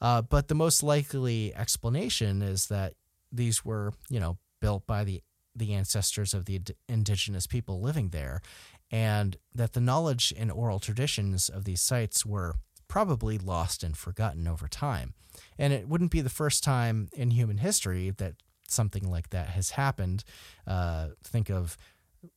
Uh, 0.00 0.22
but 0.22 0.48
the 0.48 0.54
most 0.54 0.82
likely 0.82 1.54
explanation 1.54 2.42
is 2.42 2.66
that 2.66 2.94
these 3.30 3.64
were, 3.64 3.92
you 4.08 4.18
know, 4.18 4.36
built 4.62 4.86
by 4.86 5.04
the, 5.04 5.20
the 5.54 5.74
ancestors 5.74 6.32
of 6.32 6.46
the 6.46 6.60
indigenous 6.88 7.46
people 7.46 7.82
living 7.82 8.08
there, 8.08 8.40
and 8.90 9.36
that 9.54 9.74
the 9.74 9.80
knowledge 9.80 10.32
and 10.38 10.50
oral 10.50 10.78
traditions 10.78 11.50
of 11.50 11.64
these 11.64 11.82
sites 11.82 12.24
were 12.24 12.54
probably 12.88 13.36
lost 13.38 13.82
and 13.82 13.96
forgotten 13.96 14.46
over 14.46 14.68
time. 14.68 15.14
And 15.58 15.72
it 15.72 15.88
wouldn't 15.88 16.10
be 16.10 16.22
the 16.22 16.30
first 16.30 16.62
time 16.62 17.08
in 17.12 17.30
human 17.30 17.58
history 17.58 18.10
that 18.16 18.34
something 18.68 19.10
like 19.10 19.30
that 19.30 19.48
has 19.48 19.70
happened. 19.70 20.24
Uh, 20.66 21.08
think 21.24 21.50
of 21.50 21.76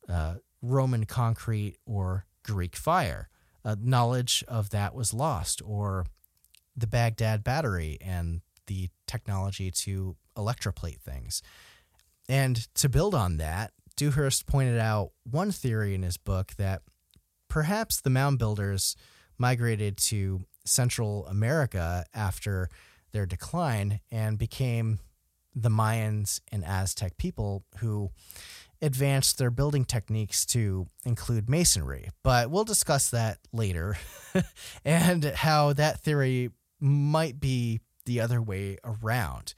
uh, 0.10 0.36
Roman 0.62 1.06
concrete 1.06 1.78
or 1.86 2.26
Greek 2.44 2.76
fire. 2.76 3.30
Uh, 3.64 3.76
knowledge 3.80 4.44
of 4.48 4.70
that 4.70 4.94
was 4.94 5.14
lost, 5.14 5.62
or 5.66 6.06
the 6.78 6.88
Baghdad 6.88 7.44
battery 7.44 7.98
and 8.00 8.42
the 8.68 8.90
technology 9.08 9.72
to 9.72 10.16
electroplate 10.38 11.02
things. 11.02 11.42
And 12.28 12.74
to 12.76 12.90
build 12.90 13.14
on 13.14 13.38
that, 13.38 13.72
Dewhurst 13.96 14.46
pointed 14.46 14.80
out 14.80 15.12
one 15.24 15.52
theory 15.52 15.94
in 15.94 16.04
his 16.04 16.18
book 16.18 16.54
that 16.58 16.82
perhaps 17.48 18.02
the 18.02 18.10
mound 18.10 18.40
builders 18.40 18.96
migrated 19.38 19.98
to 19.98 20.46
Central 20.66 21.26
America 21.28 22.06
after 22.14 22.70
their 23.12 23.26
decline 23.26 24.00
and 24.12 24.38
became 24.38 25.00
the 25.54 25.70
Mayans 25.70 26.42
and 26.52 26.66
Aztec 26.66 27.18
people 27.18 27.64
who 27.78 28.10
advanced 28.82 29.38
their 29.38 29.52
building 29.52 29.86
techniques 29.86 30.46
to 30.48 30.88
include 31.06 31.50
masonry. 31.50 32.10
But 32.24 32.52
we'll 32.52 32.66
discuss 32.66 33.10
that 33.12 33.40
later 33.54 33.98
and 34.86 35.24
how 35.24 35.74
that 35.74 36.02
theory 36.02 36.50
might 36.82 37.40
be 37.40 37.80
the 38.06 38.20
other 38.20 38.42
way 38.42 38.78
around. 38.84 39.56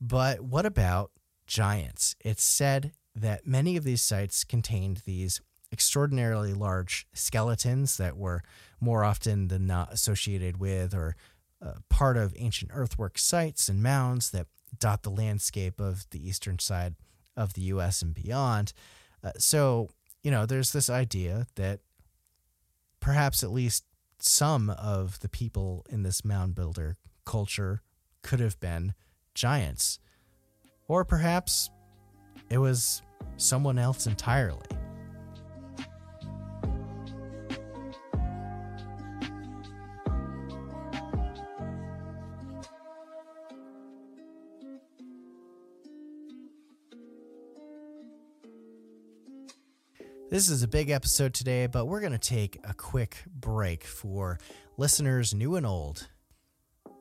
But 0.00 0.40
what 0.40 0.64
about 0.64 1.10
giants? 1.46 2.16
It's 2.20 2.42
said 2.42 2.92
that 3.14 3.46
many 3.46 3.76
of 3.76 3.84
these 3.84 4.02
sites 4.02 4.44
contained 4.44 5.02
these 5.04 5.40
extraordinarily 5.72 6.54
large 6.54 7.06
skeletons 7.12 7.96
that 7.96 8.16
were 8.16 8.42
more 8.80 9.04
often 9.04 9.48
than 9.48 9.66
not 9.66 9.92
associated 9.92 10.58
with 10.58 10.94
or 10.94 11.16
uh, 11.64 11.74
part 11.88 12.16
of 12.16 12.34
ancient 12.36 12.70
earthwork 12.74 13.18
sites 13.18 13.68
and 13.68 13.82
mounds 13.82 14.30
that 14.30 14.46
dot 14.78 15.02
the 15.02 15.10
landscape 15.10 15.80
of 15.80 16.06
the 16.10 16.28
eastern 16.28 16.58
side 16.58 16.94
of 17.36 17.54
the 17.54 17.62
US 17.62 18.02
and 18.02 18.14
beyond. 18.14 18.72
Uh, 19.22 19.32
so, 19.38 19.88
you 20.22 20.30
know, 20.30 20.46
there's 20.46 20.72
this 20.72 20.90
idea 20.90 21.46
that 21.56 21.80
perhaps 23.00 23.42
at 23.42 23.50
least 23.50 23.84
some 24.18 24.70
of 24.70 25.20
the 25.20 25.28
people 25.28 25.84
in 25.90 26.02
this 26.02 26.24
mound 26.24 26.54
builder 26.54 26.96
culture 27.24 27.82
could 28.22 28.40
have 28.40 28.58
been 28.60 28.94
giants. 29.34 29.98
Or 30.88 31.04
perhaps 31.04 31.70
it 32.50 32.58
was 32.58 33.02
someone 33.36 33.78
else 33.78 34.06
entirely. 34.06 34.66
This 50.30 50.48
is 50.48 50.64
a 50.64 50.68
big 50.68 50.90
episode 50.90 51.32
today, 51.32 51.68
but 51.68 51.86
we're 51.86 52.00
going 52.00 52.10
to 52.10 52.18
take 52.18 52.58
a 52.64 52.74
quick 52.74 53.22
break 53.32 53.84
for 53.84 54.40
listeners 54.76 55.32
new 55.32 55.54
and 55.54 55.64
old. 55.64 56.08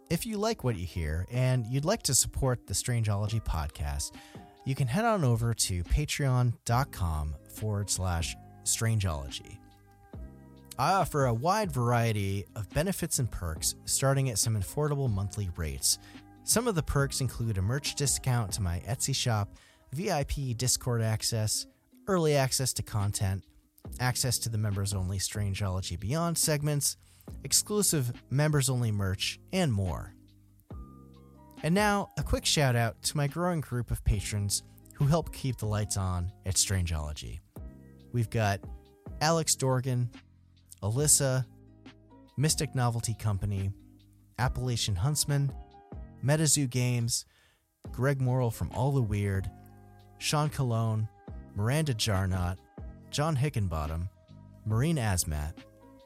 If 0.10 0.26
you 0.26 0.38
like 0.38 0.64
what 0.64 0.76
you 0.76 0.86
hear 0.86 1.26
and 1.32 1.66
you'd 1.66 1.86
like 1.86 2.04
to 2.04 2.14
support 2.14 2.68
the 2.68 2.74
Strangeology 2.74 3.44
podcast, 3.44 4.12
you 4.66 4.76
can 4.76 4.88
head 4.88 5.06
on 5.06 5.24
over 5.24 5.54
to 5.54 5.84
patreon.com 5.84 7.36
forward 7.50 7.90
slash 7.90 8.36
strangeology. 8.64 9.58
I 10.78 10.94
offer 10.94 11.26
a 11.26 11.34
wide 11.34 11.72
variety 11.72 12.46
of 12.56 12.70
benefits 12.72 13.20
and 13.20 13.30
perks 13.30 13.76
starting 13.86 14.30
at 14.30 14.40
some 14.40 14.56
affordable 14.56 15.12
monthly 15.12 15.50
rates. 15.56 16.00
Some 16.44 16.68
of 16.68 16.76
the 16.76 16.84
perks 16.84 17.22
include 17.22 17.58
a 17.58 17.62
merch 17.62 17.96
discount 17.96 18.52
to 18.54 18.62
my 18.62 18.82
Etsy 18.88 19.16
shop, 19.16 19.50
VIP 19.92 20.58
Discord 20.58 21.02
access, 21.02 21.68
early 22.08 22.36
access 22.36 22.74
to 22.74 22.84
content, 22.84 23.44
access 24.00 24.38
to 24.40 24.50
the 24.50 24.58
members 24.58 24.94
only 24.94 25.20
Strangeology 25.20 26.00
Beyond 26.00 26.38
segments, 26.38 26.98
exclusive 27.44 28.12
members 28.30 28.70
only 28.70 28.92
merch, 28.92 29.40
and 29.52 29.72
more. 29.72 30.14
And 31.64 31.74
now, 31.74 32.10
a 32.18 32.24
quick 32.24 32.46
shout 32.46 32.76
out 32.76 33.02
to 33.04 33.18
my 33.18 33.28
growing 33.28 33.62
group 33.62 33.90
of 33.90 34.04
patrons 34.04 34.64
who 34.96 35.06
help 35.06 35.34
keep 35.34 35.58
the 35.58 35.66
lights 35.66 35.98
on 35.98 36.32
at 36.46 36.56
Strangeology. 36.56 37.40
We've 38.12 38.30
got 38.30 38.60
Alex 39.22 39.56
Dorgan, 39.56 40.10
Alyssa, 40.82 41.46
Mystic 42.38 42.76
Novelty 42.76 43.14
Company, 43.14 43.72
Appalachian 44.40 44.96
Huntsman, 44.96 45.52
MetaZoo 46.24 46.70
Games, 46.70 47.26
Greg 47.92 48.20
Morrill 48.20 48.52
from 48.52 48.72
All 48.72 48.92
the 48.92 49.02
Weird, 49.02 49.50
Sean 50.18 50.50
Cologne, 50.50 51.08
Miranda 51.56 51.94
Jarnot, 51.94 52.58
John 53.10 53.36
Hickenbottom, 53.36 54.10
Maureen 54.66 54.98
Asmat, 54.98 55.54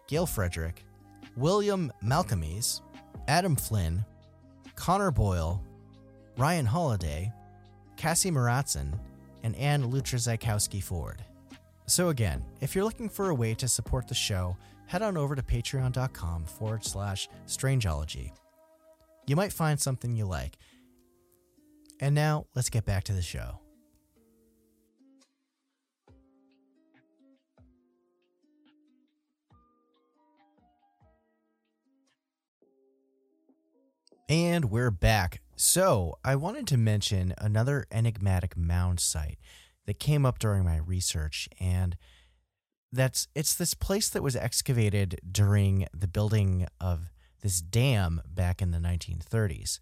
Gail 0.08 0.26
Frederick, 0.26 0.84
William 1.38 1.92
Malcolmes, 2.04 2.82
Adam 3.28 3.56
Flynn, 3.56 4.04
Connor 4.76 5.12
Boyle, 5.12 5.64
Ryan 6.36 6.66
Holiday, 6.66 7.32
Cassie 7.96 8.32
Maratzen, 8.32 9.00
and 9.44 9.56
Ann 9.56 9.92
Lutra 9.92 10.82
Ford. 10.82 11.24
So, 11.86 12.10
again, 12.10 12.44
if 12.60 12.74
you're 12.74 12.84
looking 12.84 13.08
for 13.08 13.30
a 13.30 13.36
way 13.36 13.54
to 13.54 13.68
support 13.68 14.08
the 14.08 14.16
show, 14.16 14.58
head 14.88 15.04
on 15.04 15.16
over 15.16 15.36
to 15.36 15.44
patreon.com 15.44 16.46
forward 16.46 16.84
slash 16.84 17.30
strangeology. 17.46 18.32
You 19.28 19.36
might 19.36 19.54
find 19.54 19.80
something 19.80 20.16
you 20.16 20.26
like. 20.26 20.58
And 22.00 22.16
now, 22.16 22.48
let's 22.56 22.70
get 22.70 22.86
back 22.86 23.04
to 23.06 23.14
the 23.14 23.22
show. 23.22 23.60
And 34.30 34.66
we're 34.66 34.92
back. 34.92 35.40
So, 35.56 36.18
I 36.22 36.36
wanted 36.36 36.68
to 36.68 36.78
mention 36.78 37.34
another 37.38 37.86
enigmatic 37.90 38.58
mound 38.58 39.00
site 39.00 39.40
that 39.86 40.02
came 40.02 40.26
up 40.26 40.38
during 40.38 40.66
my 40.66 40.76
research 40.76 41.48
and 41.62 41.96
that's 42.92 43.30
it's 43.36 43.56
this 43.56 43.74
place 43.74 44.10
that 44.10 44.22
was 44.22 44.36
excavated 44.36 45.22
during 45.30 45.88
the 45.94 46.10
building 46.10 46.68
of 46.82 47.10
this 47.42 47.62
dam 47.62 48.22
back 48.28 48.62
in 48.62 48.72
the 48.72 48.80
1930s. 48.80 49.80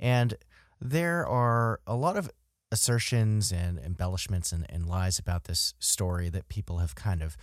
And 0.00 0.34
there 0.80 1.26
are 1.26 1.80
a 1.86 1.94
lot 1.94 2.16
of 2.16 2.30
assertions 2.74 3.52
and 3.52 3.78
embellishments 3.78 4.50
and, 4.50 4.66
and 4.68 4.86
lies 4.86 5.18
about 5.18 5.44
this 5.44 5.74
story 5.78 6.28
that 6.28 6.48
people 6.48 6.78
have 6.78 6.94
kind 6.94 7.22
of 7.22 7.36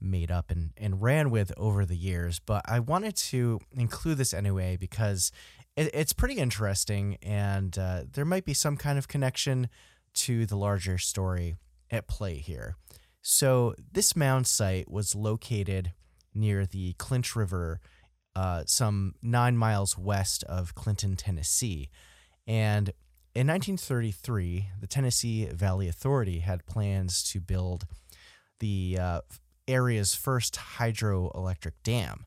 made 0.00 0.30
up 0.30 0.50
and, 0.50 0.70
and 0.76 1.02
ran 1.02 1.30
with 1.30 1.52
over 1.56 1.84
the 1.84 1.96
years. 1.96 2.38
But 2.38 2.62
I 2.66 2.80
wanted 2.80 3.16
to 3.16 3.60
include 3.72 4.18
this 4.18 4.32
anyway 4.32 4.76
because 4.78 5.32
it, 5.76 5.90
it's 5.94 6.12
pretty 6.12 6.36
interesting 6.36 7.18
and 7.22 7.78
uh, 7.78 8.02
there 8.12 8.24
might 8.24 8.44
be 8.44 8.54
some 8.54 8.76
kind 8.76 8.98
of 8.98 9.08
connection 9.08 9.68
to 10.14 10.46
the 10.46 10.56
larger 10.56 10.98
story 10.98 11.56
at 11.90 12.08
play 12.08 12.36
here. 12.36 12.76
So, 13.22 13.74
this 13.92 14.14
mound 14.14 14.46
site 14.46 14.90
was 14.90 15.14
located 15.14 15.92
near 16.32 16.64
the 16.64 16.92
Clinch 16.94 17.34
River, 17.34 17.80
uh, 18.36 18.62
some 18.66 19.14
nine 19.20 19.56
miles 19.56 19.98
west 19.98 20.44
of 20.44 20.74
Clinton, 20.74 21.16
Tennessee. 21.16 21.90
And 22.46 22.90
in 23.34 23.48
1933, 23.48 24.70
the 24.80 24.86
Tennessee 24.86 25.46
Valley 25.46 25.88
Authority 25.88 26.38
had 26.38 26.66
plans 26.66 27.22
to 27.32 27.40
build 27.40 27.86
the 28.60 28.96
uh, 29.00 29.20
area's 29.66 30.14
first 30.14 30.58
hydroelectric 30.78 31.72
dam. 31.82 32.26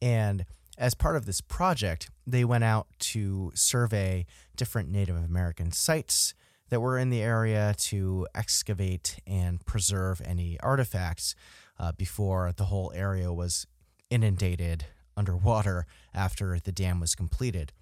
And 0.00 0.46
as 0.78 0.94
part 0.94 1.16
of 1.16 1.26
this 1.26 1.40
project, 1.40 2.10
they 2.26 2.44
went 2.44 2.64
out 2.64 2.86
to 2.98 3.52
survey 3.54 4.26
different 4.56 4.90
Native 4.90 5.16
American 5.16 5.72
sites 5.72 6.34
that 6.70 6.80
were 6.80 6.98
in 6.98 7.10
the 7.10 7.20
area 7.20 7.74
to 7.76 8.26
excavate 8.34 9.18
and 9.26 9.64
preserve 9.66 10.22
any 10.24 10.58
artifacts 10.60 11.34
uh, 11.78 11.92
before 11.92 12.52
the 12.56 12.64
whole 12.64 12.92
area 12.94 13.32
was 13.32 13.66
inundated 14.08 14.86
underwater 15.16 15.86
after 16.14 16.58
the 16.58 16.72
dam 16.72 17.00
was 17.00 17.14
completed. 17.14 17.72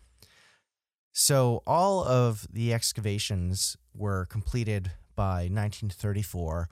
So 1.13 1.63
all 1.67 2.05
of 2.05 2.47
the 2.53 2.73
excavations 2.73 3.77
were 3.95 4.27
completed 4.27 4.93
by 5.15 5.49
1934 5.49 6.69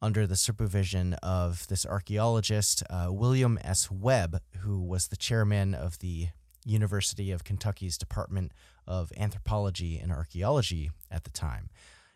under 0.00 0.26
the 0.26 0.36
supervision 0.36 1.14
of 1.14 1.66
this 1.68 1.84
archaeologist, 1.84 2.82
uh, 2.88 3.08
William 3.10 3.58
S. 3.62 3.90
Webb, 3.90 4.40
who 4.60 4.80
was 4.80 5.08
the 5.08 5.16
chairman 5.16 5.74
of 5.74 5.98
the 5.98 6.28
University 6.64 7.30
of 7.30 7.44
Kentucky's 7.44 7.98
Department 7.98 8.52
of 8.86 9.12
Anthropology 9.16 9.98
and 9.98 10.12
Archaeology 10.12 10.90
at 11.10 11.24
the 11.24 11.30
time. 11.30 11.70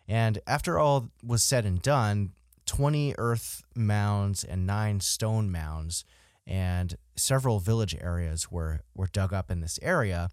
And 0.06 0.40
after 0.46 0.78
all 0.78 1.10
was 1.24 1.42
said 1.42 1.64
and 1.64 1.80
done, 1.80 2.32
20 2.66 3.14
earth 3.18 3.62
mounds 3.74 4.44
and 4.44 4.66
nine 4.66 5.00
stone 5.00 5.50
mounds 5.50 6.04
and 6.46 6.96
several 7.16 7.60
village 7.60 7.96
areas 8.00 8.50
were, 8.50 8.80
were 8.94 9.08
dug 9.08 9.32
up 9.32 9.50
in 9.50 9.60
this 9.60 9.78
area 9.82 10.28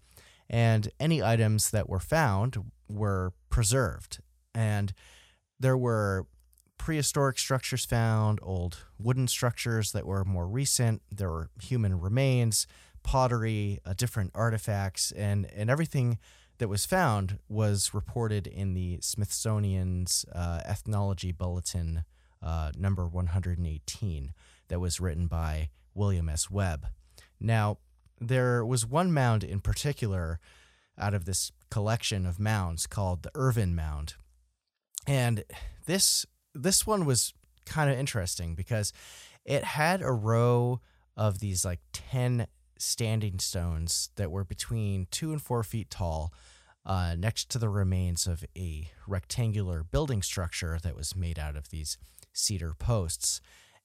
and 0.48 0.90
any 0.98 1.22
items 1.22 1.70
that 1.70 1.88
were 1.88 2.00
found 2.00 2.56
were 2.88 3.32
preserved. 3.48 4.20
And 4.52 4.92
there 5.60 5.76
were 5.76 6.26
prehistoric 6.80 7.38
structures 7.38 7.84
found, 7.84 8.38
old 8.42 8.78
wooden 8.98 9.28
structures 9.28 9.92
that 9.92 10.06
were 10.06 10.24
more 10.24 10.48
recent, 10.48 11.02
there 11.12 11.28
were 11.28 11.50
human 11.60 12.00
remains, 12.00 12.66
pottery, 13.02 13.80
uh, 13.84 13.92
different 13.92 14.30
artifacts, 14.34 15.12
and, 15.12 15.46
and 15.54 15.68
everything 15.68 16.18
that 16.56 16.68
was 16.68 16.86
found 16.86 17.38
was 17.50 17.92
reported 17.92 18.46
in 18.46 18.72
the 18.72 18.98
Smithsonian's 19.02 20.24
uh, 20.34 20.62
Ethnology 20.64 21.32
Bulletin 21.32 22.04
uh, 22.42 22.72
number 22.74 23.06
118 23.06 24.32
that 24.68 24.80
was 24.80 25.00
written 25.00 25.26
by 25.26 25.68
William 25.94 26.30
S. 26.30 26.50
Webb. 26.50 26.86
Now, 27.38 27.76
there 28.18 28.64
was 28.64 28.86
one 28.86 29.12
mound 29.12 29.44
in 29.44 29.60
particular 29.60 30.40
out 30.98 31.12
of 31.12 31.26
this 31.26 31.52
collection 31.70 32.24
of 32.24 32.40
mounds 32.40 32.86
called 32.86 33.22
the 33.22 33.30
Irvin 33.34 33.74
Mound. 33.74 34.14
And 35.06 35.44
this 35.84 36.24
this 36.54 36.86
one 36.86 37.04
was 37.04 37.34
kind 37.66 37.90
of 37.90 37.98
interesting 37.98 38.54
because 38.54 38.92
it 39.44 39.64
had 39.64 40.02
a 40.02 40.12
row 40.12 40.80
of 41.16 41.40
these 41.40 41.64
like 41.64 41.80
10 41.92 42.46
standing 42.78 43.38
stones 43.38 44.10
that 44.16 44.30
were 44.30 44.44
between 44.44 45.06
two 45.10 45.32
and 45.32 45.42
four 45.42 45.62
feet 45.62 45.90
tall 45.90 46.32
uh, 46.86 47.14
next 47.16 47.50
to 47.50 47.58
the 47.58 47.68
remains 47.68 48.26
of 48.26 48.44
a 48.56 48.90
rectangular 49.06 49.84
building 49.84 50.22
structure 50.22 50.78
that 50.82 50.96
was 50.96 51.14
made 51.14 51.38
out 51.38 51.56
of 51.56 51.68
these 51.68 51.98
cedar 52.32 52.74
posts. 52.78 53.40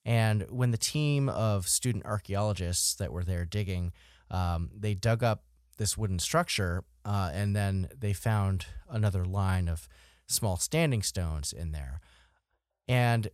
And 0.05 0.45
when 0.49 0.71
the 0.71 0.77
team 0.77 1.27
of 1.29 1.67
student 1.67 2.05
archaeologists 2.05 2.95
that 2.95 3.11
were 3.11 3.23
there 3.23 3.43
digging 3.43 3.91
um, 4.31 4.69
they 4.75 4.93
dug 4.93 5.23
up 5.23 5.43
this 5.77 5.97
wooden 5.97 6.19
structure 6.19 6.83
uh, 7.03 7.31
and 7.33 7.55
then 7.55 7.89
they 7.97 8.13
found 8.13 8.65
another 8.89 9.25
line 9.25 9.67
of 9.67 9.87
small 10.27 10.57
standing 10.57 11.03
stones 11.03 11.53
in 11.53 11.71
there. 11.71 11.99
And 12.87 13.29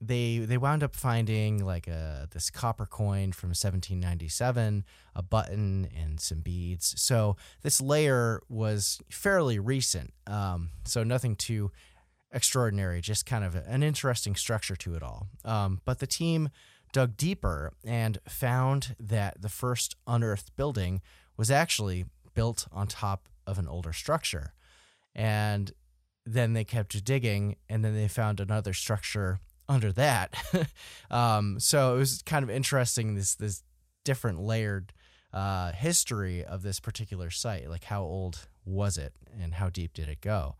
they 0.00 0.38
they 0.38 0.58
wound 0.58 0.82
up 0.82 0.94
finding 0.94 1.64
like 1.64 1.86
a 1.86 2.28
this 2.32 2.50
copper 2.50 2.86
coin 2.86 3.32
from 3.32 3.48
1797, 3.48 4.84
a 5.14 5.22
button, 5.22 5.88
and 5.96 6.20
some 6.20 6.40
beads. 6.40 6.94
So 7.00 7.36
this 7.62 7.80
layer 7.80 8.42
was 8.48 9.00
fairly 9.10 9.58
recent. 9.58 10.12
Um, 10.26 10.70
so 10.84 11.02
nothing 11.02 11.34
too 11.34 11.72
extraordinary, 12.30 13.00
just 13.00 13.24
kind 13.24 13.44
of 13.44 13.54
an 13.54 13.82
interesting 13.82 14.36
structure 14.36 14.76
to 14.76 14.94
it 14.94 15.02
all. 15.02 15.28
Um, 15.44 15.80
but 15.84 16.00
the 16.00 16.06
team 16.06 16.50
dug 16.92 17.16
deeper 17.16 17.72
and 17.84 18.18
found 18.28 18.94
that 19.00 19.40
the 19.40 19.48
first 19.48 19.96
unearthed 20.06 20.54
building 20.56 21.00
was 21.36 21.50
actually 21.50 22.04
built 22.34 22.66
on 22.70 22.86
top 22.86 23.28
of 23.46 23.58
an 23.58 23.66
older 23.66 23.92
structure. 23.92 24.52
And 25.14 25.72
then 26.26 26.52
they 26.52 26.64
kept 26.64 27.04
digging, 27.04 27.56
and 27.68 27.84
then 27.84 27.94
they 27.94 28.08
found 28.08 28.40
another 28.40 28.74
structure 28.74 29.40
under 29.68 29.92
that. 29.92 30.34
um, 31.10 31.58
so 31.60 31.94
it 31.94 31.98
was 31.98 32.22
kind 32.22 32.42
of 32.42 32.50
interesting 32.50 33.14
this 33.14 33.36
this 33.36 33.62
different 34.04 34.40
layered 34.40 34.92
uh, 35.32 35.72
history 35.72 36.44
of 36.44 36.62
this 36.62 36.80
particular 36.80 37.30
site. 37.30 37.70
Like 37.70 37.84
how 37.84 38.02
old 38.02 38.48
was 38.64 38.98
it, 38.98 39.14
and 39.40 39.54
how 39.54 39.70
deep 39.70 39.94
did 39.94 40.08
it 40.08 40.20
go? 40.20 40.56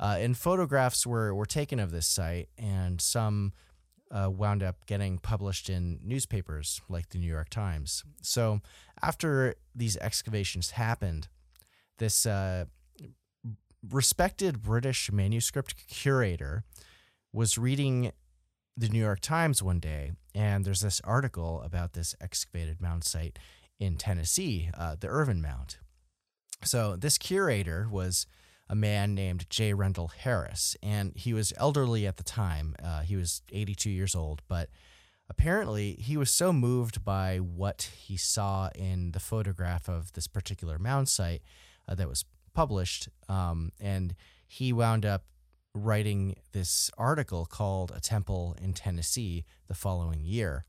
Uh, 0.00 0.16
and 0.18 0.36
photographs 0.36 1.06
were 1.06 1.34
were 1.34 1.46
taken 1.46 1.78
of 1.78 1.90
this 1.90 2.06
site, 2.06 2.48
and 2.56 3.00
some 3.00 3.52
uh, 4.10 4.30
wound 4.30 4.62
up 4.62 4.86
getting 4.86 5.18
published 5.18 5.68
in 5.68 6.00
newspapers 6.02 6.80
like 6.88 7.10
the 7.10 7.18
New 7.18 7.30
York 7.30 7.50
Times. 7.50 8.04
So 8.22 8.60
after 9.02 9.54
these 9.74 9.96
excavations 9.98 10.72
happened, 10.72 11.28
this 11.98 12.24
uh, 12.24 12.66
respected 13.90 14.62
British 14.62 15.10
manuscript 15.12 15.86
curator 15.88 16.64
was 17.32 17.58
reading 17.58 18.12
the 18.76 18.88
New 18.88 19.00
York 19.00 19.20
Times 19.20 19.62
one 19.62 19.80
day, 19.80 20.12
and 20.34 20.64
there's 20.64 20.80
this 20.80 21.00
article 21.04 21.62
about 21.62 21.92
this 21.92 22.14
excavated 22.20 22.80
mound 22.80 23.04
site 23.04 23.38
in 23.78 23.96
Tennessee, 23.96 24.70
uh, 24.76 24.96
the 24.98 25.08
Irvin 25.08 25.40
Mound. 25.40 25.76
So 26.64 26.96
this 26.96 27.18
curator 27.18 27.88
was 27.90 28.26
a 28.68 28.74
man 28.74 29.14
named 29.14 29.48
J. 29.50 29.74
Rendel 29.74 30.08
Harris, 30.08 30.76
and 30.82 31.12
he 31.14 31.34
was 31.34 31.52
elderly 31.56 32.06
at 32.06 32.16
the 32.16 32.22
time. 32.22 32.74
Uh, 32.82 33.02
he 33.02 33.16
was 33.16 33.42
82 33.52 33.90
years 33.90 34.14
old, 34.14 34.42
but 34.48 34.70
apparently 35.28 35.94
he 35.94 36.16
was 36.16 36.30
so 36.30 36.52
moved 36.52 37.04
by 37.04 37.38
what 37.38 37.90
he 37.96 38.16
saw 38.16 38.70
in 38.74 39.12
the 39.12 39.20
photograph 39.20 39.88
of 39.88 40.12
this 40.14 40.26
particular 40.26 40.78
mound 40.78 41.08
site 41.08 41.42
uh, 41.86 41.94
that 41.94 42.08
was 42.08 42.24
published, 42.54 43.08
um, 43.28 43.72
and 43.80 44.14
he 44.46 44.72
wound 44.72 45.04
up 45.04 45.24
writing 45.74 46.36
this 46.52 46.90
article 46.96 47.44
called 47.46 47.92
A 47.94 48.00
Temple 48.00 48.56
in 48.62 48.72
Tennessee 48.72 49.44
the 49.66 49.74
following 49.74 50.20
year. 50.24 50.64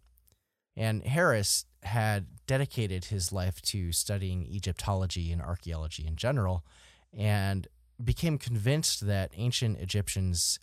And 0.75 1.03
Harris 1.03 1.65
had 1.83 2.27
dedicated 2.47 3.05
his 3.05 3.31
life 3.31 3.61
to 3.61 3.91
studying 3.91 4.45
Egyptology 4.45 5.31
and 5.31 5.41
archaeology 5.41 6.05
in 6.05 6.15
general. 6.15 6.65
And 7.13 7.67
became 8.03 8.37
convinced 8.37 9.05
that 9.07 9.31
ancient 9.35 9.79
Egyptians 9.79 10.59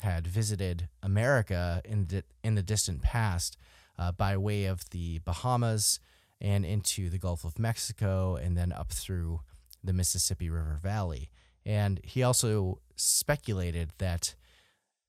had 0.00 0.26
visited 0.26 0.88
America 1.02 1.80
in 1.84 2.06
the, 2.08 2.24
in 2.42 2.56
the 2.56 2.62
distant 2.62 3.02
past 3.02 3.56
uh, 3.98 4.12
by 4.12 4.36
way 4.36 4.66
of 4.66 4.90
the 4.90 5.20
Bahamas 5.20 5.98
and 6.40 6.66
into 6.66 7.08
the 7.08 7.18
Gulf 7.18 7.44
of 7.44 7.58
Mexico 7.58 8.36
and 8.36 8.56
then 8.56 8.72
up 8.72 8.92
through 8.92 9.40
the 9.84 9.92
Mississippi 9.92 10.50
River 10.50 10.80
Valley. 10.82 11.30
And 11.64 12.00
he 12.02 12.22
also 12.22 12.80
speculated 12.96 13.92
that 13.98 14.34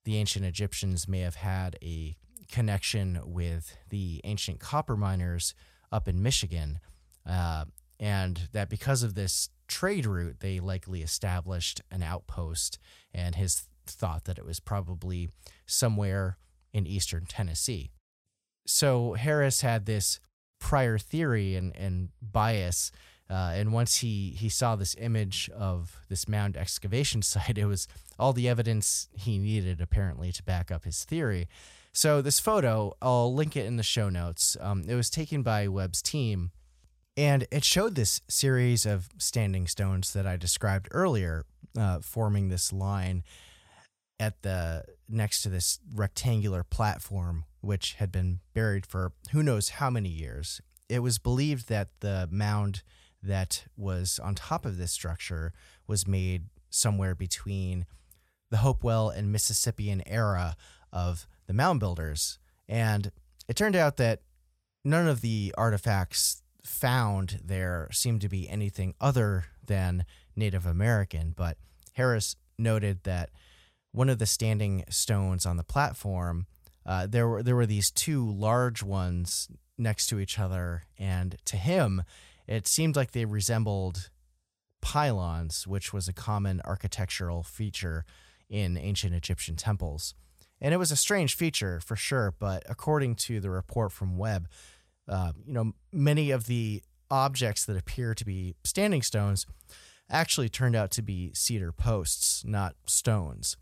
the 0.03 0.17
ancient 0.17 0.45
Egyptians 0.45 1.07
may 1.07 1.19
have 1.19 1.35
had 1.35 1.77
a 1.81 2.15
connection 2.51 3.19
with 3.25 3.75
the 3.89 4.21
ancient 4.23 4.59
copper 4.59 4.95
miners 4.95 5.55
up 5.91 6.07
in 6.07 6.21
Michigan, 6.21 6.79
uh, 7.25 7.65
and 7.99 8.49
that 8.51 8.69
because 8.69 9.03
of 9.03 9.15
this 9.15 9.49
trade 9.67 10.05
route, 10.05 10.39
they 10.41 10.59
likely 10.59 11.01
established 11.01 11.81
an 11.89 12.03
outpost, 12.03 12.77
and 13.13 13.35
his 13.35 13.67
thought 13.87 14.25
that 14.25 14.37
it 14.37 14.45
was 14.45 14.59
probably 14.59 15.29
somewhere 15.65 16.37
in 16.73 16.85
eastern 16.85 17.25
Tennessee. 17.25 17.91
So 18.67 19.13
Harris 19.13 19.61
had 19.61 19.85
this 19.85 20.19
prior 20.59 20.97
theory 20.97 21.55
and, 21.55 21.75
and 21.75 22.09
bias 22.21 22.91
Uh, 23.29 23.53
and 23.55 23.73
once 23.73 23.97
he, 23.97 24.35
he 24.37 24.49
saw 24.49 24.75
this 24.75 24.95
image 24.99 25.49
of 25.55 25.99
this 26.09 26.27
mound 26.27 26.55
excavation 26.55 27.21
site, 27.21 27.57
it 27.57 27.65
was 27.65 27.87
all 28.19 28.33
the 28.33 28.47
evidence 28.47 29.07
he 29.13 29.37
needed, 29.37 29.81
apparently, 29.81 30.31
to 30.31 30.43
back 30.43 30.71
up 30.71 30.83
his 30.83 31.03
theory. 31.03 31.47
So, 31.91 32.21
this 32.21 32.39
photo, 32.39 32.93
I'll 33.01 33.33
link 33.33 33.55
it 33.55 33.65
in 33.65 33.77
the 33.77 33.83
show 33.83 34.09
notes. 34.09 34.57
Um, 34.59 34.83
it 34.87 34.95
was 34.95 35.09
taken 35.09 35.43
by 35.43 35.67
Webb's 35.67 36.01
team, 36.01 36.51
and 37.15 37.47
it 37.51 37.63
showed 37.63 37.95
this 37.95 38.21
series 38.27 38.85
of 38.85 39.09
standing 39.17 39.65
stones 39.65 40.11
that 40.13 40.27
I 40.27 40.35
described 40.35 40.89
earlier, 40.91 41.45
uh, 41.77 41.99
forming 42.01 42.49
this 42.49 42.73
line 42.73 43.23
at 44.19 44.41
the 44.41 44.83
next 45.07 45.41
to 45.43 45.49
this 45.49 45.79
rectangular 45.93 46.63
platform, 46.63 47.45
which 47.61 47.93
had 47.93 48.11
been 48.11 48.39
buried 48.53 48.85
for 48.85 49.13
who 49.31 49.41
knows 49.41 49.69
how 49.69 49.89
many 49.89 50.09
years. 50.09 50.61
It 50.89 50.99
was 50.99 51.17
believed 51.17 51.69
that 51.69 51.89
the 52.01 52.27
mound 52.31 52.83
that 53.25 53.65
was 53.77 54.19
on 54.19 54.35
top 54.35 54.65
of 54.65 54.77
this 54.77 54.91
structure 54.91 55.53
was 55.87 56.07
made 56.07 56.45
somewhere 56.69 57.15
between 57.15 57.85
the 58.51 58.57
Hopewell 58.57 59.09
and 59.09 59.31
Mississippian 59.31 60.03
era 60.07 60.55
of 60.91 61.27
the 61.47 61.53
mound 61.53 61.79
builders. 61.79 62.39
And 62.67 63.11
it 63.47 63.55
turned 63.55 63.75
out 63.75 63.97
that 63.97 64.21
none 64.83 65.07
of 65.07 65.21
the 65.21 65.53
artifacts 65.57 66.41
found 66.63 67.39
there 67.43 67.89
seemed 67.91 68.21
to 68.21 68.29
be 68.29 68.49
anything 68.49 68.93
other 68.99 69.45
than 69.65 70.05
Native 70.35 70.65
American. 70.65 71.33
But 71.35 71.57
Harris 71.93 72.35
noted 72.57 73.03
that 73.03 73.29
one 73.91 74.09
of 74.09 74.19
the 74.19 74.25
standing 74.25 74.83
stones 74.89 75.45
on 75.45 75.57
the 75.57 75.63
platform, 75.63 76.47
uh, 76.85 77.07
there 77.07 77.27
were 77.27 77.43
there 77.43 77.55
were 77.55 77.65
these 77.65 77.91
two 77.91 78.29
large 78.29 78.83
ones 78.83 79.47
next 79.77 80.07
to 80.07 80.19
each 80.19 80.39
other, 80.39 80.83
and 80.97 81.37
to 81.45 81.57
him, 81.57 82.03
it 82.47 82.67
seemed 82.67 82.95
like 82.95 83.11
they 83.11 83.25
resembled 83.25 84.09
pylons, 84.81 85.65
which 85.65 85.91
was 85.91 86.07
a 86.07 86.13
common 86.13 86.61
architectural 86.63 87.43
feature 87.43 88.05
in 88.49 88.77
ancient 88.77 89.15
Egyptian 89.15 89.55
temples. 89.55 90.13
And 90.61 90.73
it 90.73 90.77
was 90.77 90.91
a 90.91 90.95
strange 90.95 91.35
feature 91.35 91.79
for 91.79 91.95
sure, 91.95 92.33
but 92.37 92.63
according 92.69 93.15
to 93.15 93.39
the 93.39 93.49
report 93.49 93.91
from 93.91 94.17
Webb, 94.17 94.47
uh, 95.07 95.33
you 95.45 95.53
know, 95.53 95.73
many 95.91 96.31
of 96.31 96.45
the 96.45 96.81
objects 97.11 97.65
that 97.65 97.77
appear 97.77 98.13
to 98.13 98.25
be 98.25 98.55
standing 98.63 99.01
stones 99.01 99.45
actually 100.09 100.49
turned 100.49 100.75
out 100.75 100.91
to 100.91 101.01
be 101.01 101.31
cedar 101.33 101.71
posts, 101.71 102.43
not 102.45 102.75
stones. 102.85 103.57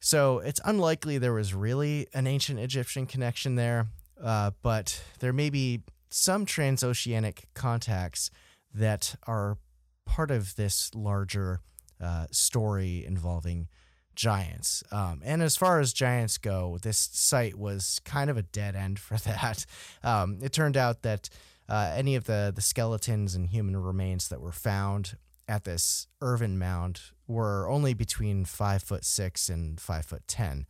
So 0.00 0.38
it's 0.38 0.60
unlikely 0.64 1.18
there 1.18 1.32
was 1.32 1.54
really 1.54 2.06
an 2.14 2.26
ancient 2.26 2.58
Egyptian 2.58 3.06
connection 3.06 3.56
there, 3.56 3.88
uh, 4.22 4.52
but 4.62 5.02
there 5.20 5.32
may 5.32 5.50
be 5.50 5.82
some 6.08 6.46
transoceanic 6.46 7.44
contacts 7.54 8.30
that 8.74 9.14
are 9.26 9.58
part 10.04 10.30
of 10.30 10.56
this 10.56 10.90
larger 10.94 11.60
uh, 12.00 12.26
story 12.30 13.04
involving 13.04 13.68
giants. 14.14 14.82
Um, 14.90 15.22
and 15.24 15.42
as 15.42 15.56
far 15.56 15.80
as 15.80 15.92
giants 15.92 16.38
go, 16.38 16.78
this 16.82 17.08
site 17.12 17.56
was 17.56 18.00
kind 18.04 18.30
of 18.30 18.36
a 18.36 18.42
dead 18.42 18.74
end 18.74 18.98
for 18.98 19.16
that. 19.18 19.64
Um, 20.02 20.38
it 20.42 20.52
turned 20.52 20.76
out 20.76 21.02
that 21.02 21.28
uh, 21.68 21.92
any 21.94 22.16
of 22.16 22.24
the, 22.24 22.52
the 22.54 22.62
skeletons 22.62 23.34
and 23.34 23.48
human 23.48 23.76
remains 23.76 24.28
that 24.28 24.40
were 24.40 24.52
found 24.52 25.16
at 25.46 25.64
this 25.64 26.06
Irvin 26.20 26.58
mound 26.58 27.00
were 27.26 27.68
only 27.68 27.94
between 27.94 28.44
five 28.44 28.82
foot 28.82 29.04
six 29.04 29.48
and 29.48 29.80
five 29.80 30.04
foot 30.04 30.22
ten. 30.26 30.66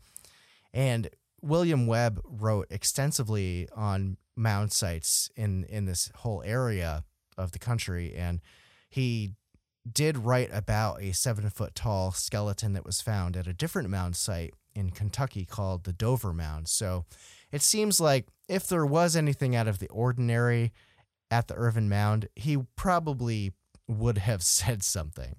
And 0.72 1.08
William 1.40 1.86
Webb 1.86 2.20
wrote 2.24 2.66
extensively 2.70 3.68
on 3.74 4.16
mound 4.36 4.72
sites 4.72 5.30
in 5.36 5.64
in 5.64 5.84
this 5.84 6.10
whole 6.16 6.42
area 6.44 7.04
of 7.36 7.52
the 7.52 7.58
country, 7.58 8.14
and 8.14 8.40
he 8.88 9.32
did 9.90 10.18
write 10.18 10.50
about 10.52 11.02
a 11.02 11.12
seven 11.12 11.48
foot 11.50 11.74
tall 11.74 12.12
skeleton 12.12 12.72
that 12.74 12.84
was 12.84 13.00
found 13.00 13.36
at 13.36 13.46
a 13.46 13.52
different 13.52 13.88
mound 13.88 14.16
site 14.16 14.54
in 14.74 14.90
Kentucky 14.90 15.44
called 15.44 15.84
the 15.84 15.92
Dover 15.92 16.32
Mound. 16.32 16.68
So 16.68 17.04
it 17.50 17.62
seems 17.62 18.00
like 18.00 18.28
if 18.48 18.66
there 18.66 18.86
was 18.86 19.16
anything 19.16 19.56
out 19.56 19.68
of 19.68 19.78
the 19.78 19.88
ordinary 19.88 20.72
at 21.30 21.48
the 21.48 21.54
Irvin 21.54 21.88
Mound, 21.88 22.28
he 22.36 22.58
probably 22.76 23.52
would 23.86 24.18
have 24.18 24.42
said 24.44 24.82
something. 24.82 25.36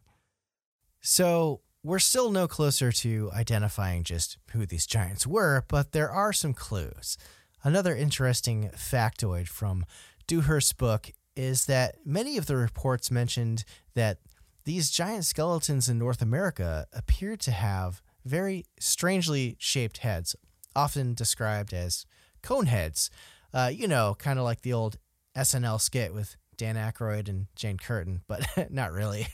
So 1.01 1.61
we're 1.83 1.99
still 1.99 2.31
no 2.31 2.47
closer 2.47 2.91
to 2.91 3.29
identifying 3.33 4.03
just 4.03 4.37
who 4.51 4.65
these 4.65 4.85
giants 4.85 5.25
were, 5.25 5.63
but 5.67 5.91
there 5.91 6.11
are 6.11 6.33
some 6.33 6.53
clues. 6.53 7.17
Another 7.63 7.95
interesting 7.95 8.69
factoid 8.75 9.47
from 9.47 9.85
Dewhurst's 10.27 10.73
book 10.73 11.11
is 11.35 11.65
that 11.65 11.95
many 12.05 12.37
of 12.37 12.47
the 12.47 12.57
reports 12.57 13.09
mentioned 13.09 13.63
that 13.95 14.19
these 14.65 14.91
giant 14.91 15.25
skeletons 15.25 15.87
in 15.87 15.97
North 15.97 16.21
America 16.21 16.85
appeared 16.93 17.39
to 17.41 17.51
have 17.51 18.01
very 18.25 18.65
strangely 18.79 19.55
shaped 19.57 19.99
heads, 19.99 20.35
often 20.75 21.13
described 21.13 21.73
as 21.73 22.05
cone 22.43 22.65
heads. 22.65 23.09
Uh, 23.53 23.71
you 23.73 23.87
know, 23.87 24.15
kind 24.19 24.37
of 24.37 24.45
like 24.45 24.61
the 24.61 24.73
old 24.73 24.97
SNL 25.35 25.79
skit 25.79 26.13
with 26.13 26.35
Dan 26.57 26.75
Aykroyd 26.75 27.29
and 27.29 27.47
Jane 27.55 27.77
Curtin, 27.77 28.21
but 28.27 28.45
not 28.69 28.91
really. 28.91 29.27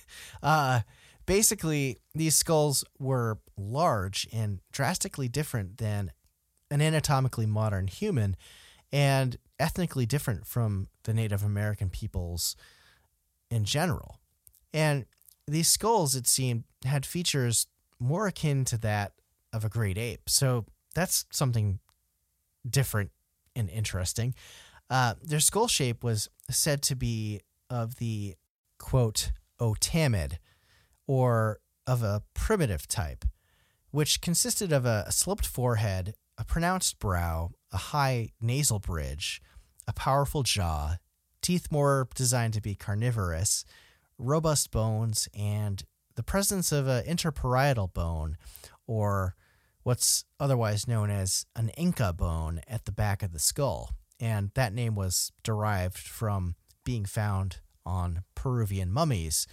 Uh, 0.44 0.82
basically, 1.26 1.98
these 2.14 2.36
skulls 2.36 2.84
were 3.00 3.40
large 3.58 4.28
and 4.32 4.60
drastically 4.72 5.28
different 5.28 5.78
than 5.78 6.12
an 6.72 6.82
anatomically 6.82 7.46
modern 7.46 7.88
human 7.88 8.36
and 8.92 9.38
ethnically 9.60 10.06
different 10.06 10.46
from 10.46 10.88
the 11.04 11.14
Native 11.14 11.44
American 11.44 11.90
peoples 11.90 12.56
in 13.50 13.64
general. 13.64 14.20
And 14.74 15.06
these 15.48 15.68
skulls, 15.68 16.16
it 16.16 16.28
seemed, 16.28 16.64
had 16.84 17.06
features 17.06 17.68
more 18.00 18.28
akin 18.28 18.66
to 18.66 18.78
that 18.80 19.14
of 19.54 19.64
a 19.64 19.70
great 19.70 19.98
ape. 19.98 20.30
So 20.30 20.66
that's 20.94 21.26
something 21.32 21.80
different 22.68 23.12
and 23.56 23.70
interesting. 23.70 24.36
Uh, 24.90 25.16
their 25.24 25.40
skull 25.40 25.68
shape 25.68 26.04
was 26.04 26.30
said 26.50 26.82
to 26.84 26.96
be 26.96 27.42
of 27.70 27.96
the 27.96 28.36
quote 28.78 29.32
Otamid, 29.60 30.38
or 31.08 31.60
of 31.88 32.04
a 32.04 32.24
primitive 32.34 32.88
type, 32.88 33.26
which 33.92 34.22
consisted 34.22 34.72
of 34.72 34.86
a, 34.86 35.12
sloped 35.12 35.46
forehead, 35.46 36.14
a 36.38 36.44
pronounced 36.44 37.00
brow, 37.00 37.52
a 37.72 37.78
high 37.78 38.30
nasal 38.42 38.80
bridge, 38.80 39.42
a 39.88 39.94
powerful 39.94 40.44
jaw, 40.44 40.98
teeth 41.42 41.72
more 41.72 42.08
designed 42.16 42.54
to 42.54 42.62
be 42.62 42.76
carnivorous, 42.76 43.66
robust 44.18 44.72
bones, 44.72 45.30
and 45.34 45.84
the 46.16 46.24
presence 46.24 46.72
of 46.72 46.88
an 46.88 47.06
interparietal 47.06 47.94
bone, 47.94 48.38
or 48.88 49.36
what's 49.84 50.26
otherwise 50.40 50.88
known 50.88 51.10
as 51.12 51.46
an 51.56 51.70
Inca 51.78 52.14
bone 52.14 52.62
at 52.68 52.86
the 52.86 52.92
back 52.92 53.22
of 53.22 53.34
the 53.34 53.40
skull. 53.40 53.92
And 54.20 54.50
that 54.56 54.74
name 54.74 54.96
was 54.96 55.32
derived 55.44 55.98
from 55.98 56.56
being 56.84 57.06
found 57.06 57.58
on 57.86 58.24
Peruvian 58.34 58.92
mummies, 58.92 59.46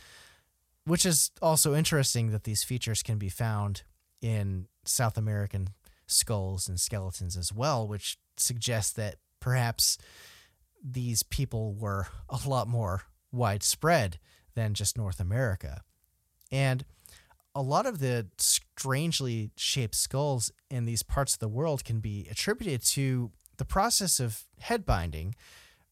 which 0.84 1.06
is 1.06 1.30
also 1.40 1.74
interesting 1.74 2.30
that 2.30 2.44
these 2.44 2.64
features 2.64 3.02
can 3.02 3.18
be 3.18 3.28
found 3.28 3.82
in 4.20 4.66
South 4.84 5.16
American 5.16 5.68
skulls 6.06 6.68
and 6.68 6.80
skeletons 6.80 7.36
as 7.36 7.52
well, 7.52 7.86
which 7.86 8.18
suggests 8.36 8.92
that 8.92 9.16
perhaps 9.40 9.98
these 10.82 11.22
people 11.22 11.74
were 11.74 12.08
a 12.28 12.38
lot 12.46 12.68
more 12.68 13.02
widespread 13.30 14.18
than 14.54 14.74
just 14.74 14.98
North 14.98 15.20
America. 15.20 15.82
And 16.50 16.84
a 17.54 17.62
lot 17.62 17.86
of 17.86 17.98
the 17.98 18.28
strangely 18.38 19.50
shaped 19.56 19.94
skulls 19.94 20.50
in 20.70 20.84
these 20.84 21.02
parts 21.02 21.34
of 21.34 21.40
the 21.40 21.48
world 21.48 21.84
can 21.84 22.00
be 22.00 22.26
attributed 22.30 22.84
to 22.84 23.30
the 23.58 23.64
process 23.64 24.20
of 24.20 24.44
head 24.60 24.84
binding, 24.84 25.34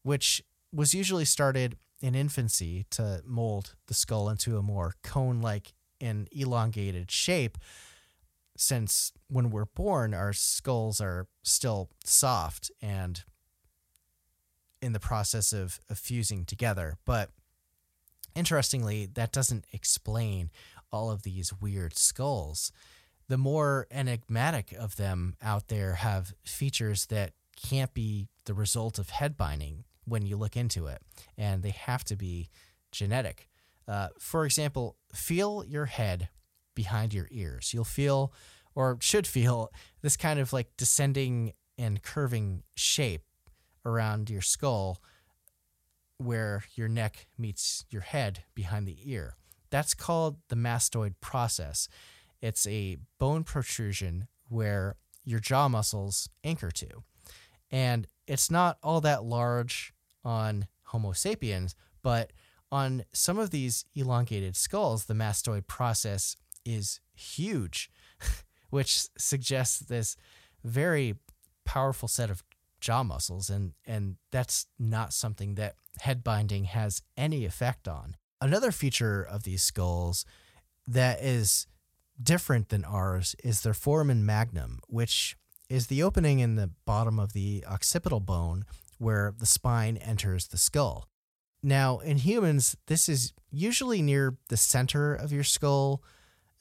which 0.03 0.43
was 0.73 0.93
usually 0.93 1.25
started 1.25 1.77
in 2.01 2.15
infancy 2.15 2.85
to 2.91 3.21
mold 3.25 3.75
the 3.87 3.93
skull 3.93 4.29
into 4.29 4.57
a 4.57 4.61
more 4.61 4.95
cone 5.03 5.41
like 5.41 5.73
and 5.99 6.27
elongated 6.31 7.11
shape, 7.11 7.57
since 8.57 9.13
when 9.27 9.51
we're 9.51 9.65
born, 9.65 10.13
our 10.13 10.33
skulls 10.33 10.99
are 10.99 11.27
still 11.43 11.89
soft 12.03 12.71
and 12.81 13.23
in 14.81 14.93
the 14.93 14.99
process 14.99 15.53
of, 15.53 15.79
of 15.89 15.97
fusing 15.97 16.43
together. 16.43 16.97
But 17.05 17.29
interestingly, 18.35 19.05
that 19.13 19.31
doesn't 19.31 19.65
explain 19.71 20.49
all 20.91 21.11
of 21.11 21.23
these 21.23 21.53
weird 21.61 21.97
skulls. 21.97 22.71
The 23.27 23.37
more 23.37 23.87
enigmatic 23.91 24.73
of 24.73 24.95
them 24.95 25.35
out 25.41 25.67
there 25.67 25.93
have 25.95 26.33
features 26.43 27.05
that 27.07 27.33
can't 27.55 27.93
be 27.93 28.27
the 28.45 28.53
result 28.53 28.97
of 28.97 29.11
head 29.11 29.37
binding 29.37 29.85
when 30.05 30.25
you 30.25 30.37
look 30.37 30.57
into 30.57 30.87
it, 30.87 31.01
and 31.37 31.63
they 31.63 31.71
have 31.71 32.03
to 32.05 32.15
be 32.15 32.49
genetic. 32.91 33.47
Uh, 33.87 34.09
for 34.19 34.45
example, 34.45 34.97
feel 35.13 35.63
your 35.67 35.85
head 35.85 36.29
behind 36.75 37.13
your 37.13 37.27
ears. 37.31 37.73
You'll 37.73 37.83
feel, 37.83 38.33
or 38.75 38.97
should 39.01 39.27
feel, 39.27 39.71
this 40.01 40.17
kind 40.17 40.39
of 40.39 40.53
like 40.53 40.69
descending 40.77 41.53
and 41.77 42.01
curving 42.01 42.63
shape 42.75 43.23
around 43.85 44.29
your 44.29 44.41
skull 44.41 45.01
where 46.17 46.63
your 46.75 46.87
neck 46.87 47.27
meets 47.37 47.85
your 47.89 48.03
head 48.03 48.43
behind 48.53 48.87
the 48.87 48.97
ear. 49.03 49.35
That's 49.71 49.93
called 49.93 50.37
the 50.49 50.55
mastoid 50.55 51.15
process. 51.21 51.87
It's 52.41 52.67
a 52.67 52.97
bone 53.19 53.43
protrusion 53.43 54.27
where 54.47 54.95
your 55.23 55.39
jaw 55.39 55.67
muscles 55.67 56.29
anchor 56.43 56.71
to. 56.71 57.03
And 57.71 58.07
it's 58.31 58.49
not 58.49 58.77
all 58.81 59.01
that 59.01 59.25
large 59.25 59.93
on 60.23 60.65
Homo 60.83 61.11
sapiens, 61.11 61.75
but 62.01 62.31
on 62.71 63.03
some 63.11 63.37
of 63.37 63.49
these 63.49 63.83
elongated 63.93 64.55
skulls, 64.55 65.03
the 65.03 65.13
mastoid 65.13 65.67
process 65.67 66.37
is 66.63 67.01
huge, 67.13 67.91
which 68.69 69.07
suggests 69.17 69.79
this 69.79 70.15
very 70.63 71.15
powerful 71.65 72.07
set 72.07 72.29
of 72.29 72.41
jaw 72.79 73.03
muscles 73.03 73.49
and 73.49 73.73
and 73.85 74.15
that's 74.31 74.65
not 74.79 75.13
something 75.13 75.55
that 75.55 75.75
head 75.99 76.23
binding 76.23 76.63
has 76.63 77.01
any 77.17 77.43
effect 77.43 77.85
on. 77.85 78.15
Another 78.39 78.71
feature 78.71 79.21
of 79.21 79.43
these 79.43 79.61
skulls 79.61 80.23
that 80.87 81.21
is 81.21 81.67
different 82.21 82.69
than 82.69 82.85
ours 82.85 83.35
is 83.43 83.61
their 83.61 83.73
foramen 83.73 84.25
magnum, 84.25 84.79
which 84.87 85.35
is 85.71 85.87
the 85.87 86.03
opening 86.03 86.39
in 86.39 86.55
the 86.55 86.69
bottom 86.85 87.17
of 87.17 87.31
the 87.31 87.63
occipital 87.65 88.19
bone 88.19 88.65
where 88.97 89.33
the 89.39 89.45
spine 89.45 89.95
enters 89.97 90.47
the 90.47 90.57
skull. 90.57 91.07
Now, 91.63 91.99
in 91.99 92.17
humans, 92.17 92.75
this 92.87 93.07
is 93.07 93.31
usually 93.51 94.01
near 94.01 94.35
the 94.49 94.57
center 94.57 95.15
of 95.15 95.31
your 95.31 95.45
skull 95.45 96.03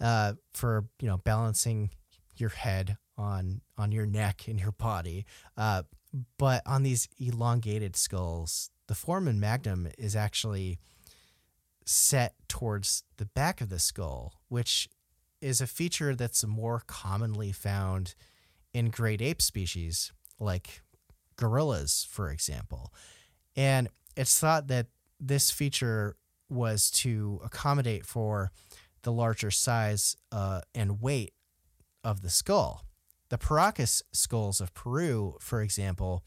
uh, 0.00 0.34
for 0.54 0.86
you 1.00 1.08
know 1.08 1.18
balancing 1.18 1.90
your 2.36 2.50
head 2.50 2.96
on 3.18 3.62
on 3.76 3.90
your 3.90 4.06
neck 4.06 4.44
and 4.46 4.60
your 4.60 4.72
body. 4.72 5.26
Uh, 5.56 5.82
but 6.38 6.62
on 6.64 6.84
these 6.84 7.08
elongated 7.18 7.96
skulls, 7.96 8.70
the 8.86 8.94
foramen 8.94 9.40
magnum 9.40 9.88
is 9.98 10.14
actually 10.14 10.78
set 11.84 12.34
towards 12.48 13.02
the 13.16 13.26
back 13.26 13.60
of 13.60 13.70
the 13.70 13.78
skull, 13.80 14.34
which 14.48 14.88
is 15.40 15.60
a 15.60 15.66
feature 15.66 16.14
that's 16.14 16.46
more 16.46 16.82
commonly 16.86 17.50
found 17.50 18.14
in 18.72 18.90
great 18.90 19.20
ape 19.20 19.42
species 19.42 20.12
like 20.38 20.82
gorillas, 21.36 22.06
for 22.10 22.30
example. 22.30 22.92
And 23.56 23.88
it's 24.16 24.38
thought 24.38 24.68
that 24.68 24.86
this 25.18 25.50
feature 25.50 26.16
was 26.48 26.90
to 26.90 27.40
accommodate 27.44 28.04
for 28.04 28.50
the 29.02 29.12
larger 29.12 29.50
size 29.50 30.16
uh, 30.32 30.60
and 30.74 31.00
weight 31.00 31.32
of 32.04 32.22
the 32.22 32.30
skull. 32.30 32.84
The 33.28 33.38
Paracas 33.38 34.02
skulls 34.12 34.60
of 34.60 34.74
Peru, 34.74 35.36
for 35.40 35.62
example, 35.62 36.24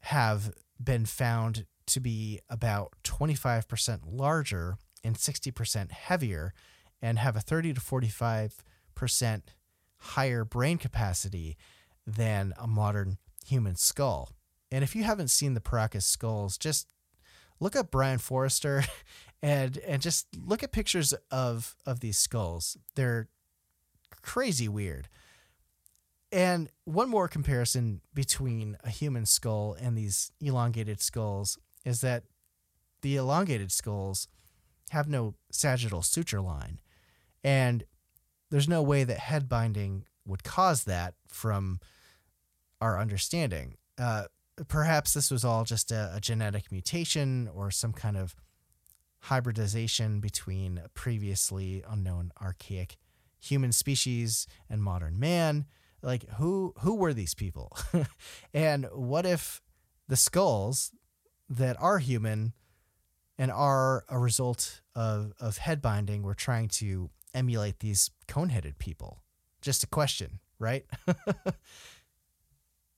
have 0.00 0.52
been 0.82 1.04
found 1.04 1.66
to 1.86 2.00
be 2.00 2.40
about 2.48 2.94
25% 3.04 4.00
larger 4.06 4.76
and 5.04 5.16
60% 5.16 5.90
heavier 5.90 6.54
and 7.02 7.18
have 7.18 7.36
a 7.36 7.40
30 7.40 7.74
to 7.74 7.80
45% 7.80 9.42
higher 10.00 10.44
brain 10.44 10.78
capacity 10.78 11.56
than 12.06 12.52
a 12.58 12.66
modern 12.66 13.18
human 13.46 13.76
skull. 13.76 14.30
And 14.72 14.84
if 14.84 14.94
you 14.94 15.04
haven't 15.04 15.28
seen 15.28 15.54
the 15.54 15.60
Paracas 15.60 16.04
skulls, 16.04 16.56
just 16.56 16.88
look 17.58 17.76
up 17.76 17.90
Brien 17.90 18.18
Foerster 18.18 18.84
and 19.42 19.78
and 19.78 20.02
just 20.02 20.26
look 20.36 20.62
at 20.62 20.72
pictures 20.72 21.14
of 21.30 21.76
of 21.86 22.00
these 22.00 22.18
skulls. 22.18 22.76
They're 22.94 23.28
crazy 24.22 24.68
weird. 24.68 25.08
And 26.32 26.70
one 26.84 27.08
more 27.08 27.26
comparison 27.26 28.02
between 28.14 28.76
a 28.84 28.90
human 28.90 29.26
skull 29.26 29.76
and 29.80 29.98
these 29.98 30.30
elongated 30.40 31.00
skulls 31.00 31.58
is 31.84 32.02
that 32.02 32.24
the 33.02 33.16
elongated 33.16 33.72
skulls 33.72 34.28
have 34.90 35.08
no 35.08 35.34
sagittal 35.50 36.02
suture 36.02 36.40
line. 36.40 36.80
And 37.42 37.84
there's 38.50 38.68
no 38.68 38.82
way 38.82 39.04
that 39.04 39.18
head 39.18 39.48
binding 39.48 40.04
would 40.26 40.44
cause 40.44 40.84
that 40.84 41.14
from 41.28 41.80
our 42.80 42.98
understanding. 42.98 43.76
Uh, 43.98 44.24
perhaps 44.68 45.14
this 45.14 45.30
was 45.30 45.44
all 45.44 45.64
just 45.64 45.90
a, 45.90 46.12
a, 46.14 46.20
genetic 46.20 46.70
mutation 46.70 47.48
or 47.54 47.70
some 47.70 47.92
kind 47.92 48.16
of 48.16 48.34
hybridization 49.24 50.20
between 50.20 50.78
a 50.78 50.88
previously 50.90 51.82
unknown 51.88 52.32
archaic 52.40 52.96
human 53.38 53.72
species 53.72 54.46
and 54.68 54.82
modern 54.82 55.18
man. 55.18 55.66
Like 56.02 56.28
who 56.30 56.72
who 56.80 56.94
were 56.94 57.12
these 57.12 57.34
people? 57.34 57.76
and 58.54 58.86
what 58.92 59.26
if 59.26 59.60
the 60.08 60.16
skulls 60.16 60.92
that 61.48 61.76
are 61.80 61.98
human 61.98 62.54
and 63.38 63.50
are 63.50 64.04
a 64.08 64.18
result 64.18 64.80
of, 64.94 65.32
of 65.40 65.58
head 65.58 65.82
binding 65.82 66.22
were 66.22 66.34
trying 66.34 66.68
to 66.68 67.10
emulate 67.34 67.80
these 67.80 68.10
cone-headed 68.28 68.78
people? 68.78 69.22
Just 69.60 69.82
a 69.82 69.86
question, 69.86 70.40
right? 70.58 70.84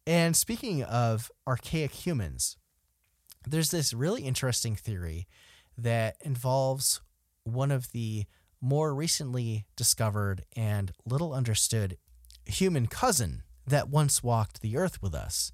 And 0.07 0.37
speaking 0.37 0.83
of 0.83 1.31
archaic 1.47 1.93
humans, 1.93 2.57
there's 3.47 3.71
this 3.71 3.93
really 3.93 4.23
interesting 4.23 4.75
theory 4.75 5.29
that 5.79 6.17
involves 6.21 7.01
one 7.45 7.71
of 7.71 7.93
the 7.93 8.25
more 8.61 8.95
recently 8.95 9.65
discovered 9.77 10.45
and 10.57 10.93
little 11.05 11.33
understood 11.33 11.97
human 12.45 12.87
cousin 12.87 13.43
that 13.67 13.89
once 13.89 14.23
walked 14.23 14.61
the 14.61 14.77
earth 14.77 15.01
with 15.01 15.15
us, 15.15 15.53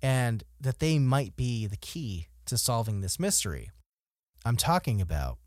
and 0.00 0.44
that 0.60 0.78
they 0.78 0.98
might 0.98 1.36
be 1.36 1.66
the 1.66 1.76
key 1.76 2.28
to 2.46 2.56
solving 2.56 3.00
this 3.00 3.18
mystery. 3.18 3.70
I'm 4.44 4.56
talking 4.56 5.00
about 5.00 5.38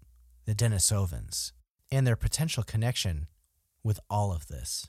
the 0.46 0.56
Denisovans 0.56 1.54
and 1.92 2.06
their 2.06 2.16
potential 2.16 2.64
connection 2.64 3.28
with 3.84 4.00
all 4.10 4.32
of 4.32 4.48
this. 4.48 4.88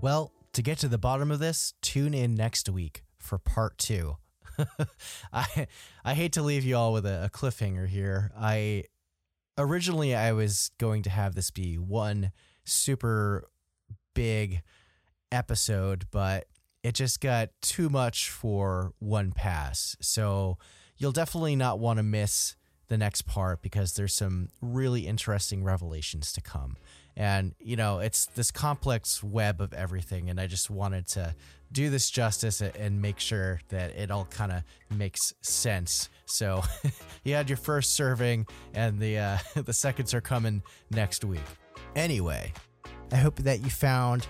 Well, 0.00 0.32
to 0.52 0.62
get 0.62 0.78
to 0.78 0.88
the 0.88 0.98
bottom 0.98 1.30
of 1.30 1.40
this, 1.40 1.74
tune 1.82 2.14
in 2.14 2.34
next 2.34 2.68
week 2.68 3.02
for 3.18 3.38
part 3.38 3.78
two. 3.78 4.16
I 5.32 5.66
I 6.04 6.14
hate 6.14 6.32
to 6.32 6.42
leave 6.42 6.64
you 6.64 6.76
all 6.76 6.92
with 6.92 7.06
a, 7.06 7.24
a, 7.24 7.30
cliffhanger 7.30 7.86
here. 7.86 8.32
I 8.36 8.84
originally 9.56 10.14
I 10.14 10.32
was 10.32 10.70
going 10.78 11.02
to 11.02 11.10
have 11.10 11.34
this 11.34 11.50
be 11.50 11.76
one 11.78 12.32
super 12.64 13.48
big 14.18 14.62
episode, 15.30 16.06
but 16.10 16.48
it 16.82 16.92
just 16.92 17.20
got 17.20 17.50
too 17.62 17.88
much 17.88 18.30
for 18.30 18.92
one 18.98 19.30
pass. 19.30 19.96
So 20.00 20.58
you'll 20.96 21.12
definitely 21.12 21.54
not 21.54 21.78
want 21.78 21.98
to 21.98 22.02
miss 22.02 22.56
the 22.88 22.98
next 22.98 23.22
part 23.22 23.62
because 23.62 23.92
there's 23.92 24.14
some 24.14 24.48
really 24.60 25.06
interesting 25.06 25.62
revelations 25.62 26.32
to 26.32 26.40
come. 26.40 26.76
And, 27.16 27.54
you 27.60 27.76
know, 27.76 28.00
it's 28.00 28.26
this 28.26 28.50
complex 28.50 29.22
web 29.22 29.60
of 29.60 29.72
everything. 29.72 30.30
And 30.30 30.40
I 30.40 30.48
just 30.48 30.68
wanted 30.68 31.06
to 31.08 31.36
do 31.70 31.88
this 31.88 32.10
justice 32.10 32.60
and 32.60 33.00
make 33.00 33.20
sure 33.20 33.60
that 33.68 33.94
it 33.96 34.10
all 34.10 34.24
kind 34.24 34.50
of 34.50 34.62
makes 34.96 35.32
sense. 35.42 36.08
So 36.26 36.64
you 37.24 37.34
had 37.34 37.48
your 37.48 37.56
first 37.56 37.94
serving, 37.94 38.48
and 38.74 38.98
the, 38.98 39.18
uh, 39.18 39.38
the 39.54 39.72
seconds 39.72 40.12
are 40.12 40.20
coming 40.20 40.62
next 40.90 41.24
week. 41.24 41.40
Anyway, 41.94 42.52
I 43.12 43.16
hope 43.16 43.36
that 43.36 43.62
you 43.62 43.70
found 43.70 44.26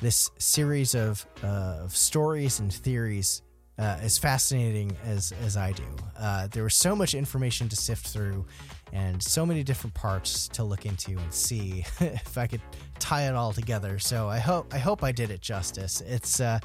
this 0.00 0.30
series 0.38 0.94
of, 0.94 1.26
uh, 1.44 1.80
of 1.82 1.96
stories 1.96 2.60
and 2.60 2.72
theories 2.72 3.42
uh, 3.78 3.98
as 4.00 4.18
fascinating 4.18 4.96
as 5.04 5.32
as 5.44 5.56
I 5.56 5.72
do. 5.72 5.84
Uh, 6.18 6.46
there 6.48 6.62
was 6.62 6.74
so 6.74 6.94
much 6.94 7.14
information 7.14 7.68
to 7.68 7.76
sift 7.76 8.06
through, 8.06 8.44
and 8.92 9.22
so 9.22 9.46
many 9.46 9.64
different 9.64 9.94
parts 9.94 10.46
to 10.48 10.62
look 10.62 10.84
into 10.86 11.12
and 11.12 11.32
see 11.32 11.84
if 12.00 12.36
I 12.36 12.46
could 12.46 12.60
tie 12.98 13.28
it 13.28 13.34
all 13.34 13.52
together. 13.52 13.98
So 13.98 14.28
I 14.28 14.38
hope 14.38 14.72
I 14.74 14.78
hope 14.78 15.02
I 15.02 15.12
did 15.12 15.30
it 15.30 15.40
justice. 15.40 16.00
It's 16.02 16.40
uh, 16.40 16.60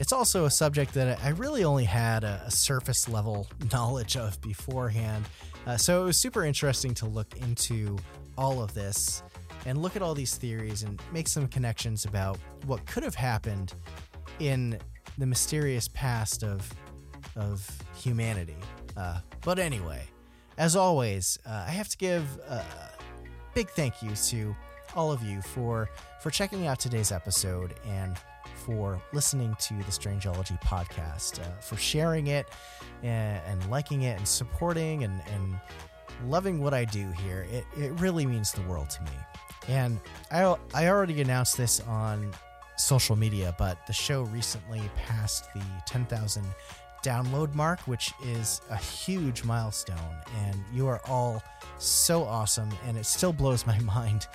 it's 0.00 0.12
also 0.12 0.46
a 0.46 0.50
subject 0.50 0.94
that 0.94 1.22
I 1.22 1.30
really 1.30 1.64
only 1.64 1.84
had 1.84 2.24
a, 2.24 2.42
a 2.46 2.50
surface 2.50 3.08
level 3.08 3.48
knowledge 3.72 4.16
of 4.16 4.40
beforehand. 4.40 5.26
Uh, 5.66 5.76
so 5.76 6.02
it 6.02 6.04
was 6.06 6.16
super 6.16 6.44
interesting 6.44 6.94
to 6.94 7.06
look 7.06 7.36
into 7.36 7.98
all 8.38 8.62
of 8.62 8.72
this 8.72 9.22
and 9.68 9.82
look 9.82 9.96
at 9.96 10.02
all 10.02 10.14
these 10.14 10.34
theories 10.34 10.82
and 10.82 10.98
make 11.12 11.28
some 11.28 11.46
connections 11.46 12.06
about 12.06 12.38
what 12.64 12.84
could 12.86 13.02
have 13.02 13.14
happened 13.14 13.74
in 14.38 14.78
the 15.18 15.26
mysterious 15.26 15.88
past 15.88 16.42
of 16.42 16.72
of 17.36 17.68
humanity. 17.94 18.56
Uh, 18.96 19.20
but 19.44 19.58
anyway, 19.58 20.02
as 20.56 20.74
always, 20.74 21.38
uh, 21.46 21.66
I 21.66 21.70
have 21.70 21.88
to 21.90 21.98
give 21.98 22.24
a 22.48 22.64
big 23.54 23.68
thank 23.70 24.02
you 24.02 24.10
to 24.14 24.56
all 24.96 25.12
of 25.12 25.22
you 25.22 25.42
for 25.42 25.90
for 26.22 26.30
checking 26.30 26.66
out 26.66 26.80
today's 26.80 27.12
episode 27.12 27.74
and 27.86 28.16
for 28.54 29.00
listening 29.12 29.54
to 29.60 29.74
the 29.74 29.92
Strangeology 29.92 30.60
podcast, 30.62 31.40
uh, 31.40 31.60
for 31.60 31.76
sharing 31.76 32.28
it 32.28 32.48
and, 33.02 33.40
and, 33.46 33.70
liking 33.70 34.02
it 34.02 34.18
and 34.18 34.26
supporting 34.26 35.04
and, 35.04 35.22
and 35.32 35.58
loving 36.26 36.60
what 36.60 36.74
I 36.74 36.84
do 36.84 37.10
here. 37.22 37.46
It, 37.50 37.64
it 37.76 37.92
really 38.00 38.26
means 38.26 38.52
the 38.52 38.62
world 38.62 38.90
to 38.90 39.02
me. 39.02 39.10
And 39.66 39.98
I, 40.30 40.56
I 40.74 40.88
already 40.88 41.20
announced 41.20 41.56
this 41.56 41.80
on 41.80 42.32
social 42.76 43.16
media, 43.16 43.54
but 43.58 43.86
the 43.86 43.92
show 43.92 44.22
recently 44.24 44.82
passed 44.96 45.52
the 45.54 45.62
10,000 45.86 46.44
download 47.04 47.54
mark, 47.54 47.80
which 47.80 48.12
is 48.24 48.60
a 48.70 48.76
huge 48.76 49.44
milestone. 49.44 49.96
And 50.44 50.56
you 50.72 50.86
are 50.86 51.00
all 51.06 51.42
so 51.78 52.24
awesome. 52.24 52.70
And 52.86 52.96
it 52.96 53.06
still 53.06 53.32
blows 53.32 53.66
my 53.66 53.78
mind 53.80 54.26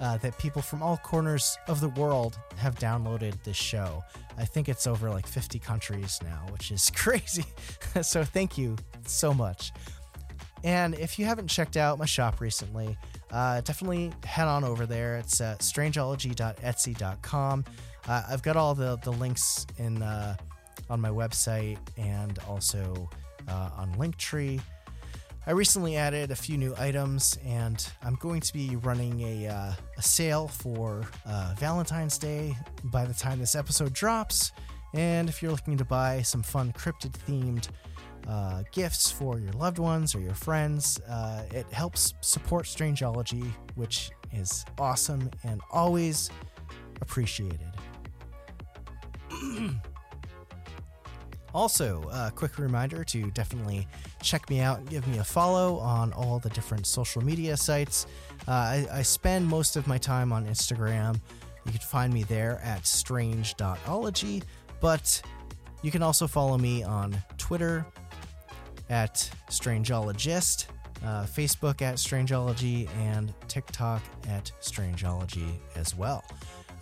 uh, 0.00 0.16
that 0.18 0.36
people 0.38 0.62
from 0.62 0.82
all 0.82 0.96
corners 0.98 1.56
of 1.68 1.80
the 1.80 1.88
world 1.90 2.38
have 2.56 2.74
downloaded 2.76 3.42
this 3.44 3.56
show. 3.56 4.02
I 4.36 4.44
think 4.44 4.68
it's 4.68 4.86
over 4.86 5.08
like 5.10 5.26
50 5.26 5.58
countries 5.58 6.18
now, 6.22 6.46
which 6.50 6.70
is 6.70 6.90
crazy. 6.94 7.44
so 8.02 8.24
thank 8.24 8.58
you 8.58 8.76
so 9.06 9.32
much. 9.32 9.72
And 10.64 10.94
if 10.94 11.18
you 11.18 11.26
haven't 11.26 11.48
checked 11.48 11.76
out 11.76 11.98
my 11.98 12.06
shop 12.06 12.40
recently, 12.40 12.96
uh, 13.34 13.60
definitely 13.62 14.12
head 14.24 14.46
on 14.46 14.64
over 14.64 14.86
there. 14.86 15.16
It's 15.16 15.40
uh, 15.40 15.56
strangeology.etsy.com. 15.58 17.64
Uh, 18.06 18.22
I've 18.30 18.42
got 18.42 18.56
all 18.56 18.74
the, 18.74 18.96
the 19.02 19.10
links 19.10 19.66
in 19.78 20.02
uh, 20.02 20.36
on 20.88 21.00
my 21.00 21.08
website 21.08 21.78
and 21.96 22.38
also 22.48 23.08
uh, 23.48 23.70
on 23.76 23.92
Linktree. 23.96 24.60
I 25.46 25.50
recently 25.50 25.96
added 25.96 26.30
a 26.30 26.36
few 26.36 26.56
new 26.56 26.74
items, 26.78 27.38
and 27.44 27.86
I'm 28.02 28.14
going 28.14 28.40
to 28.40 28.52
be 28.52 28.76
running 28.76 29.20
a, 29.20 29.48
uh, 29.48 29.72
a 29.98 30.02
sale 30.02 30.48
for 30.48 31.02
uh, 31.26 31.54
Valentine's 31.58 32.16
Day 32.16 32.56
by 32.84 33.04
the 33.04 33.12
time 33.12 33.40
this 33.40 33.54
episode 33.54 33.92
drops. 33.92 34.52
And 34.94 35.28
if 35.28 35.42
you're 35.42 35.50
looking 35.50 35.76
to 35.76 35.84
buy 35.84 36.22
some 36.22 36.42
fun 36.42 36.72
cryptid 36.72 37.12
themed 37.28 37.68
uh, 38.26 38.62
gifts 38.72 39.10
for 39.10 39.38
your 39.38 39.52
loved 39.52 39.78
ones 39.78 40.14
or 40.14 40.20
your 40.20 40.34
friends, 40.34 41.00
uh, 41.08 41.44
it 41.52 41.66
helps 41.72 42.14
support 42.20 42.64
Strangeology, 42.64 43.52
which 43.74 44.10
is 44.32 44.64
awesome 44.78 45.30
and 45.44 45.60
always 45.70 46.30
appreciated. 47.00 47.72
Also, 51.54 52.02
a 52.12 52.32
quick 52.34 52.58
reminder 52.58 53.04
to 53.04 53.30
definitely 53.30 53.86
check 54.20 54.50
me 54.50 54.58
out 54.58 54.80
and 54.80 54.90
give 54.90 55.06
me 55.06 55.18
a 55.18 55.24
follow 55.24 55.76
on 55.76 56.12
all 56.12 56.40
the 56.40 56.50
different 56.50 56.84
social 56.84 57.22
media 57.22 57.56
sites. 57.56 58.06
Uh, 58.48 58.50
I, 58.50 58.86
I, 58.92 59.02
spend 59.02 59.46
most 59.46 59.76
of 59.76 59.86
my 59.86 59.96
time 59.96 60.32
on 60.32 60.46
Instagram. 60.46 61.14
You 61.64 61.70
can 61.70 61.80
find 61.80 62.12
me 62.12 62.24
there 62.24 62.60
at 62.64 62.84
strange.ology, 62.88 64.42
but 64.80 65.22
you 65.82 65.92
can 65.92 66.02
also 66.02 66.26
follow 66.26 66.58
me 66.58 66.82
on 66.82 67.16
Twitter 67.38 67.86
at 68.90 69.30
strangeologist, 69.50 70.66
uh, 71.04 71.24
Facebook 71.24 71.82
at 71.82 71.96
strangeology, 71.96 72.88
and 72.98 73.32
TikTok 73.48 74.02
at 74.28 74.50
strangeology 74.60 75.58
as 75.76 75.94
well. 75.94 76.24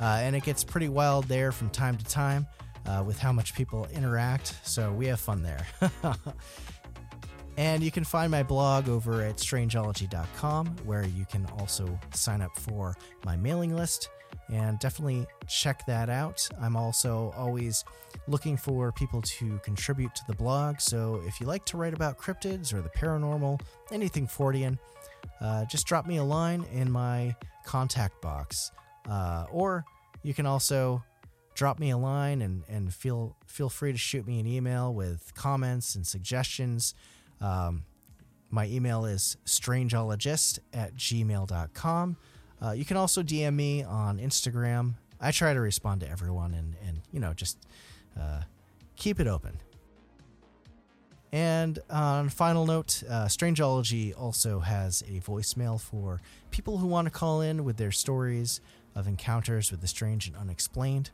Uh, 0.00 0.18
and 0.22 0.34
it 0.34 0.42
gets 0.42 0.64
pretty 0.64 0.88
wild 0.88 1.26
there 1.26 1.52
from 1.52 1.70
time 1.70 1.96
to 1.96 2.04
time 2.04 2.46
uh, 2.86 3.02
with 3.06 3.18
how 3.18 3.32
much 3.32 3.54
people 3.54 3.86
interact. 3.92 4.54
So 4.64 4.92
we 4.92 5.06
have 5.06 5.20
fun 5.20 5.42
there. 5.42 5.66
and 7.56 7.82
you 7.82 7.90
can 7.90 8.04
find 8.04 8.30
my 8.30 8.42
blog 8.42 8.88
over 8.88 9.22
at 9.22 9.36
strangeology.com, 9.36 10.76
where 10.84 11.06
you 11.06 11.24
can 11.26 11.46
also 11.58 11.98
sign 12.12 12.40
up 12.40 12.56
for 12.56 12.96
my 13.24 13.36
mailing 13.36 13.76
list 13.76 14.08
and 14.52 14.78
definitely 14.78 15.26
check 15.48 15.84
that 15.86 16.10
out. 16.10 16.46
I'm 16.60 16.76
also 16.76 17.32
always 17.36 17.84
looking 18.28 18.56
for 18.56 18.92
people 18.92 19.22
to 19.22 19.58
contribute 19.64 20.14
to 20.14 20.22
the 20.28 20.34
blog. 20.34 20.78
So 20.78 21.22
if 21.26 21.40
you 21.40 21.46
like 21.46 21.64
to 21.66 21.78
write 21.78 21.94
about 21.94 22.18
cryptids 22.18 22.74
or 22.74 22.82
the 22.82 22.90
paranormal, 22.90 23.60
anything 23.90 24.26
Fortean, 24.26 24.78
uh, 25.40 25.64
just 25.64 25.86
drop 25.86 26.06
me 26.06 26.18
a 26.18 26.24
line 26.24 26.66
in 26.72 26.90
my 26.90 27.34
contact 27.64 28.20
box. 28.20 28.70
Uh, 29.08 29.46
or 29.50 29.84
you 30.22 30.34
can 30.34 30.44
also 30.44 31.02
drop 31.54 31.78
me 31.78 31.90
a 31.90 31.96
line 31.96 32.42
and, 32.42 32.62
and 32.68 32.92
feel 32.94 33.36
feel 33.46 33.68
free 33.68 33.92
to 33.92 33.98
shoot 33.98 34.26
me 34.26 34.38
an 34.38 34.46
email 34.46 34.92
with 34.92 35.32
comments 35.34 35.94
and 35.94 36.06
suggestions. 36.06 36.94
Um, 37.40 37.84
my 38.50 38.66
email 38.66 39.06
is 39.06 39.38
strangeologist 39.46 40.58
at 40.74 40.94
gmail.com. 40.94 42.16
Uh, 42.62 42.70
you 42.72 42.84
can 42.84 42.96
also 42.96 43.22
DM 43.22 43.54
me 43.54 43.82
on 43.82 44.18
Instagram. 44.18 44.94
I 45.20 45.30
try 45.32 45.52
to 45.52 45.60
respond 45.60 46.00
to 46.02 46.10
everyone 46.10 46.54
and, 46.54 46.76
and 46.86 47.00
you 47.12 47.18
know, 47.18 47.32
just 47.32 47.58
uh, 48.18 48.42
keep 48.96 49.18
it 49.18 49.26
open. 49.26 49.58
And 51.32 51.78
on 51.88 52.28
final 52.28 52.66
note, 52.66 53.02
uh, 53.08 53.24
Strangeology 53.24 54.12
also 54.16 54.60
has 54.60 55.02
a 55.02 55.20
voicemail 55.20 55.80
for 55.80 56.20
people 56.50 56.78
who 56.78 56.86
want 56.86 57.06
to 57.06 57.10
call 57.10 57.40
in 57.40 57.64
with 57.64 57.78
their 57.78 57.90
stories 57.90 58.60
of 58.94 59.08
encounters 59.08 59.70
with 59.70 59.80
the 59.80 59.86
strange 59.86 60.26
and 60.26 60.36
unexplained. 60.36 61.10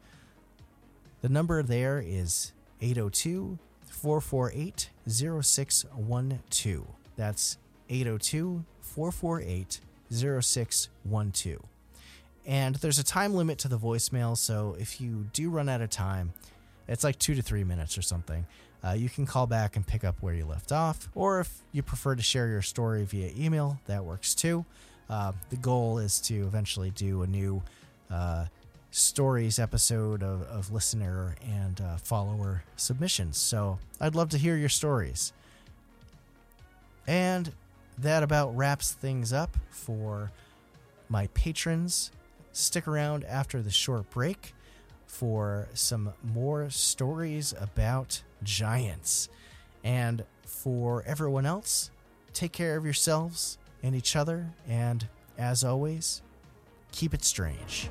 The 1.23 1.28
number 1.28 1.62
there 1.62 2.02
is 2.05 2.52
802 2.81 3.59
448 3.86 4.90
0612. 5.09 6.86
That's 7.16 7.59
802 7.89 8.64
448 8.81 9.81
0612. 10.10 11.60
And 12.47 12.76
there's 12.76 12.98
a 12.98 13.05
time 13.05 13.35
limit 13.35 13.59
to 13.59 13.68
the 13.68 13.78
voicemail, 13.78 14.36
so 14.36 14.76
if 14.78 15.01
you 15.01 15.26
do 15.32 15.51
run 15.51 15.68
out 15.68 15.82
of 15.82 15.90
time, 15.90 16.32
it's 16.86 17.05
like 17.05 17.18
two 17.18 17.35
to 17.35 17.43
three 17.43 17.64
minutes 17.64 17.98
or 17.98 18.02
something. 18.02 18.47
Uh, 18.82 18.93
you 18.93 19.09
can 19.09 19.26
call 19.26 19.47
back 19.47 19.76
and 19.76 19.86
pick 19.86 20.05
up 20.05 20.16
where 20.20 20.35
you 20.35 20.47
left 20.47 20.72
off, 20.72 21.09
or 21.14 21.40
if 21.40 21.62
you 21.72 21.82
prefer 21.82 22.14
to 22.14 22.22
share 22.22 22.48
your 22.48 22.62
story 22.62 23.05
via 23.05 23.30
email, 23.36 23.78
that 23.86 24.05
works 24.05 24.35
too. 24.35 24.64
Uh, 25.10 25.32
the 25.51 25.56
goal 25.56 25.98
is 25.98 26.20
to 26.20 26.35
eventually 26.47 26.90
do 26.90 27.22
a 27.22 27.26
new 27.26 27.62
uh, 28.10 28.47
stories 28.90 29.59
episode 29.59 30.22
of, 30.22 30.43
of 30.43 30.72
listener 30.72 31.36
and 31.43 31.80
uh, 31.80 31.97
follower 31.98 32.62
submissions. 32.76 33.36
So 33.36 33.78
I'd 34.01 34.14
love 34.14 34.30
to 34.30 34.39
hear 34.39 34.56
your 34.56 34.68
stories. 34.68 35.32
And 37.06 37.52
that 37.99 38.23
about 38.23 38.57
wraps 38.57 38.93
things 38.93 39.33
up 39.33 39.57
for 39.70 40.31
my 41.09 41.29
patrons. 41.29 42.11
Stick 42.53 42.89
around 42.89 43.25
after 43.25 43.62
the 43.62 43.70
short 43.70 44.09
break 44.11 44.55
for 45.07 45.69
some 45.75 46.12
more 46.23 46.70
stories 46.70 47.55
about 47.59 48.23
giants. 48.43 49.29
And 49.83 50.25
for 50.45 51.03
everyone 51.07 51.47
else, 51.47 51.91
take 52.33 52.53
care 52.53 52.77
of 52.77 52.85
yourselves 52.85 53.59
and 53.83 53.95
each 53.95 54.16
other. 54.16 54.53
And 54.69 55.09
as 55.37 55.65
always, 55.65 56.23
keep 56.93 57.15
it 57.15 57.25
strange. 57.25 57.89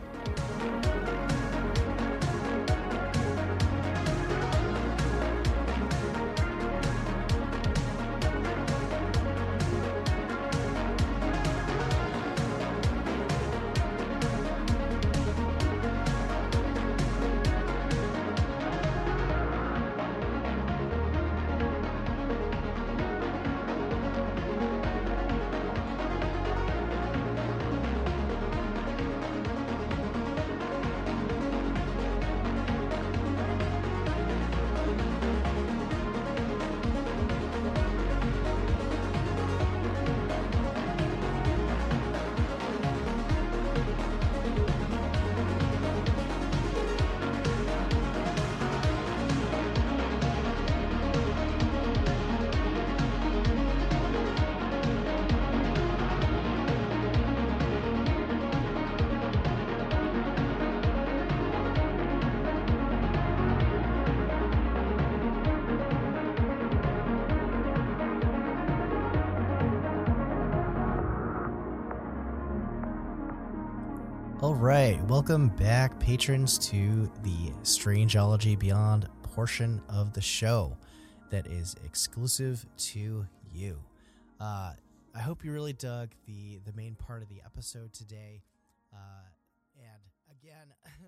Welcome 75.07 75.47
back, 75.47 75.97
patrons, 76.01 76.57
to 76.57 77.09
the 77.23 77.49
Strangeology 77.63 78.59
Beyond 78.59 79.07
portion 79.23 79.81
of 79.87 80.11
the 80.11 80.19
show 80.19 80.75
that 81.29 81.47
is 81.47 81.77
exclusive 81.85 82.65
to 82.77 83.25
you. 83.53 83.79
Uh, 84.41 84.73
I 85.15 85.19
hope 85.19 85.45
you 85.45 85.53
really 85.53 85.71
dug 85.71 86.09
the 86.25 86.59
the 86.65 86.73
main 86.73 86.95
part 86.95 87.23
of 87.23 87.29
the 87.29 87.41
episode 87.45 87.93
today. 87.93 88.43
Uh, 88.91 89.29
and 89.77 90.01
again, 90.41 90.73